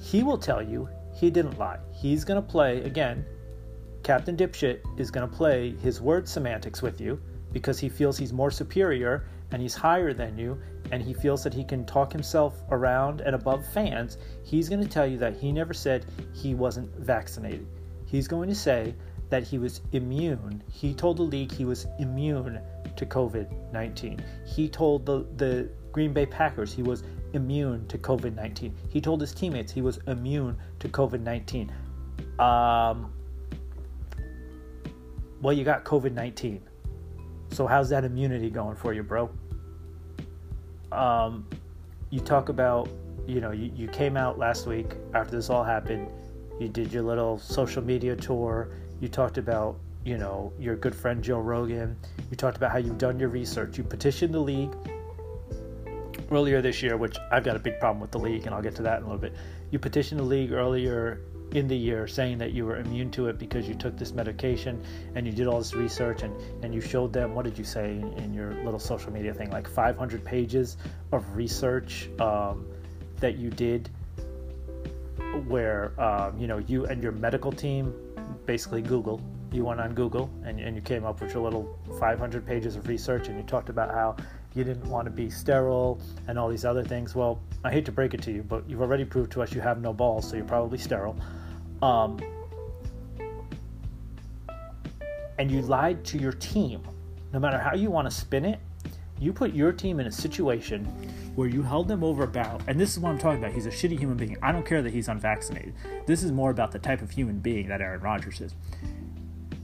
He 0.00 0.22
will 0.22 0.38
tell 0.38 0.62
you 0.62 0.88
he 1.14 1.30
didn't 1.30 1.58
lie. 1.58 1.78
He's 1.92 2.24
going 2.24 2.40
to 2.40 2.48
play, 2.48 2.82
again, 2.82 3.24
Captain 4.02 4.36
Dipshit 4.36 4.80
is 4.98 5.10
going 5.10 5.28
to 5.28 5.36
play 5.36 5.76
his 5.76 6.00
word 6.00 6.28
semantics 6.28 6.82
with 6.82 7.00
you 7.00 7.20
because 7.52 7.78
he 7.78 7.88
feels 7.88 8.18
he's 8.18 8.32
more 8.32 8.50
superior 8.50 9.26
and 9.52 9.62
he's 9.62 9.74
higher 9.74 10.12
than 10.12 10.36
you 10.36 10.60
and 10.92 11.02
he 11.02 11.14
feels 11.14 11.42
that 11.42 11.54
he 11.54 11.64
can 11.64 11.84
talk 11.86 12.12
himself 12.12 12.62
around 12.70 13.22
and 13.22 13.34
above 13.34 13.66
fans, 13.66 14.18
he's 14.44 14.68
going 14.68 14.82
to 14.82 14.88
tell 14.88 15.06
you 15.06 15.16
that 15.18 15.34
he 15.34 15.50
never 15.50 15.72
said 15.72 16.04
he 16.34 16.54
wasn't 16.54 16.94
vaccinated. 16.96 17.66
He's 18.04 18.28
going 18.28 18.48
to 18.50 18.54
say 18.54 18.94
that 19.30 19.42
he 19.42 19.56
was 19.56 19.80
immune. 19.92 20.62
He 20.70 20.92
told 20.92 21.16
the 21.16 21.22
league 21.22 21.50
he 21.50 21.64
was 21.64 21.86
immune 21.98 22.60
to 22.94 23.06
COVID 23.06 23.72
19. 23.72 24.22
He 24.46 24.68
told 24.68 25.06
the, 25.06 25.26
the 25.36 25.70
Green 25.92 26.12
Bay 26.12 26.26
Packers 26.26 26.74
he 26.74 26.82
was 26.82 27.04
immune 27.32 27.88
to 27.88 27.96
COVID 27.96 28.34
19. 28.34 28.76
He 28.90 29.00
told 29.00 29.22
his 29.22 29.32
teammates 29.32 29.72
he 29.72 29.80
was 29.80 29.98
immune 30.06 30.58
to 30.80 30.88
COVID 30.90 31.22
19. 31.22 31.72
Um, 32.38 33.14
well, 35.40 35.54
you 35.54 35.64
got 35.64 35.86
COVID 35.86 36.12
19. 36.12 36.60
So 37.50 37.66
how's 37.66 37.88
that 37.88 38.04
immunity 38.04 38.50
going 38.50 38.76
for 38.76 38.92
you, 38.92 39.02
bro? 39.02 39.30
Um, 40.92 41.46
you 42.10 42.20
talk 42.20 42.48
about, 42.48 42.88
you 43.26 43.40
know, 43.40 43.50
you, 43.50 43.72
you 43.74 43.88
came 43.88 44.16
out 44.16 44.38
last 44.38 44.66
week 44.66 44.94
after 45.14 45.34
this 45.36 45.48
all 45.50 45.64
happened. 45.64 46.08
You 46.60 46.68
did 46.68 46.92
your 46.92 47.02
little 47.02 47.38
social 47.38 47.82
media 47.82 48.14
tour. 48.14 48.68
You 49.00 49.08
talked 49.08 49.38
about, 49.38 49.78
you 50.04 50.18
know, 50.18 50.52
your 50.58 50.76
good 50.76 50.94
friend 50.94 51.22
Joe 51.22 51.40
Rogan. 51.40 51.96
You 52.30 52.36
talked 52.36 52.56
about 52.56 52.70
how 52.70 52.78
you've 52.78 52.98
done 52.98 53.18
your 53.18 53.30
research. 53.30 53.78
You 53.78 53.84
petitioned 53.84 54.34
the 54.34 54.40
league 54.40 54.74
earlier 56.30 56.62
this 56.62 56.82
year, 56.82 56.96
which 56.96 57.16
I've 57.30 57.44
got 57.44 57.56
a 57.56 57.58
big 57.58 57.78
problem 57.80 58.00
with 58.00 58.10
the 58.10 58.18
league, 58.18 58.46
and 58.46 58.54
I'll 58.54 58.62
get 58.62 58.74
to 58.76 58.82
that 58.82 58.98
in 58.98 59.04
a 59.04 59.06
little 59.06 59.20
bit. 59.20 59.34
You 59.70 59.78
petitioned 59.78 60.20
the 60.20 60.24
league 60.24 60.52
earlier 60.52 61.20
in 61.54 61.68
the 61.68 61.76
year 61.76 62.06
saying 62.06 62.38
that 62.38 62.52
you 62.52 62.64
were 62.64 62.78
immune 62.78 63.10
to 63.10 63.28
it 63.28 63.38
because 63.38 63.68
you 63.68 63.74
took 63.74 63.96
this 63.96 64.12
medication 64.12 64.82
and 65.14 65.26
you 65.26 65.32
did 65.32 65.46
all 65.46 65.58
this 65.58 65.74
research 65.74 66.22
and, 66.22 66.34
and 66.64 66.74
you 66.74 66.80
showed 66.80 67.12
them 67.12 67.34
what 67.34 67.44
did 67.44 67.58
you 67.58 67.64
say 67.64 67.92
in, 67.92 68.12
in 68.14 68.34
your 68.34 68.54
little 68.64 68.78
social 68.78 69.12
media 69.12 69.34
thing 69.34 69.50
like 69.50 69.68
500 69.68 70.24
pages 70.24 70.76
of 71.12 71.36
research 71.36 72.08
um, 72.20 72.66
that 73.16 73.36
you 73.36 73.50
did 73.50 73.90
where 75.46 75.98
um, 76.00 76.38
you 76.38 76.46
know 76.46 76.58
you 76.58 76.86
and 76.86 77.02
your 77.02 77.12
medical 77.12 77.52
team 77.52 77.94
basically 78.46 78.82
google 78.82 79.20
you 79.52 79.64
went 79.64 79.80
on 79.80 79.94
google 79.94 80.30
and, 80.44 80.58
and 80.58 80.74
you 80.74 80.82
came 80.82 81.04
up 81.04 81.20
with 81.20 81.34
your 81.34 81.42
little 81.42 81.78
500 81.98 82.46
pages 82.46 82.76
of 82.76 82.88
research 82.88 83.28
and 83.28 83.36
you 83.36 83.42
talked 83.44 83.68
about 83.68 83.90
how 83.90 84.16
you 84.54 84.64
didn't 84.64 84.88
want 84.88 85.06
to 85.06 85.10
be 85.10 85.30
sterile 85.30 86.00
and 86.28 86.38
all 86.38 86.48
these 86.48 86.64
other 86.64 86.84
things. 86.84 87.14
Well, 87.14 87.40
I 87.64 87.70
hate 87.70 87.84
to 87.86 87.92
break 87.92 88.14
it 88.14 88.22
to 88.22 88.32
you, 88.32 88.42
but 88.42 88.68
you've 88.68 88.82
already 88.82 89.04
proved 89.04 89.32
to 89.32 89.42
us 89.42 89.52
you 89.52 89.60
have 89.60 89.80
no 89.80 89.92
balls, 89.92 90.28
so 90.28 90.36
you're 90.36 90.44
probably 90.44 90.78
sterile. 90.78 91.16
Um, 91.80 92.18
and 95.38 95.50
you 95.50 95.62
lied 95.62 96.04
to 96.06 96.18
your 96.18 96.32
team. 96.32 96.82
No 97.32 97.38
matter 97.38 97.58
how 97.58 97.74
you 97.74 97.90
want 97.90 98.08
to 98.08 98.14
spin 98.14 98.44
it, 98.44 98.60
you 99.18 99.32
put 99.32 99.54
your 99.54 99.72
team 99.72 100.00
in 100.00 100.06
a 100.06 100.12
situation 100.12 100.84
where 101.34 101.48
you 101.48 101.62
held 101.62 101.88
them 101.88 102.04
over 102.04 102.24
a 102.24 102.28
barrel. 102.28 102.60
And 102.66 102.78
this 102.78 102.92
is 102.92 102.98
what 102.98 103.10
I'm 103.10 103.18
talking 103.18 103.38
about. 103.38 103.54
He's 103.54 103.66
a 103.66 103.70
shitty 103.70 103.98
human 103.98 104.16
being. 104.16 104.36
I 104.42 104.52
don't 104.52 104.66
care 104.66 104.82
that 104.82 104.92
he's 104.92 105.08
unvaccinated. 105.08 105.74
This 106.06 106.22
is 106.22 106.30
more 106.30 106.50
about 106.50 106.72
the 106.72 106.78
type 106.78 107.00
of 107.00 107.10
human 107.10 107.38
being 107.38 107.68
that 107.68 107.80
Aaron 107.80 108.00
Rodgers 108.00 108.40
is. 108.40 108.54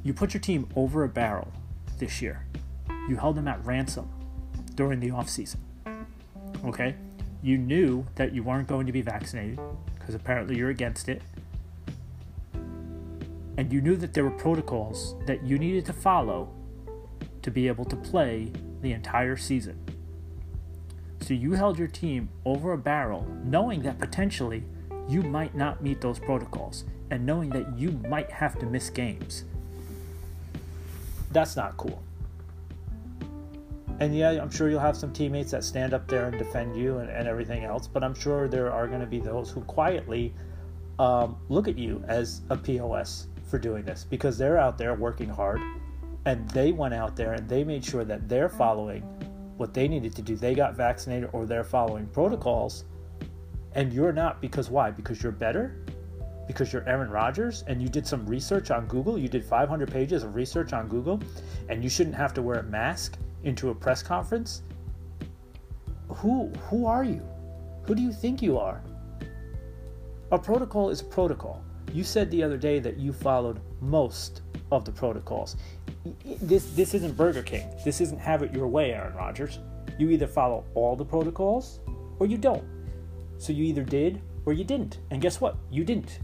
You 0.03 0.15
put 0.15 0.33
your 0.33 0.41
team 0.41 0.67
over 0.77 1.05
a 1.05 1.09
barrel 1.09 1.53
this 1.99 2.23
year. 2.23 2.47
You 3.09 3.17
held 3.17 3.37
them 3.37 3.49
at 3.49 3.63
ransom 3.67 4.09
during 4.79 5.01
the 5.01 5.11
offseason. 5.11 5.57
Okay? 6.65 6.95
You 7.43 7.59
knew 7.59 8.07
that 8.15 8.33
you 8.33 8.45
weren't 8.45 8.69
going 8.69 8.87
to 8.87 8.93
be 8.93 9.03
vaccinated 9.03 9.59
because 9.99 10.15
apparently 10.15 10.57
you're 10.57 10.71
against 10.71 11.09
it. 11.09 11.21
And 13.57 13.73
you 13.73 13.81
knew 13.81 13.97
that 13.97 14.15
there 14.15 14.23
were 14.23 14.31
protocols 14.31 15.17
that 15.27 15.43
you 15.43 15.59
needed 15.59 15.85
to 15.87 15.93
follow 15.93 16.55
to 17.43 17.51
be 17.51 17.67
able 17.67 17.87
to 17.87 17.97
play 17.97 18.53
the 18.81 18.93
entire 18.93 19.37
season. 19.37 19.77
So 21.23 21.35
you 21.35 21.55
held 21.55 21.77
your 21.77 21.89
team 21.89 22.29
over 22.45 22.73
a 22.73 22.79
barrel, 22.79 23.27
knowing 23.43 23.83
that 23.83 23.99
potentially 23.99 24.63
you 25.09 25.23
might 25.23 25.57
not 25.57 25.83
meet 25.83 26.01
those 26.01 26.21
protocols 26.21 26.85
and 27.11 27.27
knowing 27.27 27.51
that 27.51 27.77
you 27.77 27.91
might 28.09 28.31
have 28.31 28.61
to 28.61 28.67
miss 28.67 28.91
games. 28.91 29.43
That's 31.33 31.57
not 31.57 31.77
cool. 31.77 32.01
And 34.01 34.15
yeah, 34.17 34.31
I'm 34.41 34.51
sure 34.51 34.71
you'll 34.71 34.81
have 34.81 34.97
some 34.97 35.13
teammates 35.13 35.51
that 35.51 35.65
stand 35.65 35.93
up 35.93 36.07
there 36.07 36.27
and 36.27 36.39
defend 36.39 36.77
you 36.77 36.99
and, 36.99 37.11
and 37.11 37.27
everything 37.27 37.65
else, 37.65 37.89
but 37.89 38.05
I'm 38.05 38.15
sure 38.15 38.47
there 38.47 38.73
are 38.73 38.87
going 38.87 39.01
to 39.01 39.07
be 39.07 39.19
those 39.19 39.51
who 39.51 39.61
quietly 39.63 40.35
um, 40.99 41.37
look 41.49 41.69
at 41.69 41.77
you 41.77 42.05
as 42.07 42.43
a 42.51 42.57
POS 42.57 43.27
for 43.49 43.59
doing 43.59 43.85
this 43.85 44.05
because 44.09 44.39
they're 44.39 44.59
out 44.59 44.79
there 44.79 44.95
working 44.95 45.29
hard 45.29 45.61
and 46.27 46.49
they 46.51 46.73
went 46.73 46.95
out 46.95 47.17
there 47.17 47.33
and 47.33 47.49
they 47.49 47.65
made 47.65 47.85
sure 47.85 48.05
that 48.05 48.29
they're 48.29 48.49
following 48.49 49.03
what 49.57 49.75
they 49.75 49.89
needed 49.89 50.15
to 50.15 50.23
do. 50.23 50.37
They 50.37 50.55
got 50.55 50.77
vaccinated 50.77 51.31
or 51.33 51.47
they're 51.47 51.65
following 51.65 52.07
protocols, 52.07 52.85
and 53.73 53.93
you're 53.93 54.13
not 54.13 54.41
because 54.41 54.71
why? 54.71 54.91
Because 54.91 55.23
you're 55.23 55.33
better? 55.33 55.85
Because 56.47 56.73
you're 56.73 56.89
Aaron 56.89 57.11
Rodgers 57.11 57.65
and 57.67 57.83
you 57.83 57.89
did 57.89 58.07
some 58.07 58.25
research 58.27 58.71
on 58.71 58.87
Google? 58.87 59.19
You 59.19 59.29
did 59.29 59.45
500 59.45 59.91
pages 59.91 60.23
of 60.23 60.35
research 60.35 60.73
on 60.73 60.89
Google 60.89 61.21
and 61.69 61.83
you 61.83 61.91
shouldn't 61.91 62.17
have 62.17 62.33
to 62.35 62.43
wear 62.43 62.61
a 62.61 62.63
mask 62.63 63.19
into 63.45 63.71
a 63.71 63.75
press 63.75 64.03
conference? 64.03 64.63
Who 66.09 66.49
who 66.69 66.87
are 66.87 67.05
you? 67.05 67.23
Who 67.85 67.95
do 67.95 68.03
you 68.03 68.13
think 68.13 68.43
you 68.43 68.59
are? 68.59 68.83
A 70.33 70.39
protocol 70.39 70.91
is 70.91 71.01
a 71.01 71.05
protocol. 71.05 71.65
You 71.93 72.05
said 72.05 72.31
the 72.31 72.43
other 72.43 72.59
day 72.59 72.79
that 72.81 72.99
you 72.99 73.13
followed 73.13 73.61
most 73.81 74.43
of 74.71 74.85
the 74.85 74.93
protocols 74.93 75.57
this 76.43 76.71
this 76.75 76.95
isn't 76.95 77.17
Burger 77.17 77.43
King. 77.43 77.69
This 77.85 78.01
isn't 78.01 78.19
have 78.19 78.43
it 78.43 78.53
your 78.53 78.67
way, 78.67 78.93
Aaron 78.93 79.15
Rodgers. 79.15 79.59
You 79.99 80.11
either 80.11 80.27
follow 80.27 80.65
all 80.75 80.97
the 80.97 81.05
protocols 81.05 81.81
or 82.19 82.27
you 82.27 82.39
don't. 82.39 82.65
So 83.39 83.53
you 83.53 83.65
either 83.65 83.83
did 83.83 84.21
or 84.47 84.53
you 84.53 84.65
didn't. 84.65 84.99
And 85.11 85.21
guess 85.21 85.41
what? 85.41 85.57
You 85.71 85.85
didn't. 85.85 86.21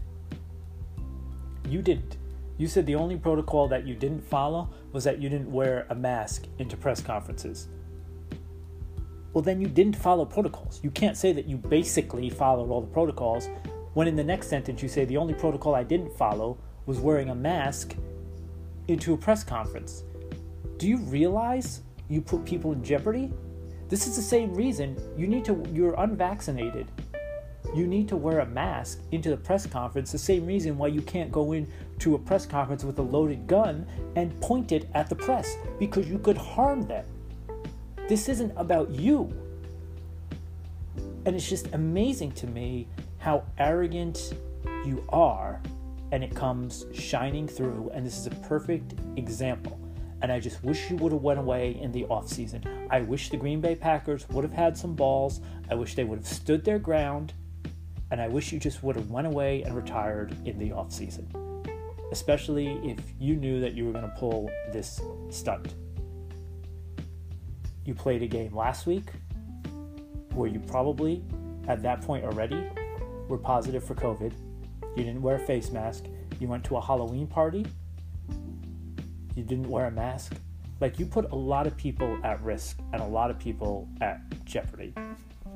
You 1.67 1.81
didn't. 1.81 2.17
You 2.57 2.67
said 2.67 2.85
the 2.85 2.95
only 2.95 3.17
protocol 3.17 3.67
that 3.67 3.85
you 3.85 3.95
didn't 3.95 4.21
follow 4.21 4.69
was 4.93 5.03
that 5.03 5.21
you 5.21 5.29
didn't 5.29 5.51
wear 5.51 5.85
a 5.89 5.95
mask 5.95 6.47
into 6.57 6.77
press 6.77 7.01
conferences. 7.01 7.67
Well, 9.33 9.41
then 9.41 9.59
you 9.59 9.67
didn't 9.67 9.97
follow 9.97 10.23
protocols. 10.23 10.79
You 10.81 10.91
can't 10.91 11.17
say 11.17 11.33
that 11.33 11.45
you 11.45 11.57
basically 11.57 12.29
followed 12.29 12.69
all 12.69 12.79
the 12.79 12.87
protocols 12.87 13.49
when 13.93 14.07
in 14.07 14.15
the 14.15 14.23
next 14.23 14.47
sentence 14.47 14.81
you 14.81 14.87
say 14.87 15.03
the 15.03 15.17
only 15.17 15.33
protocol 15.33 15.75
I 15.75 15.83
didn't 15.83 16.15
follow 16.17 16.57
was 16.85 16.99
wearing 16.99 17.29
a 17.29 17.35
mask 17.35 17.95
into 18.87 19.13
a 19.13 19.17
press 19.17 19.43
conference. 19.43 20.03
Do 20.77 20.87
you 20.87 20.97
realize 20.97 21.81
you 22.07 22.21
put 22.21 22.45
people 22.45 22.71
in 22.71 22.83
jeopardy? 22.83 23.31
This 23.89 24.07
is 24.07 24.15
the 24.15 24.21
same 24.21 24.53
reason 24.53 24.97
you 25.17 25.27
need 25.27 25.43
to 25.45 25.63
you're 25.73 25.95
unvaccinated. 25.95 26.89
You 27.75 27.87
need 27.87 28.07
to 28.09 28.15
wear 28.15 28.39
a 28.39 28.45
mask 28.45 29.01
into 29.11 29.29
the 29.29 29.37
press 29.37 29.65
conference. 29.67 30.11
The 30.11 30.17
same 30.17 30.45
reason 30.45 30.77
why 30.77 30.87
you 30.87 31.01
can't 31.01 31.31
go 31.31 31.51
into 31.95 32.13
a 32.13 32.19
press 32.19 32.45
conference 32.45 32.83
with 32.83 32.99
a 32.99 33.01
loaded 33.01 33.47
gun 33.47 33.87
and 34.15 34.39
point 34.41 34.71
it 34.73 34.87
at 34.93 35.09
the 35.09 35.15
press 35.15 35.55
because 35.79 36.09
you 36.09 36.19
could 36.19 36.37
harm 36.37 36.81
them. 36.83 37.05
This 38.09 38.27
isn't 38.29 38.53
about 38.57 38.89
you. 38.91 39.33
And 41.25 41.35
it's 41.35 41.49
just 41.49 41.73
amazing 41.73 42.33
to 42.33 42.47
me 42.47 42.87
how 43.17 43.43
arrogant 43.57 44.33
you 44.85 45.03
are 45.09 45.61
and 46.11 46.23
it 46.23 46.35
comes 46.35 46.85
shining 46.93 47.47
through. 47.47 47.89
And 47.93 48.05
this 48.05 48.17
is 48.17 48.27
a 48.27 48.35
perfect 48.47 48.93
example. 49.15 49.79
And 50.21 50.31
i 50.31 50.39
just 50.39 50.63
wish 50.63 50.89
you 50.89 50.97
would 50.97 51.11
have 51.11 51.21
went 51.21 51.39
away 51.39 51.77
in 51.79 51.91
the 51.91 52.03
offseason 52.05 52.65
i 52.89 53.01
wish 53.01 53.29
the 53.29 53.37
green 53.37 53.61
bay 53.61 53.75
packers 53.75 54.27
would 54.29 54.43
have 54.43 54.53
had 54.53 54.77
some 54.77 54.95
balls. 54.95 55.39
I 55.69 55.75
wish 55.75 55.95
they 55.95 56.03
would 56.03 56.19
have 56.19 56.27
stood 56.27 56.63
their 56.65 56.79
ground. 56.79 57.33
And 58.11 58.21
i 58.21 58.27
wish 58.27 58.51
you 58.51 58.59
just 58.59 58.83
would 58.83 58.95
have 58.95 59.09
went 59.09 59.27
away 59.27 59.63
and 59.63 59.75
retired 59.75 60.35
in 60.45 60.59
the 60.59 60.69
offseason 60.69 61.44
especially 62.11 62.79
if 62.83 62.99
you 63.19 63.35
knew 63.35 63.59
that 63.59 63.73
you 63.73 63.85
were 63.85 63.91
going 63.91 64.03
to 64.03 64.15
pull 64.17 64.49
this 64.71 65.01
stunt 65.29 65.75
you 67.83 67.93
played 67.93 68.21
a 68.21 68.27
game 68.27 68.55
last 68.55 68.85
week 68.85 69.09
where 70.33 70.49
you 70.49 70.59
probably 70.59 71.23
at 71.67 71.81
that 71.81 72.01
point 72.01 72.23
already 72.23 72.67
were 73.27 73.37
positive 73.37 73.83
for 73.83 73.95
covid 73.95 74.33
you 74.95 75.03
didn't 75.03 75.21
wear 75.21 75.35
a 75.35 75.39
face 75.39 75.71
mask. 75.71 76.05
You 76.39 76.47
went 76.47 76.63
to 76.65 76.77
a 76.77 76.81
Halloween 76.81 77.27
party. 77.27 77.65
You 79.35 79.43
didn't 79.43 79.69
wear 79.69 79.87
a 79.87 79.91
mask. 79.91 80.33
Like, 80.79 80.99
you 80.99 81.05
put 81.05 81.31
a 81.31 81.35
lot 81.35 81.67
of 81.67 81.75
people 81.75 82.17
at 82.23 82.41
risk 82.41 82.79
and 82.93 83.01
a 83.01 83.05
lot 83.05 83.29
of 83.29 83.37
people 83.37 83.89
at 84.01 84.21
jeopardy. 84.45 84.93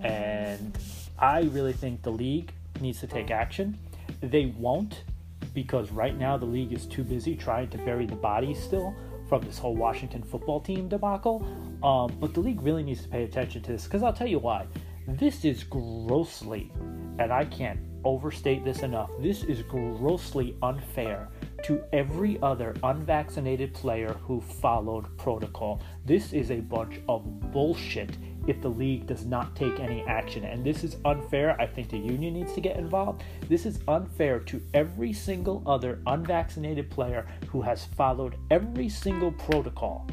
And 0.02 0.78
I 1.18 1.42
really 1.44 1.74
think 1.74 2.02
the 2.02 2.12
league 2.12 2.52
needs 2.82 3.00
to 3.00 3.08
take 3.08 3.32
action. 3.32 3.78
They 4.22 4.48
won't 4.58 5.04
because 5.50 5.92
right 5.92 6.18
now 6.18 6.38
the 6.38 6.46
league 6.46 6.72
is 6.72 6.86
too 6.86 7.04
busy 7.04 7.36
trying 7.36 7.70
to 7.70 7.78
bury 7.80 8.06
the 8.06 8.16
bodies 8.16 8.62
still 8.62 8.96
from 9.28 9.42
this 9.42 9.58
whole 9.58 9.76
Washington 9.76 10.24
football 10.24 10.60
team 10.60 10.88
debacle. 10.88 11.46
Um, 11.84 12.16
but 12.20 12.34
the 12.34 12.40
league 12.40 12.62
really 12.62 12.84
needs 12.84 13.04
to 13.04 13.10
pay 13.10 13.24
attention 13.24 13.62
to 13.64 13.72
this 13.72 13.86
because 13.86 14.04
I'll 14.04 14.14
tell 14.14 14.28
you 14.28 14.40
why. 14.40 14.68
This 15.08 15.44
is 15.44 15.64
grossly, 15.64 16.72
and 17.18 17.34
I 17.34 17.46
can't 17.46 17.80
overstate 18.04 18.64
this 18.64 18.84
enough. 18.84 19.10
This 19.20 19.44
is 19.44 19.62
grossly 19.64 20.56
unfair 20.62 21.30
to 21.64 21.84
every 21.94 22.40
other 22.42 22.76
unvaccinated 22.84 23.74
player 23.74 24.14
who 24.24 24.40
followed 24.40 25.18
protocol. 25.18 25.82
This 26.06 26.32
is 26.34 26.52
a 26.52 26.60
bunch 26.60 27.00
of 27.10 27.52
bullshit 27.52 28.12
if 28.48 28.62
the 28.62 28.70
league 28.70 29.06
does 29.08 29.26
not 29.26 29.56
take 29.56 29.80
any 29.80 30.02
action. 30.04 30.44
And 30.44 30.64
this 30.64 30.84
is 30.84 30.98
unfair. 31.06 31.60
I 31.60 31.68
think 31.68 31.90
the 31.90 31.98
union 31.98 32.34
needs 32.34 32.54
to 32.54 32.62
get 32.62 32.78
involved. 32.78 33.24
This 33.48 33.66
is 33.66 33.80
unfair 33.88 34.40
to 34.40 34.62
every 34.74 35.14
single 35.14 35.64
other 35.66 36.02
unvaccinated 36.08 36.90
player 36.90 37.28
who 37.48 37.62
has 37.62 37.86
followed 37.86 38.36
every 38.50 38.90
single 38.90 39.32
protocol 39.32 40.10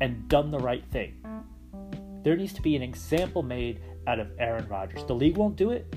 and 0.00 0.28
done 0.28 0.50
the 0.50 0.58
right 0.58 0.84
thing. 0.90 1.24
There 2.22 2.36
needs 2.36 2.52
to 2.54 2.62
be 2.62 2.76
an 2.76 2.82
example 2.82 3.42
made 3.42 3.80
out 4.06 4.18
of 4.18 4.30
Aaron 4.38 4.68
Rodgers. 4.68 5.04
The 5.04 5.14
league 5.14 5.36
won't 5.36 5.56
do 5.56 5.70
it 5.70 5.94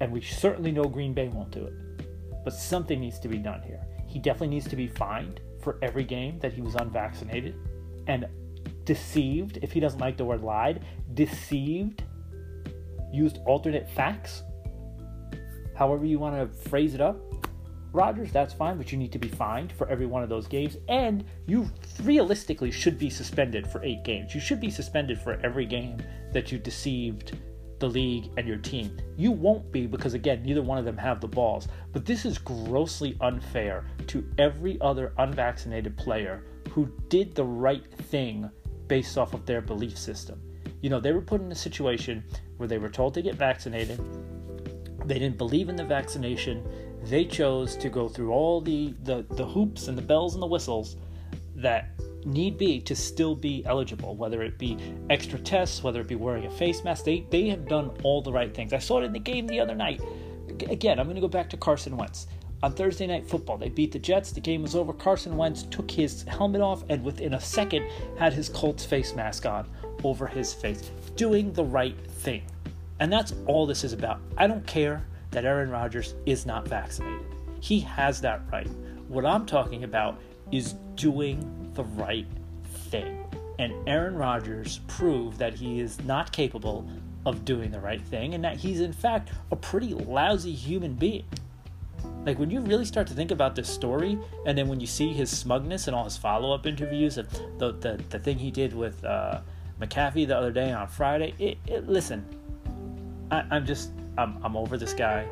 and 0.00 0.12
we 0.12 0.20
certainly 0.20 0.72
know 0.72 0.84
Green 0.84 1.14
Bay 1.14 1.28
won't 1.28 1.50
do 1.50 1.64
it. 1.64 1.74
But 2.44 2.52
something 2.52 3.00
needs 3.00 3.18
to 3.20 3.28
be 3.28 3.38
done 3.38 3.62
here. 3.62 3.80
He 4.06 4.18
definitely 4.18 4.54
needs 4.54 4.68
to 4.68 4.76
be 4.76 4.86
fined 4.86 5.40
for 5.60 5.78
every 5.82 6.04
game 6.04 6.38
that 6.40 6.52
he 6.52 6.60
was 6.60 6.74
unvaccinated 6.76 7.56
and 8.06 8.26
deceived, 8.86 9.58
if 9.60 9.72
he 9.72 9.80
doesn't 9.80 10.00
like 10.00 10.16
the 10.16 10.24
word 10.24 10.42
lied, 10.42 10.84
deceived, 11.12 12.02
used 13.12 13.38
alternate 13.44 13.90
facts, 13.90 14.42
however 15.74 16.06
you 16.06 16.18
want 16.18 16.34
to 16.34 16.68
phrase 16.70 16.94
it 16.94 17.00
up. 17.02 17.18
Rodgers, 17.92 18.30
that's 18.30 18.52
fine, 18.52 18.76
but 18.76 18.92
you 18.92 18.98
need 18.98 19.12
to 19.12 19.18
be 19.18 19.28
fined 19.28 19.72
for 19.72 19.88
every 19.88 20.06
one 20.06 20.22
of 20.22 20.28
those 20.28 20.46
games, 20.46 20.76
and 20.88 21.24
you 21.46 21.68
realistically 22.02 22.70
should 22.70 22.98
be 22.98 23.10
suspended 23.10 23.66
for 23.66 23.82
eight 23.84 24.04
games. 24.04 24.34
You 24.34 24.40
should 24.40 24.60
be 24.60 24.70
suspended 24.70 25.18
for 25.18 25.40
every 25.42 25.66
game 25.66 26.02
that 26.32 26.52
you 26.52 26.58
deceived 26.58 27.38
the 27.78 27.88
league 27.88 28.30
and 28.36 28.46
your 28.46 28.58
team. 28.58 28.96
You 29.16 29.32
won't 29.32 29.70
be 29.72 29.86
because, 29.86 30.14
again, 30.14 30.42
neither 30.42 30.62
one 30.62 30.78
of 30.78 30.84
them 30.84 30.96
have 30.96 31.20
the 31.20 31.28
balls. 31.28 31.68
But 31.92 32.04
this 32.04 32.24
is 32.24 32.38
grossly 32.38 33.16
unfair 33.20 33.84
to 34.08 34.24
every 34.38 34.78
other 34.80 35.12
unvaccinated 35.18 35.96
player 35.96 36.42
who 36.70 36.90
did 37.08 37.34
the 37.34 37.44
right 37.44 37.86
thing 38.04 38.50
based 38.88 39.18
off 39.18 39.34
of 39.34 39.46
their 39.46 39.60
belief 39.60 39.96
system. 39.98 40.40
You 40.80 40.90
know, 40.90 41.00
they 41.00 41.12
were 41.12 41.22
put 41.22 41.40
in 41.40 41.50
a 41.50 41.56
situation 41.56 42.24
where 42.56 42.68
they 42.68 42.78
were 42.78 42.88
told 42.88 43.14
to 43.14 43.22
get 43.22 43.34
vaccinated, 43.34 44.00
they 45.04 45.18
didn't 45.18 45.38
believe 45.38 45.68
in 45.68 45.76
the 45.76 45.84
vaccination, 45.84 46.66
they 47.04 47.24
chose 47.24 47.76
to 47.76 47.88
go 47.88 48.08
through 48.08 48.32
all 48.32 48.60
the, 48.60 48.94
the, 49.02 49.24
the 49.30 49.46
hoops 49.46 49.88
and 49.88 49.96
the 49.96 50.02
bells 50.02 50.34
and 50.34 50.42
the 50.42 50.46
whistles 50.46 50.96
that 51.54 51.90
need 52.24 52.58
be 52.58 52.80
to 52.80 52.94
still 52.94 53.34
be 53.34 53.64
eligible, 53.64 54.16
whether 54.16 54.42
it 54.42 54.58
be 54.58 54.76
extra 55.08 55.38
tests, 55.38 55.82
whether 55.82 56.00
it 56.00 56.08
be 56.08 56.16
wearing 56.16 56.44
a 56.44 56.50
face 56.50 56.82
mask. 56.84 57.04
They 57.04 57.26
they 57.30 57.48
have 57.48 57.68
done 57.68 57.90
all 58.02 58.20
the 58.20 58.32
right 58.32 58.52
things. 58.52 58.72
I 58.72 58.78
saw 58.78 59.00
it 59.00 59.04
in 59.04 59.12
the 59.12 59.20
game 59.20 59.46
the 59.46 59.60
other 59.60 59.74
night. 59.74 60.00
Again, 60.68 60.98
I'm 60.98 61.06
going 61.06 61.16
to 61.16 61.20
go 61.20 61.28
back 61.28 61.48
to 61.50 61.56
Carson 61.56 61.96
Wentz. 61.96 62.26
On 62.62 62.72
Thursday 62.72 63.06
Night 63.06 63.26
Football, 63.26 63.58
they 63.58 63.68
beat 63.68 63.92
the 63.92 63.98
Jets. 63.98 64.32
The 64.32 64.40
game 64.40 64.62
was 64.62 64.74
over. 64.74 64.92
Carson 64.92 65.36
Wentz 65.36 65.64
took 65.64 65.90
his 65.90 66.22
helmet 66.22 66.62
off 66.62 66.84
and 66.88 67.04
within 67.04 67.34
a 67.34 67.40
second 67.40 67.86
had 68.18 68.32
his 68.32 68.48
Colts 68.48 68.84
face 68.84 69.14
mask 69.14 69.44
on 69.44 69.68
over 70.04 70.26
his 70.26 70.54
face, 70.54 70.90
doing 71.16 71.52
the 71.52 71.64
right 71.64 71.96
thing. 72.06 72.42
And 72.98 73.12
that's 73.12 73.34
all 73.46 73.66
this 73.66 73.84
is 73.84 73.92
about. 73.92 74.20
I 74.38 74.46
don't 74.46 74.66
care 74.66 75.04
that 75.32 75.44
Aaron 75.44 75.70
Rodgers 75.70 76.14
is 76.24 76.46
not 76.46 76.66
vaccinated. 76.66 77.26
He 77.60 77.80
has 77.80 78.20
that 78.22 78.40
right. 78.50 78.68
What 79.08 79.26
I'm 79.26 79.44
talking 79.44 79.84
about 79.84 80.18
is 80.50 80.74
doing 80.94 81.70
the 81.74 81.84
right 81.84 82.26
thing. 82.90 83.22
And 83.58 83.74
Aaron 83.86 84.16
Rodgers 84.16 84.80
proved 84.86 85.38
that 85.38 85.54
he 85.54 85.80
is 85.80 86.02
not 86.04 86.32
capable 86.32 86.88
of 87.26 87.44
doing 87.44 87.70
the 87.70 87.80
right 87.80 88.00
thing 88.00 88.34
and 88.34 88.44
that 88.44 88.56
he's, 88.56 88.80
in 88.80 88.92
fact, 88.92 89.30
a 89.50 89.56
pretty 89.56 89.92
lousy 89.92 90.52
human 90.52 90.94
being. 90.94 91.24
Like, 92.24 92.38
when 92.38 92.50
you 92.50 92.60
really 92.60 92.84
start 92.84 93.06
to 93.08 93.14
think 93.14 93.30
about 93.30 93.54
this 93.54 93.68
story, 93.68 94.18
and 94.46 94.58
then 94.58 94.68
when 94.68 94.80
you 94.80 94.86
see 94.86 95.12
his 95.12 95.30
smugness 95.30 95.86
and 95.86 95.94
all 95.94 96.04
his 96.04 96.16
follow 96.16 96.52
up 96.52 96.66
interviews, 96.66 97.18
and 97.18 97.28
the, 97.58 97.72
the, 97.72 98.02
the 98.10 98.18
thing 98.18 98.38
he 98.38 98.50
did 98.50 98.74
with 98.74 99.04
uh, 99.04 99.40
McAfee 99.80 100.26
the 100.26 100.36
other 100.36 100.50
day 100.50 100.72
on 100.72 100.88
Friday, 100.88 101.34
it, 101.38 101.58
it, 101.66 101.88
listen, 101.88 102.24
I, 103.30 103.44
I'm 103.50 103.64
just, 103.64 103.90
I'm, 104.18 104.38
I'm 104.42 104.56
over 104.56 104.76
this 104.76 104.92
guy. 104.92 105.26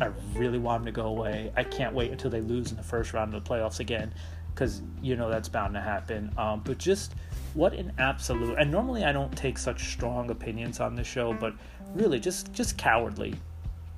I 0.00 0.10
really 0.34 0.58
want 0.58 0.80
him 0.80 0.86
to 0.86 0.92
go 0.92 1.06
away. 1.06 1.52
I 1.56 1.64
can't 1.64 1.94
wait 1.94 2.10
until 2.10 2.30
they 2.30 2.40
lose 2.40 2.70
in 2.70 2.76
the 2.76 2.82
first 2.82 3.12
round 3.12 3.34
of 3.34 3.42
the 3.42 3.48
playoffs 3.48 3.80
again 3.80 4.12
because 4.56 4.80
you 5.02 5.16
know 5.16 5.28
that's 5.28 5.48
bound 5.48 5.74
to 5.74 5.80
happen. 5.80 6.32
Um, 6.38 6.62
but 6.64 6.78
just 6.78 7.14
what 7.54 7.74
an 7.74 7.92
absolute 7.98 8.58
and 8.58 8.70
normally 8.70 9.04
I 9.04 9.12
don't 9.12 9.34
take 9.36 9.58
such 9.58 9.92
strong 9.92 10.30
opinions 10.30 10.80
on 10.80 10.94
this 10.94 11.06
show, 11.06 11.32
but 11.34 11.54
really 11.94 12.18
just 12.18 12.52
just 12.52 12.76
cowardly, 12.76 13.34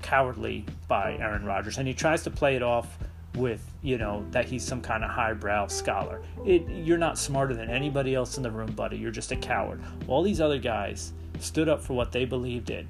cowardly 0.03 0.65
by 0.87 1.15
hmm. 1.15 1.23
Aaron 1.23 1.45
Rodgers, 1.45 1.79
and 1.79 1.87
he 1.87 1.95
tries 1.95 2.23
to 2.25 2.31
play 2.31 2.57
it 2.57 2.63
off 2.63 2.99
with 3.35 3.63
you 3.83 3.99
know 3.99 4.25
that 4.31 4.47
he's 4.47 4.65
some 4.65 4.81
kind 4.81 5.05
of 5.05 5.11
highbrow 5.11 5.67
scholar. 5.67 6.23
It, 6.45 6.69
you're 6.69 6.99
not 6.99 7.19
smarter 7.19 7.55
than 7.55 7.71
anybody 7.71 8.15
else 8.15 8.37
in 8.37 8.43
the 8.43 8.51
room, 8.51 8.73
buddy. 8.73 8.97
You're 8.97 9.11
just 9.11 9.33
a 9.33 9.37
coward. 9.37 9.83
All 10.07 10.23
these 10.23 10.41
other 10.41 10.59
guys 10.59 11.13
stood 11.39 11.69
up 11.69 11.83
for 11.83 11.95
what 11.95 12.11
they 12.11 12.25
believed 12.25 12.71
in 12.71 12.89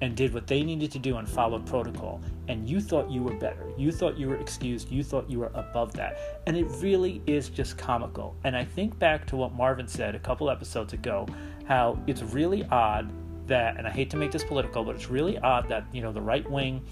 and 0.00 0.16
did 0.16 0.32
what 0.32 0.46
they 0.46 0.62
needed 0.62 0.92
to 0.92 0.98
do 0.98 1.16
and 1.16 1.28
followed 1.28 1.66
protocol. 1.66 2.20
And 2.46 2.68
you 2.68 2.80
thought 2.80 3.10
you 3.10 3.22
were 3.22 3.34
better. 3.34 3.66
You 3.76 3.90
thought 3.90 4.16
you 4.16 4.28
were 4.28 4.36
excused. 4.36 4.90
You 4.90 5.02
thought 5.02 5.28
you 5.28 5.40
were 5.40 5.50
above 5.54 5.92
that. 5.94 6.40
And 6.46 6.56
it 6.56 6.66
really 6.78 7.20
is 7.26 7.48
just 7.48 7.76
comical. 7.76 8.36
And 8.44 8.56
I 8.56 8.64
think 8.64 8.98
back 8.98 9.26
to 9.26 9.36
what 9.36 9.54
Marvin 9.54 9.88
said 9.88 10.14
a 10.14 10.18
couple 10.18 10.50
episodes 10.50 10.92
ago 10.92 11.26
how 11.66 11.98
it's 12.06 12.22
really 12.22 12.64
odd 12.70 13.10
that, 13.48 13.76
and 13.76 13.86
I 13.86 13.90
hate 13.90 14.10
to 14.10 14.16
make 14.16 14.30
this 14.30 14.44
political, 14.44 14.84
but 14.84 14.94
it's 14.94 15.10
really 15.10 15.38
odd 15.38 15.68
that, 15.68 15.86
you 15.92 16.00
know, 16.00 16.12
the 16.12 16.20
right 16.20 16.48
wing 16.50 16.82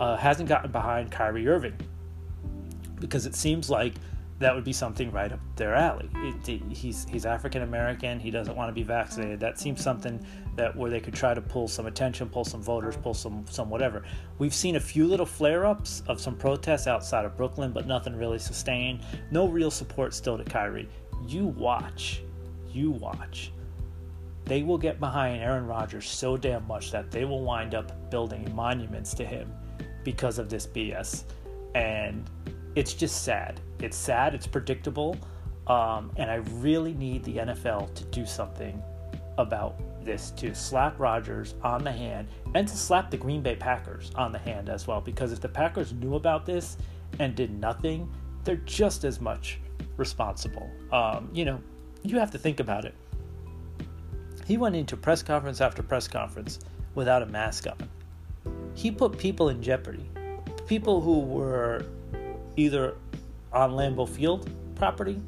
uh, 0.00 0.16
hasn't 0.16 0.48
gotten 0.48 0.72
behind 0.72 1.10
Kyrie 1.10 1.48
Irving. 1.48 1.76
Because 2.98 3.24
it 3.24 3.34
seems 3.34 3.70
like 3.70 3.94
that 4.40 4.54
would 4.54 4.64
be 4.64 4.72
something 4.72 5.10
right 5.12 5.30
up 5.30 5.40
their 5.56 5.74
alley. 5.74 6.08
It, 6.14 6.48
it, 6.48 6.62
he's 6.72 7.06
he's 7.08 7.26
African 7.26 7.62
American. 7.62 8.18
He 8.18 8.30
doesn't 8.30 8.56
want 8.56 8.70
to 8.70 8.72
be 8.72 8.82
vaccinated. 8.82 9.38
That 9.38 9.58
seems 9.58 9.82
something 9.82 10.24
that 10.56 10.74
where 10.74 10.90
they 10.90 11.00
could 11.00 11.14
try 11.14 11.34
to 11.34 11.42
pull 11.42 11.68
some 11.68 11.86
attention, 11.86 12.28
pull 12.28 12.44
some 12.44 12.62
voters, 12.62 12.96
pull 12.96 13.14
some 13.14 13.44
some 13.48 13.68
whatever. 13.68 14.02
We've 14.38 14.54
seen 14.54 14.76
a 14.76 14.80
few 14.80 15.06
little 15.06 15.26
flare-ups 15.26 16.02
of 16.08 16.20
some 16.20 16.36
protests 16.36 16.86
outside 16.86 17.26
of 17.26 17.36
Brooklyn, 17.36 17.72
but 17.72 17.86
nothing 17.86 18.16
really 18.16 18.38
sustained. 18.38 19.00
No 19.30 19.46
real 19.46 19.70
support 19.70 20.14
still 20.14 20.38
to 20.38 20.44
Kyrie. 20.44 20.88
You 21.26 21.46
watch, 21.46 22.22
you 22.72 22.90
watch. 22.92 23.52
They 24.44 24.62
will 24.62 24.78
get 24.78 24.98
behind 24.98 25.42
Aaron 25.42 25.66
Rodgers 25.66 26.08
so 26.08 26.36
damn 26.36 26.66
much 26.66 26.90
that 26.90 27.10
they 27.10 27.24
will 27.24 27.42
wind 27.42 27.74
up 27.74 28.10
building 28.10 28.50
monuments 28.54 29.14
to 29.14 29.24
him 29.24 29.52
because 30.04 30.38
of 30.38 30.48
this 30.48 30.66
BS. 30.66 31.24
And 31.74 32.28
it's 32.74 32.94
just 32.94 33.22
sad. 33.24 33.60
It's 33.80 33.96
sad. 33.96 34.34
It's 34.34 34.46
predictable. 34.46 35.16
Um, 35.66 36.10
and 36.16 36.30
I 36.30 36.36
really 36.58 36.94
need 36.94 37.22
the 37.24 37.36
NFL 37.36 37.94
to 37.94 38.04
do 38.06 38.26
something 38.26 38.82
about 39.38 39.80
this 40.04 40.30
to 40.32 40.54
slap 40.54 40.98
Rodgers 40.98 41.54
on 41.62 41.84
the 41.84 41.92
hand 41.92 42.28
and 42.54 42.66
to 42.66 42.76
slap 42.76 43.10
the 43.10 43.16
Green 43.16 43.42
Bay 43.42 43.54
Packers 43.54 44.10
on 44.14 44.32
the 44.32 44.38
hand 44.38 44.68
as 44.68 44.86
well. 44.86 45.00
Because 45.00 45.32
if 45.32 45.40
the 45.40 45.48
Packers 45.48 45.92
knew 45.92 46.14
about 46.14 46.46
this 46.46 46.76
and 47.18 47.34
did 47.34 47.50
nothing, 47.58 48.10
they're 48.44 48.56
just 48.56 49.04
as 49.04 49.20
much 49.20 49.60
responsible. 49.96 50.70
Um, 50.92 51.28
you 51.32 51.44
know, 51.44 51.60
you 52.02 52.18
have 52.18 52.30
to 52.32 52.38
think 52.38 52.60
about 52.60 52.84
it. 52.84 52.94
He 54.50 54.56
went 54.56 54.74
into 54.74 54.96
press 54.96 55.22
conference 55.22 55.60
after 55.60 55.80
press 55.80 56.08
conference 56.08 56.58
without 56.96 57.22
a 57.22 57.26
mask 57.26 57.68
on. 57.68 57.88
He 58.74 58.90
put 58.90 59.16
people 59.16 59.48
in 59.48 59.62
jeopardy. 59.62 60.10
People 60.66 61.00
who 61.00 61.20
were 61.20 61.84
either 62.56 62.96
on 63.52 63.70
Lambeau 63.70 64.08
Field 64.08 64.50
property 64.74 65.22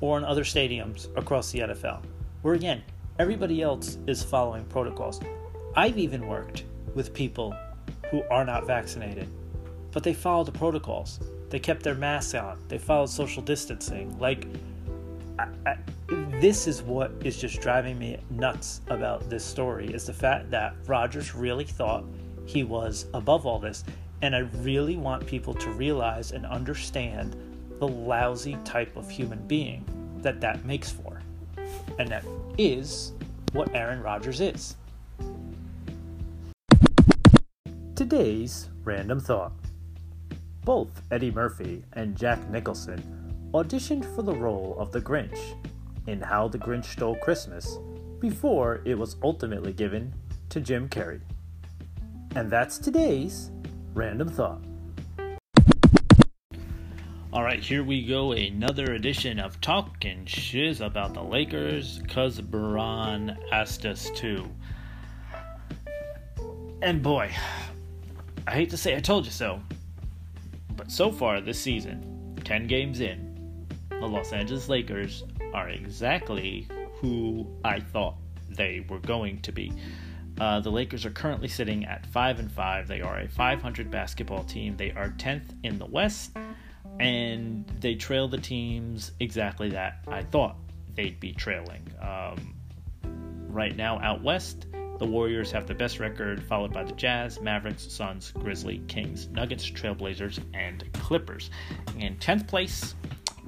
or 0.00 0.18
in 0.18 0.24
other 0.24 0.42
stadiums 0.42 1.06
across 1.16 1.52
the 1.52 1.60
NFL, 1.60 2.02
where 2.42 2.54
again, 2.54 2.82
everybody 3.20 3.62
else 3.62 3.96
is 4.08 4.24
following 4.24 4.64
protocols. 4.64 5.20
I've 5.76 5.96
even 5.96 6.26
worked 6.26 6.64
with 6.96 7.14
people 7.14 7.54
who 8.10 8.24
are 8.28 8.44
not 8.44 8.66
vaccinated, 8.66 9.28
but 9.92 10.02
they 10.02 10.14
followed 10.14 10.46
the 10.46 10.58
protocols. 10.58 11.20
They 11.50 11.60
kept 11.60 11.84
their 11.84 11.94
masks 11.94 12.34
on, 12.34 12.58
they 12.66 12.78
followed 12.78 13.10
social 13.10 13.40
distancing. 13.40 14.18
Like, 14.18 14.48
I, 15.38 15.76
this 16.40 16.68
is 16.68 16.82
what 16.82 17.10
is 17.24 17.36
just 17.36 17.60
driving 17.60 17.98
me 17.98 18.16
nuts 18.30 18.80
about 18.86 19.28
this 19.28 19.44
story 19.44 19.88
is 19.88 20.06
the 20.06 20.12
fact 20.12 20.48
that 20.52 20.72
Rodgers 20.86 21.34
really 21.34 21.64
thought 21.64 22.04
he 22.46 22.62
was 22.62 23.06
above 23.12 23.44
all 23.44 23.58
this 23.58 23.82
and 24.22 24.36
I 24.36 24.40
really 24.60 24.96
want 24.96 25.26
people 25.26 25.52
to 25.54 25.70
realize 25.70 26.30
and 26.30 26.46
understand 26.46 27.34
the 27.80 27.88
lousy 27.88 28.56
type 28.64 28.96
of 28.96 29.10
human 29.10 29.44
being 29.48 29.84
that 30.18 30.40
that 30.40 30.64
makes 30.64 30.90
for. 30.90 31.20
And 31.98 32.08
that 32.08 32.24
is 32.56 33.14
what 33.52 33.74
Aaron 33.74 34.00
Rodgers 34.00 34.40
is. 34.40 34.76
Today's 37.96 38.68
random 38.84 39.18
thought. 39.18 39.52
Both 40.64 41.02
Eddie 41.10 41.32
Murphy 41.32 41.82
and 41.94 42.16
Jack 42.16 42.48
Nicholson 42.48 43.02
auditioned 43.52 44.04
for 44.14 44.22
the 44.22 44.34
role 44.34 44.76
of 44.78 44.92
the 44.92 45.00
Grinch 45.00 45.56
in 46.08 46.22
How 46.22 46.48
the 46.48 46.58
Grinch 46.58 46.86
Stole 46.86 47.16
Christmas 47.16 47.78
before 48.18 48.80
it 48.86 48.98
was 48.98 49.16
ultimately 49.22 49.74
given 49.74 50.14
to 50.48 50.58
Jim 50.58 50.88
Carrey. 50.88 51.20
And 52.34 52.50
that's 52.50 52.78
today's 52.78 53.50
Random 53.92 54.28
Thought. 54.28 54.62
All 57.30 57.42
right, 57.42 57.60
here 57.60 57.84
we 57.84 58.06
go. 58.06 58.32
Another 58.32 58.94
edition 58.94 59.38
of 59.38 59.60
Talking 59.60 60.24
Shiz 60.24 60.80
about 60.80 61.12
the 61.12 61.22
Lakers, 61.22 62.00
cause 62.08 62.40
Baran 62.40 63.36
asked 63.52 63.84
us 63.84 64.10
to. 64.16 64.48
And 66.80 67.02
boy, 67.02 67.30
I 68.46 68.52
hate 68.52 68.70
to 68.70 68.78
say 68.78 68.96
I 68.96 69.00
told 69.00 69.26
you 69.26 69.30
so, 69.30 69.60
but 70.74 70.90
so 70.90 71.12
far 71.12 71.42
this 71.42 71.60
season, 71.60 72.34
10 72.44 72.66
games 72.66 73.00
in, 73.00 73.66
the 73.90 74.06
Los 74.06 74.32
Angeles 74.32 74.70
Lakers 74.70 75.24
are 75.54 75.68
exactly 75.68 76.68
who 76.94 77.46
I 77.64 77.80
thought 77.80 78.16
they 78.48 78.84
were 78.88 78.98
going 78.98 79.40
to 79.42 79.52
be. 79.52 79.72
Uh, 80.40 80.60
the 80.60 80.70
Lakers 80.70 81.04
are 81.04 81.10
currently 81.10 81.48
sitting 81.48 81.84
at 81.84 82.06
five 82.06 82.38
and 82.38 82.50
five. 82.50 82.86
They 82.86 83.00
are 83.00 83.20
a 83.20 83.28
500 83.28 83.90
basketball 83.90 84.44
team. 84.44 84.76
They 84.76 84.92
are 84.92 85.10
10th 85.18 85.50
in 85.64 85.78
the 85.78 85.86
West, 85.86 86.36
and 87.00 87.66
they 87.80 87.96
trail 87.96 88.28
the 88.28 88.38
teams 88.38 89.12
exactly 89.18 89.70
that 89.70 90.04
I 90.06 90.22
thought 90.22 90.56
they'd 90.94 91.18
be 91.18 91.32
trailing. 91.32 91.82
Um, 92.00 92.54
right 93.48 93.74
now, 93.76 93.98
out 94.00 94.22
west, 94.22 94.66
the 94.98 95.06
Warriors 95.06 95.52
have 95.52 95.66
the 95.66 95.74
best 95.74 96.00
record, 96.00 96.42
followed 96.44 96.72
by 96.72 96.84
the 96.84 96.92
Jazz, 96.92 97.40
Mavericks, 97.40 97.90
Suns, 97.90 98.32
Grizzly, 98.32 98.82
Kings, 98.88 99.28
Nuggets, 99.28 99.68
Trailblazers, 99.70 100.40
and 100.54 100.84
Clippers. 100.92 101.50
In 101.98 102.16
10th 102.16 102.48
place 102.48 102.94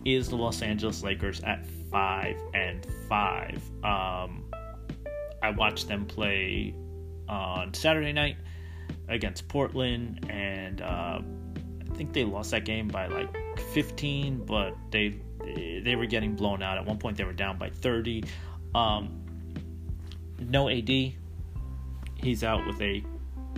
is 0.05 0.29
the 0.29 0.37
Los 0.37 0.63
Angeles 0.63 1.03
Lakers 1.03 1.41
at 1.41 1.67
five 1.91 2.37
and 2.55 2.87
five. 3.09 3.63
Um, 3.85 4.45
I 5.43 5.51
watched 5.51 5.89
them 5.89 6.07
play 6.07 6.75
on 7.29 7.73
Saturday 7.75 8.13
night 8.13 8.37
against 9.09 9.49
Portland, 9.49 10.27
and 10.29 10.81
uh, 10.81 11.21
I 11.21 11.95
think 11.97 12.13
they 12.13 12.25
lost 12.25 12.51
that 12.53 12.65
game 12.65 12.89
by 12.89 13.07
like 13.07 13.61
15, 13.73 14.45
but 14.45 14.75
they 14.91 15.21
they 15.85 15.97
were 15.97 16.07
getting 16.07 16.37
blown 16.37 16.63
out. 16.63 16.79
At 16.79 16.87
one 16.87 16.99
point, 16.99 17.17
they 17.17 17.25
were 17.25 17.33
down 17.33 17.59
by 17.59 17.71
30. 17.71 18.25
Um, 18.75 19.25
no 20.39 20.69
AD. 20.69 20.89
He's 20.89 22.45
out 22.45 22.67
with 22.67 22.81
a 22.81 23.03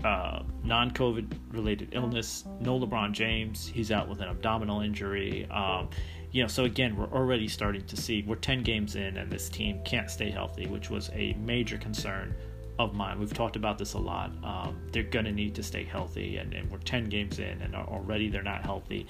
uh, 0.04 0.42
non-COVID 0.64 1.32
related 1.50 1.90
illness. 1.92 2.44
No 2.60 2.78
LeBron 2.78 3.12
James. 3.12 3.66
He's 3.66 3.90
out 3.90 4.08
with 4.08 4.20
an 4.20 4.28
abdominal 4.28 4.80
injury. 4.80 5.46
Um, 5.50 5.90
you 6.32 6.42
know, 6.42 6.48
so 6.48 6.64
again, 6.64 6.96
we're 6.96 7.12
already 7.12 7.46
starting 7.46 7.84
to 7.86 7.96
see 7.96 8.24
we're 8.26 8.36
10 8.36 8.62
games 8.62 8.96
in 8.96 9.18
and 9.18 9.30
this 9.30 9.48
team 9.48 9.80
can't 9.84 10.10
stay 10.10 10.30
healthy, 10.30 10.66
which 10.66 10.88
was 10.88 11.10
a 11.12 11.34
major 11.34 11.76
concern 11.76 12.34
of 12.78 12.94
mine. 12.94 13.18
We've 13.18 13.32
talked 13.32 13.56
about 13.56 13.78
this 13.78 13.92
a 13.92 13.98
lot. 13.98 14.32
Um, 14.42 14.80
they're 14.92 15.02
going 15.02 15.26
to 15.26 15.32
need 15.32 15.54
to 15.56 15.62
stay 15.62 15.84
healthy, 15.84 16.38
and, 16.38 16.54
and, 16.54 16.70
we're 16.70 16.78
10 16.78 17.10
games 17.10 17.38
in, 17.38 17.60
and 17.60 17.74
already 17.74 18.30
they're 18.30 18.42
not 18.42 18.62
healthy. 18.64 19.06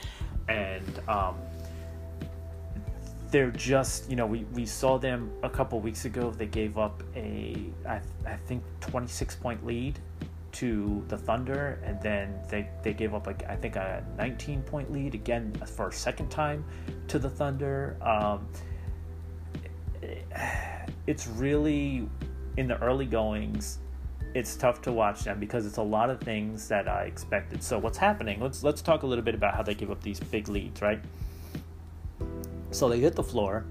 And 0.48 1.00
um, 1.08 1.36
they're 3.30 3.52
just, 3.52 4.10
you 4.10 4.16
know, 4.16 4.26
we, 4.26 4.44
we 4.52 4.66
saw 4.66 4.98
them 4.98 5.30
a 5.44 5.48
couple 5.48 5.80
weeks 5.80 6.04
ago. 6.04 6.32
They 6.32 6.46
gave 6.46 6.76
up 6.76 7.02
a, 7.14 7.56
I, 7.88 8.00
I 8.26 8.36
think, 8.46 8.64
26 8.80 9.36
point 9.36 9.64
lead 9.64 9.98
to 10.52 11.04
the 11.08 11.16
Thunder, 11.16 11.80
and 11.84 12.00
then 12.00 12.38
they, 12.48 12.68
they 12.82 12.92
gave 12.92 13.14
up 13.14 13.26
like 13.26 13.44
I 13.48 13.56
think 13.56 13.76
a 13.76 14.04
19 14.18 14.62
point 14.62 14.92
lead 14.92 15.14
again 15.14 15.52
for 15.66 15.88
a 15.88 15.92
second 15.92 16.30
time 16.30 16.64
to 17.08 17.18
the 17.18 17.30
Thunder. 17.30 17.96
Um, 18.02 18.46
it's 21.06 21.26
really 21.26 22.08
in 22.56 22.68
the 22.68 22.78
early 22.82 23.06
goings. 23.06 23.78
It's 24.34 24.56
tough 24.56 24.80
to 24.82 24.92
watch 24.92 25.24
them 25.24 25.38
because 25.38 25.66
it's 25.66 25.76
a 25.76 25.82
lot 25.82 26.08
of 26.08 26.20
things 26.20 26.68
that 26.68 26.88
I 26.88 27.04
expected. 27.04 27.62
So 27.62 27.78
what's 27.78 27.98
happening? 27.98 28.40
Let's 28.40 28.62
let's 28.62 28.80
talk 28.80 29.02
a 29.02 29.06
little 29.06 29.24
bit 29.24 29.34
about 29.34 29.54
how 29.54 29.62
they 29.62 29.74
give 29.74 29.90
up 29.90 30.02
these 30.02 30.20
big 30.20 30.48
leads, 30.48 30.80
right? 30.80 31.02
So 32.70 32.88
they 32.88 33.00
hit 33.00 33.14
the 33.14 33.22
floor, 33.22 33.66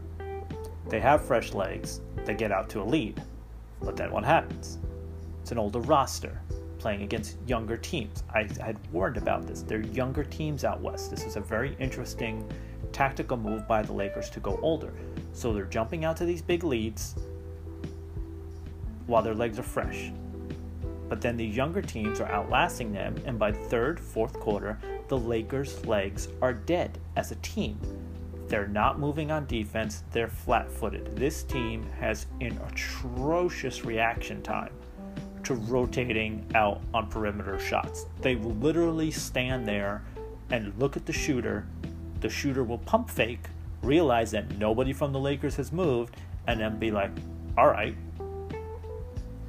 they 0.89 0.99
have 0.99 1.25
fresh 1.25 1.53
legs, 1.53 2.01
they 2.25 2.36
get 2.36 2.51
out 2.51 2.69
to 2.69 2.82
a 2.82 2.84
lead, 2.84 3.21
but 3.82 3.95
then 3.95 4.11
what 4.11 4.23
happens? 4.23 4.77
It's 5.41 5.51
an 5.51 5.57
older 5.57 5.79
roster 5.79 6.39
playing 6.82 7.03
against 7.03 7.38
younger 7.45 7.77
teams. 7.77 8.23
I, 8.34 8.49
had 8.59 8.77
warned 8.91 9.17
about 9.17 9.45
this. 9.45 9.61
They're 9.61 9.82
younger 9.82 10.23
teams 10.23 10.63
out 10.63 10.82
west. 10.82 11.11
This 11.11 11.23
is 11.23 11.36
a 11.36 11.39
very 11.39 11.75
interesting 11.79 12.51
tactical 12.91 13.38
move 13.38 13.67
by 13.67 13.84
the 13.84 13.93
Lakers 13.93 14.32
to 14.32 14.39
go 14.39 14.59
older. 14.63 14.91
So 15.32 15.53
they're 15.53 15.65
jumping 15.65 16.05
out 16.05 16.17
to 16.17 16.25
these 16.25 16.41
big 16.41 16.63
leads 16.63 17.15
while 19.05 19.21
their 19.21 19.36
legs 19.36 19.59
are 19.59 19.63
fresh. 19.63 20.11
But 21.07 21.21
then 21.21 21.38
the 21.38 21.45
younger 21.45 21.82
teams 21.82 22.19
are 22.19 22.32
outlasting 22.32 22.91
them, 22.93 23.15
and 23.25 23.38
by 23.38 23.51
third, 23.51 23.99
fourth 23.99 24.39
quarter, 24.39 24.79
the 25.07 25.17
Lakers' 25.17 25.86
legs 25.86 26.29
are 26.41 26.53
dead 26.53 26.97
as 27.15 27.32
a 27.32 27.36
team. 27.36 27.77
They're 28.47 28.67
not 28.67 28.97
moving 28.97 29.29
on 29.29 29.45
defense, 29.45 30.03
they're 30.11 30.27
flat 30.27 30.71
footed. 30.71 31.15
This 31.15 31.43
team 31.43 31.86
has 31.99 32.25
an 32.39 32.57
atrocious 32.67 33.86
reaction 33.86 34.41
time 34.41 34.71
to 35.43 35.55
rotating 35.55 36.45
out 36.55 36.81
on 36.93 37.07
perimeter 37.07 37.59
shots. 37.59 38.05
They 38.21 38.35
will 38.35 38.55
literally 38.55 39.11
stand 39.11 39.67
there 39.67 40.03
and 40.49 40.73
look 40.79 40.97
at 40.97 41.05
the 41.05 41.13
shooter. 41.13 41.65
The 42.19 42.29
shooter 42.29 42.63
will 42.63 42.77
pump 42.79 43.09
fake, 43.09 43.45
realize 43.81 44.31
that 44.31 44.57
nobody 44.57 44.93
from 44.93 45.11
the 45.11 45.19
Lakers 45.19 45.55
has 45.55 45.71
moved, 45.71 46.17
and 46.47 46.59
then 46.59 46.77
be 46.77 46.91
like, 46.91 47.11
all 47.57 47.67
right, 47.67 47.95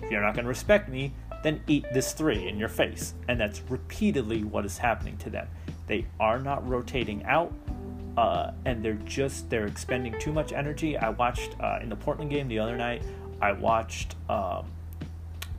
if 0.03 0.11
you're 0.11 0.23
not 0.23 0.35
going 0.35 0.45
to 0.45 0.49
respect 0.49 0.89
me, 0.89 1.13
then 1.43 1.61
eat 1.67 1.85
this 1.93 2.13
three 2.13 2.49
in 2.49 2.59
your 2.59 2.69
face. 2.69 3.15
And 3.29 3.41
that's 3.41 3.63
repeatedly 3.69 4.45
what 4.45 4.65
is 4.65 4.79
happening 4.79 5.17
to 5.19 5.31
them. 5.31 5.49
They 5.87 6.07
are 6.21 6.39
not 6.39 6.67
rotating 6.69 7.25
out. 7.25 7.53
Uh, 8.17 8.53
and 8.67 8.85
they're 8.85 8.93
just 9.07 9.49
they're 9.49 9.67
expending 9.67 10.19
too 10.19 10.35
much 10.35 10.53
energy. 10.53 10.99
I 10.99 11.09
watched 11.09 11.57
uh, 11.59 11.79
in 11.81 11.89
the 11.89 11.97
Portland 11.97 12.31
game 12.31 12.47
the 12.47 12.59
other 12.59 12.77
night. 12.77 13.03
I 13.41 13.53
watched 13.53 14.17
um, 14.29 14.67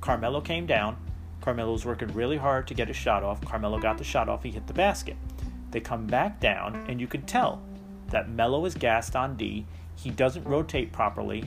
Carmelo 0.03 0.41
came 0.41 0.65
down. 0.65 0.97
Carmelo 1.39 1.71
was 1.71 1.85
working 1.85 2.09
really 2.09 2.35
hard 2.35 2.67
to 2.67 2.73
get 2.73 2.89
his 2.89 2.97
shot 2.97 3.23
off. 3.23 3.39
Carmelo 3.45 3.79
got 3.79 3.97
the 3.97 4.03
shot 4.03 4.27
off. 4.27 4.43
He 4.43 4.51
hit 4.51 4.67
the 4.67 4.73
basket. 4.73 5.15
They 5.71 5.79
come 5.79 6.07
back 6.07 6.41
down, 6.41 6.75
and 6.89 6.99
you 6.99 7.07
can 7.07 7.21
tell 7.21 7.61
that 8.09 8.29
Melo 8.29 8.65
is 8.65 8.75
gassed 8.75 9.15
on 9.15 9.37
D. 9.37 9.65
He 9.95 10.09
doesn't 10.09 10.43
rotate 10.43 10.91
properly 10.91 11.45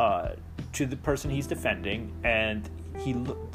uh, 0.00 0.30
to 0.72 0.84
the 0.84 0.96
person 0.96 1.30
he's 1.30 1.46
defending, 1.46 2.12
and 2.24 2.68
he 2.98 3.14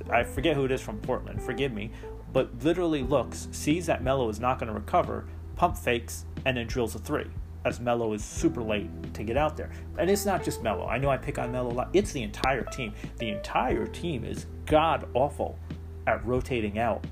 I 0.10 0.24
forget 0.24 0.56
who 0.56 0.64
it 0.64 0.72
is 0.72 0.80
from 0.80 1.00
Portland. 1.00 1.44
Forgive 1.44 1.74
me, 1.74 1.92
but 2.32 2.64
literally 2.64 3.04
looks, 3.04 3.50
sees 3.52 3.86
that 3.88 4.02
Melo 4.02 4.30
is 4.30 4.40
not 4.40 4.60
going 4.60 4.70
to 4.70 4.74
recover, 4.74 5.26
pump 5.58 5.76
fakes, 5.76 6.24
and 6.46 6.56
then 6.56 6.68
drills 6.68 6.96
a 6.96 7.00
three 7.00 7.28
as 7.66 7.80
Melo 7.80 8.14
is 8.14 8.24
super 8.24 8.62
late 8.64 8.90
to 9.14 9.24
get 9.24 9.38
out 9.38 9.56
there. 9.56 9.72
And 9.98 10.10
it's 10.10 10.26
not 10.26 10.44
just 10.44 10.64
Melo. 10.64 10.88
I 10.88 10.98
know 10.98 11.10
I 11.10 11.18
pick 11.18 11.38
on 11.38 11.52
Melo 11.52 11.72
a 11.72 11.74
lot. 11.74 11.90
It's 11.94 12.12
the 12.12 12.24
entire 12.24 12.64
team. 12.64 12.94
The 13.18 13.30
entire 13.30 13.88
team 13.88 14.24
is 14.26 14.46
god 14.66 15.08
awful 15.14 15.58
at 16.08 16.26
rotating 16.26 16.80
out 16.80 17.06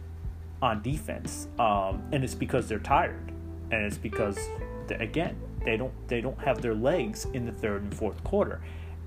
on 0.62 0.82
defense, 0.82 1.47
um, 1.58 2.04
and 2.12 2.24
it's 2.24 2.36
because 2.36 2.68
they're 2.68 2.80
tired, 2.80 3.32
and 3.72 3.86
it's 3.86 3.97
because 3.97 4.38
again 4.89 5.38
they 5.64 5.78
don't 5.78 5.93
they 6.08 6.22
don't 6.22 6.39
have 6.39 6.62
their 6.62 6.74
legs 6.74 7.26
in 7.34 7.45
the 7.45 7.52
third 7.52 7.84
and 7.84 7.95
fourth 7.95 8.22
quarter. 8.24 8.62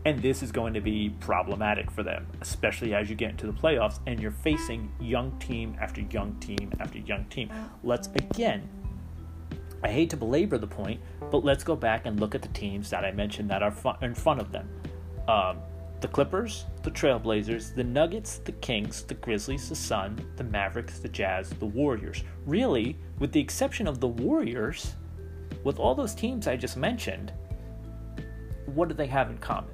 And 0.04 0.20
this 0.20 0.42
is 0.42 0.50
going 0.50 0.74
to 0.74 0.80
be 0.80 1.14
problematic 1.20 1.88
for 1.88 2.02
them, 2.02 2.26
especially 2.40 2.92
as 2.92 3.08
you 3.08 3.14
get 3.14 3.30
into 3.30 3.46
the 3.46 3.52
playoffs 3.52 4.00
and 4.06 4.18
you're 4.18 4.32
facing 4.32 4.90
young 5.00 5.38
team 5.38 5.76
after 5.80 6.00
young 6.00 6.34
team 6.40 6.72
after 6.80 6.98
young 6.98 7.24
team. 7.26 7.50
Let's 7.84 8.08
again 8.08 8.68
I 9.82 9.88
hate 9.88 10.10
to 10.10 10.16
belabor 10.16 10.58
the 10.58 10.66
point, 10.66 11.00
but 11.30 11.44
let's 11.44 11.64
go 11.64 11.74
back 11.74 12.06
and 12.06 12.20
look 12.20 12.34
at 12.34 12.42
the 12.42 12.48
teams 12.48 12.90
that 12.90 13.04
I 13.04 13.10
mentioned 13.10 13.50
that 13.50 13.62
are 13.62 13.74
in 14.02 14.14
front 14.14 14.40
of 14.40 14.52
them. 14.52 14.68
Um, 15.28 15.58
the 16.00 16.08
Clippers, 16.08 16.66
the 16.82 16.90
Trailblazers, 16.90 17.74
the 17.74 17.84
Nuggets, 17.84 18.38
the 18.38 18.52
Kings, 18.52 19.02
the 19.04 19.14
Grizzlies, 19.14 19.68
the 19.68 19.76
Sun, 19.76 20.24
the 20.36 20.44
Mavericks, 20.44 20.98
the 20.98 21.08
Jazz, 21.08 21.50
the 21.50 21.66
Warriors. 21.66 22.24
Really, 22.44 22.96
with 23.18 23.32
the 23.32 23.40
exception 23.40 23.86
of 23.86 24.00
the 24.00 24.08
Warriors, 24.08 24.94
with 25.64 25.78
all 25.78 25.94
those 25.94 26.14
teams 26.14 26.48
I 26.48 26.56
just 26.56 26.76
mentioned, 26.76 27.32
what 28.66 28.88
do 28.88 28.94
they 28.94 29.06
have 29.06 29.30
in 29.30 29.38
common? 29.38 29.70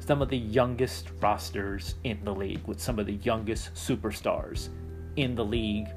Some 0.00 0.22
of 0.22 0.28
the 0.28 0.38
youngest 0.38 1.10
rosters 1.20 1.94
in 2.04 2.24
the 2.24 2.34
league, 2.34 2.66
with 2.66 2.80
some 2.80 2.98
of 2.98 3.06
the 3.06 3.14
youngest 3.14 3.74
superstars 3.74 4.68
in 5.16 5.34
the 5.34 5.44
league 5.44 5.88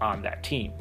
on 0.00 0.22
that 0.22 0.42
team. 0.42 0.72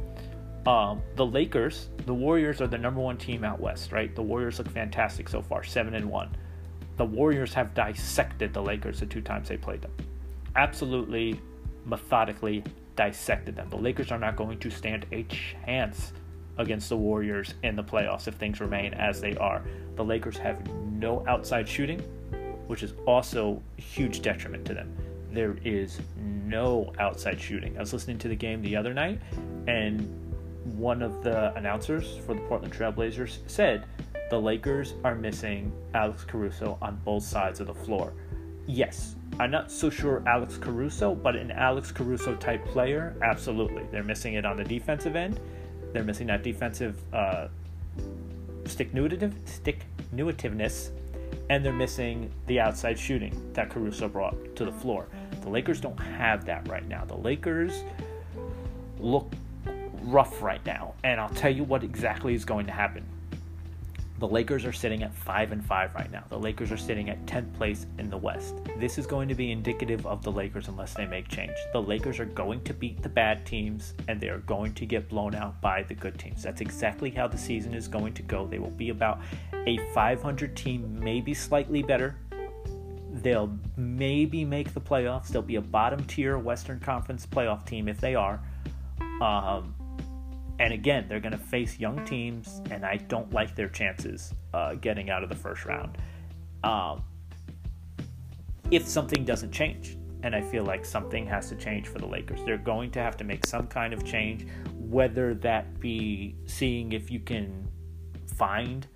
Um, 0.66 1.02
the 1.16 1.26
Lakers, 1.26 1.90
the 2.06 2.14
Warriors 2.14 2.62
are 2.62 2.68
the 2.68 2.78
number 2.78 3.02
one 3.02 3.18
team 3.18 3.44
out 3.44 3.60
west, 3.60 3.92
right? 3.92 4.16
The 4.16 4.22
Warriors 4.22 4.60
look 4.60 4.70
fantastic 4.70 5.28
so 5.28 5.42
far, 5.42 5.64
seven 5.64 5.94
and 5.94 6.10
one. 6.10 6.36
The 6.96 7.06
Warriors 7.06 7.54
have 7.54 7.74
dissected 7.74 8.54
the 8.54 8.62
Lakers 8.62 9.00
the 9.00 9.06
two 9.06 9.22
times 9.22 9.50
they 9.50 9.58
played 9.58 9.82
them. 9.82 9.92
Absolutely, 10.56 11.40
methodically 11.86 12.64
dissected 12.96 13.56
them. 13.56 13.70
The 13.70 13.78
Lakers 13.78 14.12
are 14.12 14.20
not 14.20 14.36
going 14.36 14.60
to 14.60 14.70
stand 14.70 15.06
a 15.12 15.24
chance 15.24 16.14
against 16.58 16.90
the 16.90 16.98
Warriors 16.98 17.56
in 17.64 17.76
the 17.76 17.84
playoffs 17.84 18.28
if 18.28 18.36
things 18.36 18.62
remain 18.62 18.94
as 18.94 19.20
they 19.20 19.36
are. 19.38 19.64
The 19.96 20.06
Lakers 20.06 20.38
have 20.38 20.66
no 20.94 21.26
outside 21.28 21.68
shooting, 21.68 22.00
which 22.68 22.84
is 22.84 22.94
also 23.06 23.62
a 23.78 23.82
huge 23.82 24.22
detriment 24.22 24.64
to 24.66 24.74
them. 24.74 24.96
There 25.32 25.58
is 25.66 26.00
no 26.22 26.94
outside 27.00 27.42
shooting. 27.42 27.76
I 27.76 27.80
was 27.80 27.92
listening 27.92 28.20
to 28.20 28.28
the 28.28 28.36
game 28.36 28.62
the 28.62 28.76
other 28.76 28.94
night, 28.94 29.20
and 29.68 30.23
one 30.66 31.02
of 31.02 31.24
the 31.24 31.54
announcers 31.56 32.18
for 32.26 32.34
the 32.34 32.42
Portland 32.42 32.74
Trailblazers 32.74 33.40
said 33.48 33.86
the 34.30 34.40
Lakers 34.40 34.94
are 35.04 35.16
missing 35.16 35.72
Alex 35.94 36.24
Caruso 36.24 36.78
on 36.82 37.00
both 37.04 37.24
sides 37.24 37.60
of 37.60 37.68
the 37.68 37.74
floor. 37.74 38.14
Yes, 38.66 39.16
I'm 39.40 39.52
not 39.52 39.72
so 39.72 39.90
sure 39.90 40.24
Alex 40.26 40.58
Caruso, 40.58 41.14
but 41.14 41.36
an 41.36 41.52
Alex 41.52 41.92
Caruso 41.92 42.36
type 42.36 42.66
player, 42.66 43.16
absolutely. 43.22 43.84
They're 43.92 44.04
missing 44.04 44.36
it 44.36 44.46
on 44.46 44.58
the 44.58 44.64
defensive 44.64 45.16
end. 45.16 45.40
They're 45.92 46.04
missing 46.04 46.28
that 46.28 46.44
defensive 46.44 47.00
uh, 47.14 47.48
stick 48.66 48.94
nuitiveness, 48.94 50.90
and 51.50 51.66
they're 51.66 51.74
missing 51.74 52.32
the 52.48 52.60
outside 52.60 52.98
shooting 52.98 53.52
that 53.54 53.70
Caruso 53.70 54.08
brought 54.08 54.56
to 54.56 54.66
the 54.66 54.72
floor. 54.72 55.08
The 55.42 55.50
Lakers 55.50 55.82
don't 55.82 56.00
have 56.00 56.46
that 56.46 56.68
right 56.70 56.88
now. 56.88 57.04
The 57.06 57.18
Lakers 57.18 57.84
look 59.00 59.34
rough 60.04 60.42
right 60.42 60.66
now, 60.66 60.94
and 61.04 61.20
I'll 61.20 61.30
tell 61.30 61.54
you 61.54 61.64
what 61.64 61.84
exactly 61.84 62.34
is 62.34 62.46
going 62.46 62.66
to 62.68 62.72
happen. 62.72 63.06
The 64.20 64.28
Lakers 64.30 64.64
are 64.64 64.72
sitting 64.72 65.04
at 65.04 65.14
5 65.14 65.52
and 65.52 65.66
5 65.66 65.96
right 65.96 66.10
now. 66.10 66.24
The 66.30 66.40
Lakers 66.40 66.72
are 66.72 66.78
sitting 66.78 67.10
at 67.10 67.26
10th 67.26 67.54
place 67.56 67.88
in 67.98 68.10
the 68.10 68.16
West. 68.18 68.56
This 68.78 68.98
is 68.98 69.06
going 69.06 69.28
to 69.28 69.36
be 69.36 69.52
indicative 69.52 70.06
of 70.06 70.24
the 70.24 70.32
Lakers 70.32 70.70
unless 70.70 70.94
they 70.94 71.06
make 71.06 71.28
change. 71.28 71.52
The 71.74 71.82
Lakers 71.82 72.22
are 72.22 72.26
going 72.26 72.64
to 72.64 72.74
beat 72.74 73.02
the 73.02 73.10
bad 73.10 73.46
teams 73.46 73.94
and 74.08 74.22
they 74.22 74.30
are 74.30 74.38
going 74.40 74.76
to 74.76 74.86
get 74.86 75.10
blown 75.10 75.36
out 75.36 75.60
by 75.60 75.84
the 75.84 75.94
good 75.94 76.18
teams. 76.18 76.42
That's 76.42 76.62
exactly 76.62 77.10
how 77.10 77.28
the 77.28 77.38
season 77.38 77.74
is 77.74 77.90
going 77.90 78.14
to 78.14 78.22
go. 78.22 78.48
They 78.48 78.60
will 78.60 78.70
be 78.70 78.92
about 78.92 79.20
a 79.66 79.78
500 79.94 80.56
team, 80.56 80.98
maybe 81.02 81.34
slightly 81.34 81.84
better. 81.84 82.16
They'll 83.12 83.58
maybe 83.76 84.46
make 84.46 84.74
the 84.74 84.82
playoffs. 84.82 85.30
They'll 85.30 85.42
be 85.42 85.58
a 85.58 85.62
bottom 85.62 86.02
tier 86.06 86.38
Western 86.38 86.80
Conference 86.80 87.26
playoff 87.26 87.66
team 87.66 87.90
if 87.90 88.00
they 88.00 88.16
are. 88.16 88.40
Um, 89.22 89.76
and 90.60 90.74
again, 90.74 91.06
they're 91.08 91.20
going 91.20 91.34
to 91.34 91.38
face 91.38 91.80
young 91.80 92.04
teams, 92.06 92.62
and 92.70 92.86
I 92.86 92.98
don't 92.98 93.32
like 93.34 93.56
their 93.56 93.70
chances 93.70 94.34
uh, 94.54 94.76
getting 94.76 95.10
out 95.10 95.24
of 95.24 95.30
the 95.30 95.36
first 95.36 95.66
round. 95.66 95.98
Um, 96.64 97.04
if 98.72 98.88
something 98.88 99.26
doesn't 99.26 99.52
change, 99.52 99.98
and 100.22 100.36
I 100.36 100.42
feel 100.42 100.64
like 100.64 100.86
something 100.86 101.26
has 101.28 101.50
to 101.50 101.56
change 101.56 101.88
for 101.88 102.00
the 102.00 102.06
Lakers, 102.06 102.40
they're 102.46 102.58
going 102.58 102.92
to 102.92 103.00
have 103.00 103.18
to 103.18 103.24
make 103.24 103.46
some 103.46 103.68
kind 103.68 103.94
of 103.94 104.06
change, 104.06 104.48
whether 104.78 105.34
that 105.36 105.80
be 105.80 106.36
seeing 106.46 106.94
if 106.94 107.12
you 107.12 107.20
can 107.20 107.68
find 108.38 108.88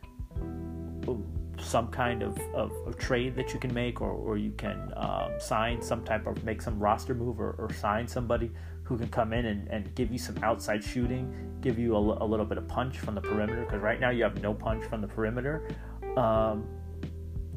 some 1.60 1.88
kind 1.88 2.22
of, 2.22 2.38
of, 2.54 2.72
of, 2.86 2.98
trade 2.98 3.36
that 3.36 3.54
you 3.54 3.60
can 3.60 3.74
make, 3.74 4.00
or, 4.00 4.12
or 4.12 4.38
you 4.38 4.52
can 4.52 4.94
um, 4.96 5.32
sign 5.40 5.82
some 5.82 6.04
type 6.04 6.28
of 6.28 6.44
make 6.44 6.62
some 6.62 6.80
roster 6.80 7.16
move, 7.16 7.40
or, 7.40 7.56
or 7.58 7.74
sign 7.74 8.08
somebody 8.08 8.52
who 8.88 8.98
can 8.98 9.10
come 9.10 9.34
in 9.34 9.46
and, 9.46 9.68
and 9.68 9.94
give 9.96 10.12
you 10.12 10.18
some 10.18 10.36
outside 10.44 10.84
shooting, 10.84 11.34
give 11.62 11.78
you 11.78 11.96
a, 11.96 12.00
a 12.00 12.26
little 12.26 12.46
bit 12.46 12.58
of 12.58 12.68
punch 12.68 12.98
from 13.00 13.16
the 13.16 13.22
perimeter. 13.22 13.64
Because 13.66 13.82
right 13.82 14.00
now 14.00 14.10
you 14.10 14.24
have 14.24 14.42
no 14.42 14.54
punch 14.54 14.86
from 14.86 15.02
the 15.02 15.08
perimeter. 15.08 15.68
Um, 16.16 16.68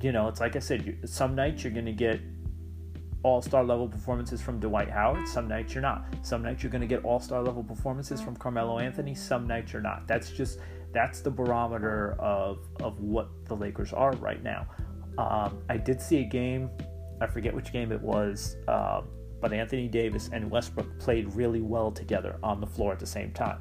you 0.03 0.13
know, 0.13 0.29
it's 0.29 0.41
like 0.41 0.57
I 0.57 0.59
said, 0.59 0.85
you, 0.85 0.97
some 1.07 1.35
nights 1.35 1.63
you're 1.63 1.73
going 1.73 1.87
to 1.87 1.93
get 1.93 2.21
all 3.23 3.43
star 3.43 3.63
level 3.63 3.87
performances 3.87 4.41
from 4.41 4.59
Dwight 4.59 4.91
Howard. 4.91 5.29
Some 5.29 5.47
nights 5.47 5.75
you're 5.75 5.83
not. 5.83 6.07
Some 6.23 6.43
nights 6.43 6.63
you're 6.63 6.73
going 6.73 6.81
to 6.81 6.89
get 6.89 7.05
all 7.05 7.21
star 7.21 7.43
level 7.43 7.63
performances 7.63 8.21
from 8.21 8.35
Carmelo 8.35 8.79
Anthony. 8.79 9.15
Some 9.15 9.47
nights 9.47 9.73
you're 9.73 9.83
not. 9.83 10.09
That's 10.09 10.31
just 10.31 10.59
that's 10.93 11.21
the 11.21 11.31
barometer 11.31 12.17
of 12.19 12.67
of 12.81 12.99
what 12.99 13.29
the 13.47 13.55
Lakers 13.55 13.93
are 13.93 14.13
right 14.13 14.43
now. 14.43 14.67
Um, 15.19 15.63
I 15.69 15.77
did 15.77 16.01
see 16.01 16.19
a 16.19 16.25
game. 16.25 16.71
I 17.21 17.27
forget 17.27 17.55
which 17.55 17.73
game 17.73 17.93
it 17.93 18.01
was, 18.01 18.57
uh, 18.67 19.03
but 19.41 19.53
Anthony 19.53 19.89
Davis 19.89 20.31
and 20.33 20.51
Westbrook 20.51 20.99
played 20.99 21.35
really 21.35 21.63
well 21.63 21.91
together 21.91 22.39
on 22.43 22.61
the 22.61 22.67
floor 22.67 22.93
at 22.93 22.99
the 22.99 23.07
same 23.07 23.33
time. 23.33 23.61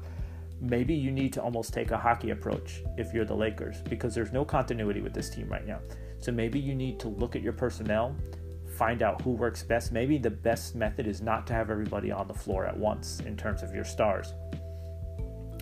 Maybe 0.60 0.94
you 0.94 1.10
need 1.10 1.32
to 1.34 1.42
almost 1.42 1.72
take 1.72 1.90
a 1.90 1.96
hockey 1.96 2.30
approach 2.30 2.82
if 2.98 3.14
you're 3.14 3.24
the 3.24 3.34
Lakers 3.34 3.80
because 3.88 4.14
there's 4.14 4.32
no 4.32 4.44
continuity 4.44 5.00
with 5.00 5.14
this 5.14 5.30
team 5.30 5.48
right 5.48 5.66
now. 5.66 5.80
So 6.18 6.32
maybe 6.32 6.58
you 6.58 6.74
need 6.74 7.00
to 7.00 7.08
look 7.08 7.34
at 7.34 7.42
your 7.42 7.54
personnel 7.54 8.14
find 8.80 9.02
out 9.02 9.20
who 9.20 9.32
works 9.32 9.62
best. 9.62 9.92
Maybe 9.92 10.16
the 10.16 10.30
best 10.30 10.74
method 10.74 11.06
is 11.06 11.20
not 11.20 11.46
to 11.48 11.52
have 11.52 11.70
everybody 11.70 12.10
on 12.10 12.26
the 12.26 12.32
floor 12.32 12.64
at 12.64 12.74
once 12.74 13.20
in 13.26 13.36
terms 13.36 13.62
of 13.62 13.74
your 13.74 13.84
stars. 13.84 14.32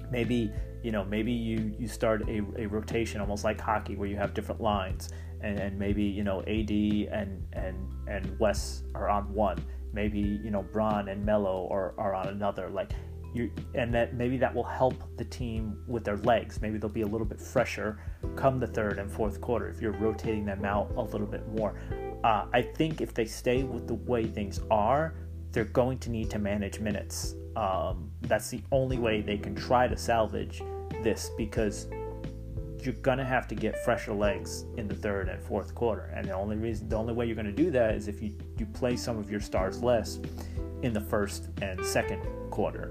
Maybe 0.08 0.52
you 0.84 0.92
know 0.92 1.04
maybe 1.04 1.32
you 1.32 1.74
you 1.76 1.88
start 1.88 2.22
a, 2.28 2.44
a 2.56 2.66
rotation 2.66 3.20
almost 3.20 3.42
like 3.42 3.60
hockey 3.60 3.96
where 3.96 4.08
you 4.08 4.16
have 4.16 4.32
different 4.34 4.60
lines 4.60 5.08
and, 5.40 5.58
and 5.58 5.76
maybe 5.76 6.04
you 6.04 6.22
know 6.22 6.42
AD 6.42 6.70
and 6.70 7.44
and 7.54 7.76
and 8.08 8.38
Wes 8.38 8.84
are 8.94 9.08
on 9.08 9.34
one. 9.34 9.58
Maybe 9.98 10.20
you 10.20 10.52
know 10.52 10.62
Bron 10.62 11.08
and 11.08 11.26
Melo 11.26 11.66
are, 11.72 11.92
are 11.98 12.14
on 12.14 12.28
another. 12.28 12.68
Like 12.68 12.92
you 13.34 13.50
and 13.74 13.92
that 13.92 14.14
maybe 14.14 14.36
that 14.36 14.54
will 14.54 14.62
help 14.62 14.94
the 15.16 15.24
team 15.24 15.82
with 15.88 16.04
their 16.04 16.18
legs. 16.18 16.62
Maybe 16.62 16.78
they'll 16.78 16.88
be 16.88 17.02
a 17.02 17.06
little 17.14 17.26
bit 17.26 17.40
fresher 17.40 17.98
come 18.36 18.60
the 18.60 18.68
third 18.68 19.00
and 19.00 19.10
fourth 19.10 19.40
quarter 19.40 19.68
if 19.68 19.82
you're 19.82 19.98
rotating 19.98 20.44
them 20.44 20.64
out 20.64 20.92
a 20.96 21.02
little 21.02 21.26
bit 21.26 21.44
more. 21.48 21.74
Uh, 22.22 22.46
I 22.52 22.62
think 22.62 23.00
if 23.00 23.12
they 23.12 23.24
stay 23.24 23.64
with 23.64 23.88
the 23.88 23.94
way 23.94 24.24
things 24.24 24.60
are, 24.70 25.14
they're 25.50 25.64
going 25.64 25.98
to 25.98 26.10
need 26.10 26.30
to 26.30 26.38
manage 26.38 26.78
minutes. 26.78 27.34
Um, 27.56 28.12
that's 28.22 28.50
the 28.50 28.62
only 28.70 28.98
way 28.98 29.20
they 29.20 29.36
can 29.36 29.56
try 29.56 29.88
to 29.88 29.96
salvage 29.96 30.62
this 31.02 31.32
because 31.36 31.88
you're 32.84 32.94
gonna 32.94 33.24
have 33.24 33.48
to 33.48 33.54
get 33.54 33.82
fresher 33.84 34.12
legs 34.12 34.64
in 34.76 34.88
the 34.88 34.94
third 34.94 35.28
and 35.28 35.42
fourth 35.42 35.74
quarter. 35.74 36.12
And 36.14 36.26
the 36.26 36.32
only 36.32 36.56
reason, 36.56 36.88
the 36.88 36.96
only 36.96 37.12
way 37.12 37.26
you're 37.26 37.36
gonna 37.36 37.52
do 37.52 37.70
that 37.70 37.94
is 37.94 38.08
if 38.08 38.22
you 38.22 38.32
you 38.58 38.66
play 38.66 38.96
some 38.96 39.18
of 39.18 39.30
your 39.30 39.40
stars 39.40 39.82
less 39.82 40.18
in 40.82 40.92
the 40.92 41.00
first 41.00 41.48
and 41.62 41.84
second 41.84 42.22
quarter. 42.50 42.90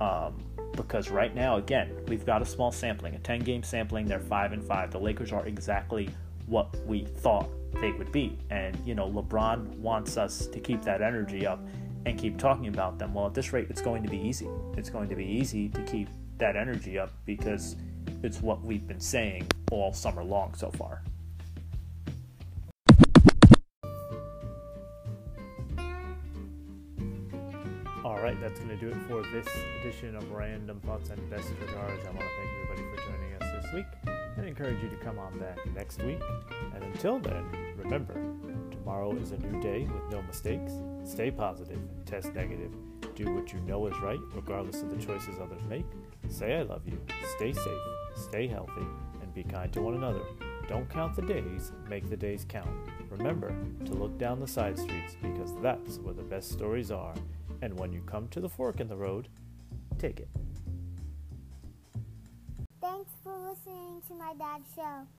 Um, 0.00 0.42
because 0.72 1.10
right 1.10 1.34
now, 1.34 1.56
again, 1.56 1.90
we've 2.06 2.24
got 2.24 2.40
a 2.40 2.46
small 2.46 2.70
sampling, 2.70 3.14
a 3.14 3.18
10 3.18 3.40
game 3.40 3.62
sampling. 3.62 4.06
They're 4.06 4.20
five 4.20 4.52
and 4.52 4.62
five. 4.62 4.92
The 4.92 5.00
Lakers 5.00 5.32
are 5.32 5.44
exactly 5.44 6.08
what 6.46 6.74
we 6.86 7.04
thought 7.04 7.48
they 7.80 7.92
would 7.92 8.12
be. 8.12 8.38
And, 8.50 8.76
you 8.86 8.94
know, 8.94 9.10
LeBron 9.10 9.76
wants 9.78 10.16
us 10.16 10.46
to 10.46 10.60
keep 10.60 10.82
that 10.82 11.02
energy 11.02 11.46
up 11.46 11.60
and 12.06 12.18
keep 12.18 12.38
talking 12.38 12.68
about 12.68 12.98
them. 12.98 13.12
Well, 13.12 13.26
at 13.26 13.34
this 13.34 13.52
rate, 13.52 13.66
it's 13.70 13.82
going 13.82 14.02
to 14.04 14.08
be 14.08 14.18
easy. 14.18 14.48
It's 14.76 14.88
going 14.88 15.08
to 15.08 15.16
be 15.16 15.26
easy 15.26 15.68
to 15.70 15.82
keep 15.82 16.08
that 16.38 16.56
energy 16.56 16.98
up 16.98 17.12
because 17.26 17.76
it's 18.22 18.40
what 18.40 18.62
we've 18.62 18.86
been 18.86 19.00
saying 19.00 19.46
all 19.70 19.92
summer 19.92 20.24
long 20.24 20.54
so 20.54 20.70
far. 20.70 21.02
All 28.04 28.18
right, 28.20 28.40
that's 28.40 28.58
going 28.58 28.70
to 28.70 28.76
do 28.76 28.88
it 28.88 28.96
for 29.08 29.22
this 29.32 29.46
edition 29.80 30.16
of 30.16 30.30
Random 30.30 30.80
Thoughts 30.80 31.10
and 31.10 31.30
Best 31.30 31.48
Regards. 31.60 32.04
I 32.04 32.10
want 32.10 32.20
to 32.20 32.26
thank 32.38 32.50
everybody 32.62 32.96
for 32.96 33.10
joining 33.10 33.34
us 33.34 33.62
this 33.62 33.74
week 33.74 33.86
and 34.36 34.46
encourage 34.46 34.82
you 34.82 34.88
to 34.88 34.96
come 34.96 35.18
on 35.18 35.38
back 35.38 35.58
next 35.74 36.02
week. 36.02 36.20
And 36.74 36.82
until 36.84 37.18
then, 37.18 37.44
remember, 37.76 38.14
tomorrow 38.70 39.14
is 39.16 39.32
a 39.32 39.36
new 39.38 39.60
day 39.60 39.80
with 39.82 40.10
no 40.10 40.22
mistakes. 40.22 40.72
Stay 41.04 41.30
positive, 41.30 41.78
test 42.06 42.34
negative, 42.34 42.72
do 43.14 43.32
what 43.34 43.52
you 43.52 43.60
know 43.60 43.86
is 43.86 43.98
right, 44.00 44.20
regardless 44.32 44.82
of 44.82 44.90
the 44.90 45.04
choices 45.04 45.38
others 45.40 45.62
make. 45.68 45.86
Say 46.28 46.56
I 46.56 46.62
love 46.62 46.82
you, 46.86 46.98
stay 47.36 47.52
safe, 47.52 47.82
stay 48.18 48.46
healthy, 48.46 48.86
and 49.22 49.32
be 49.34 49.44
kind 49.44 49.72
to 49.72 49.82
one 49.82 49.94
another. 49.94 50.22
Don't 50.68 50.88
count 50.90 51.16
the 51.16 51.22
days, 51.22 51.72
make 51.88 52.10
the 52.10 52.16
days 52.16 52.44
count. 52.46 52.68
Remember 53.10 53.54
to 53.86 53.94
look 53.94 54.18
down 54.18 54.38
the 54.38 54.46
side 54.46 54.78
streets 54.78 55.16
because 55.22 55.54
that's 55.62 55.98
where 55.98 56.14
the 56.14 56.22
best 56.22 56.50
stories 56.50 56.90
are. 56.90 57.14
And 57.62 57.78
when 57.78 57.92
you 57.92 58.02
come 58.02 58.28
to 58.28 58.40
the 58.40 58.48
fork 58.48 58.80
in 58.80 58.88
the 58.88 58.96
road, 58.96 59.28
take 59.98 60.20
it. 60.20 60.28
Thanks 62.80 63.10
for 63.24 63.36
listening 63.38 64.02
to 64.08 64.14
my 64.14 64.34
dad's 64.34 64.68
show. 64.76 65.06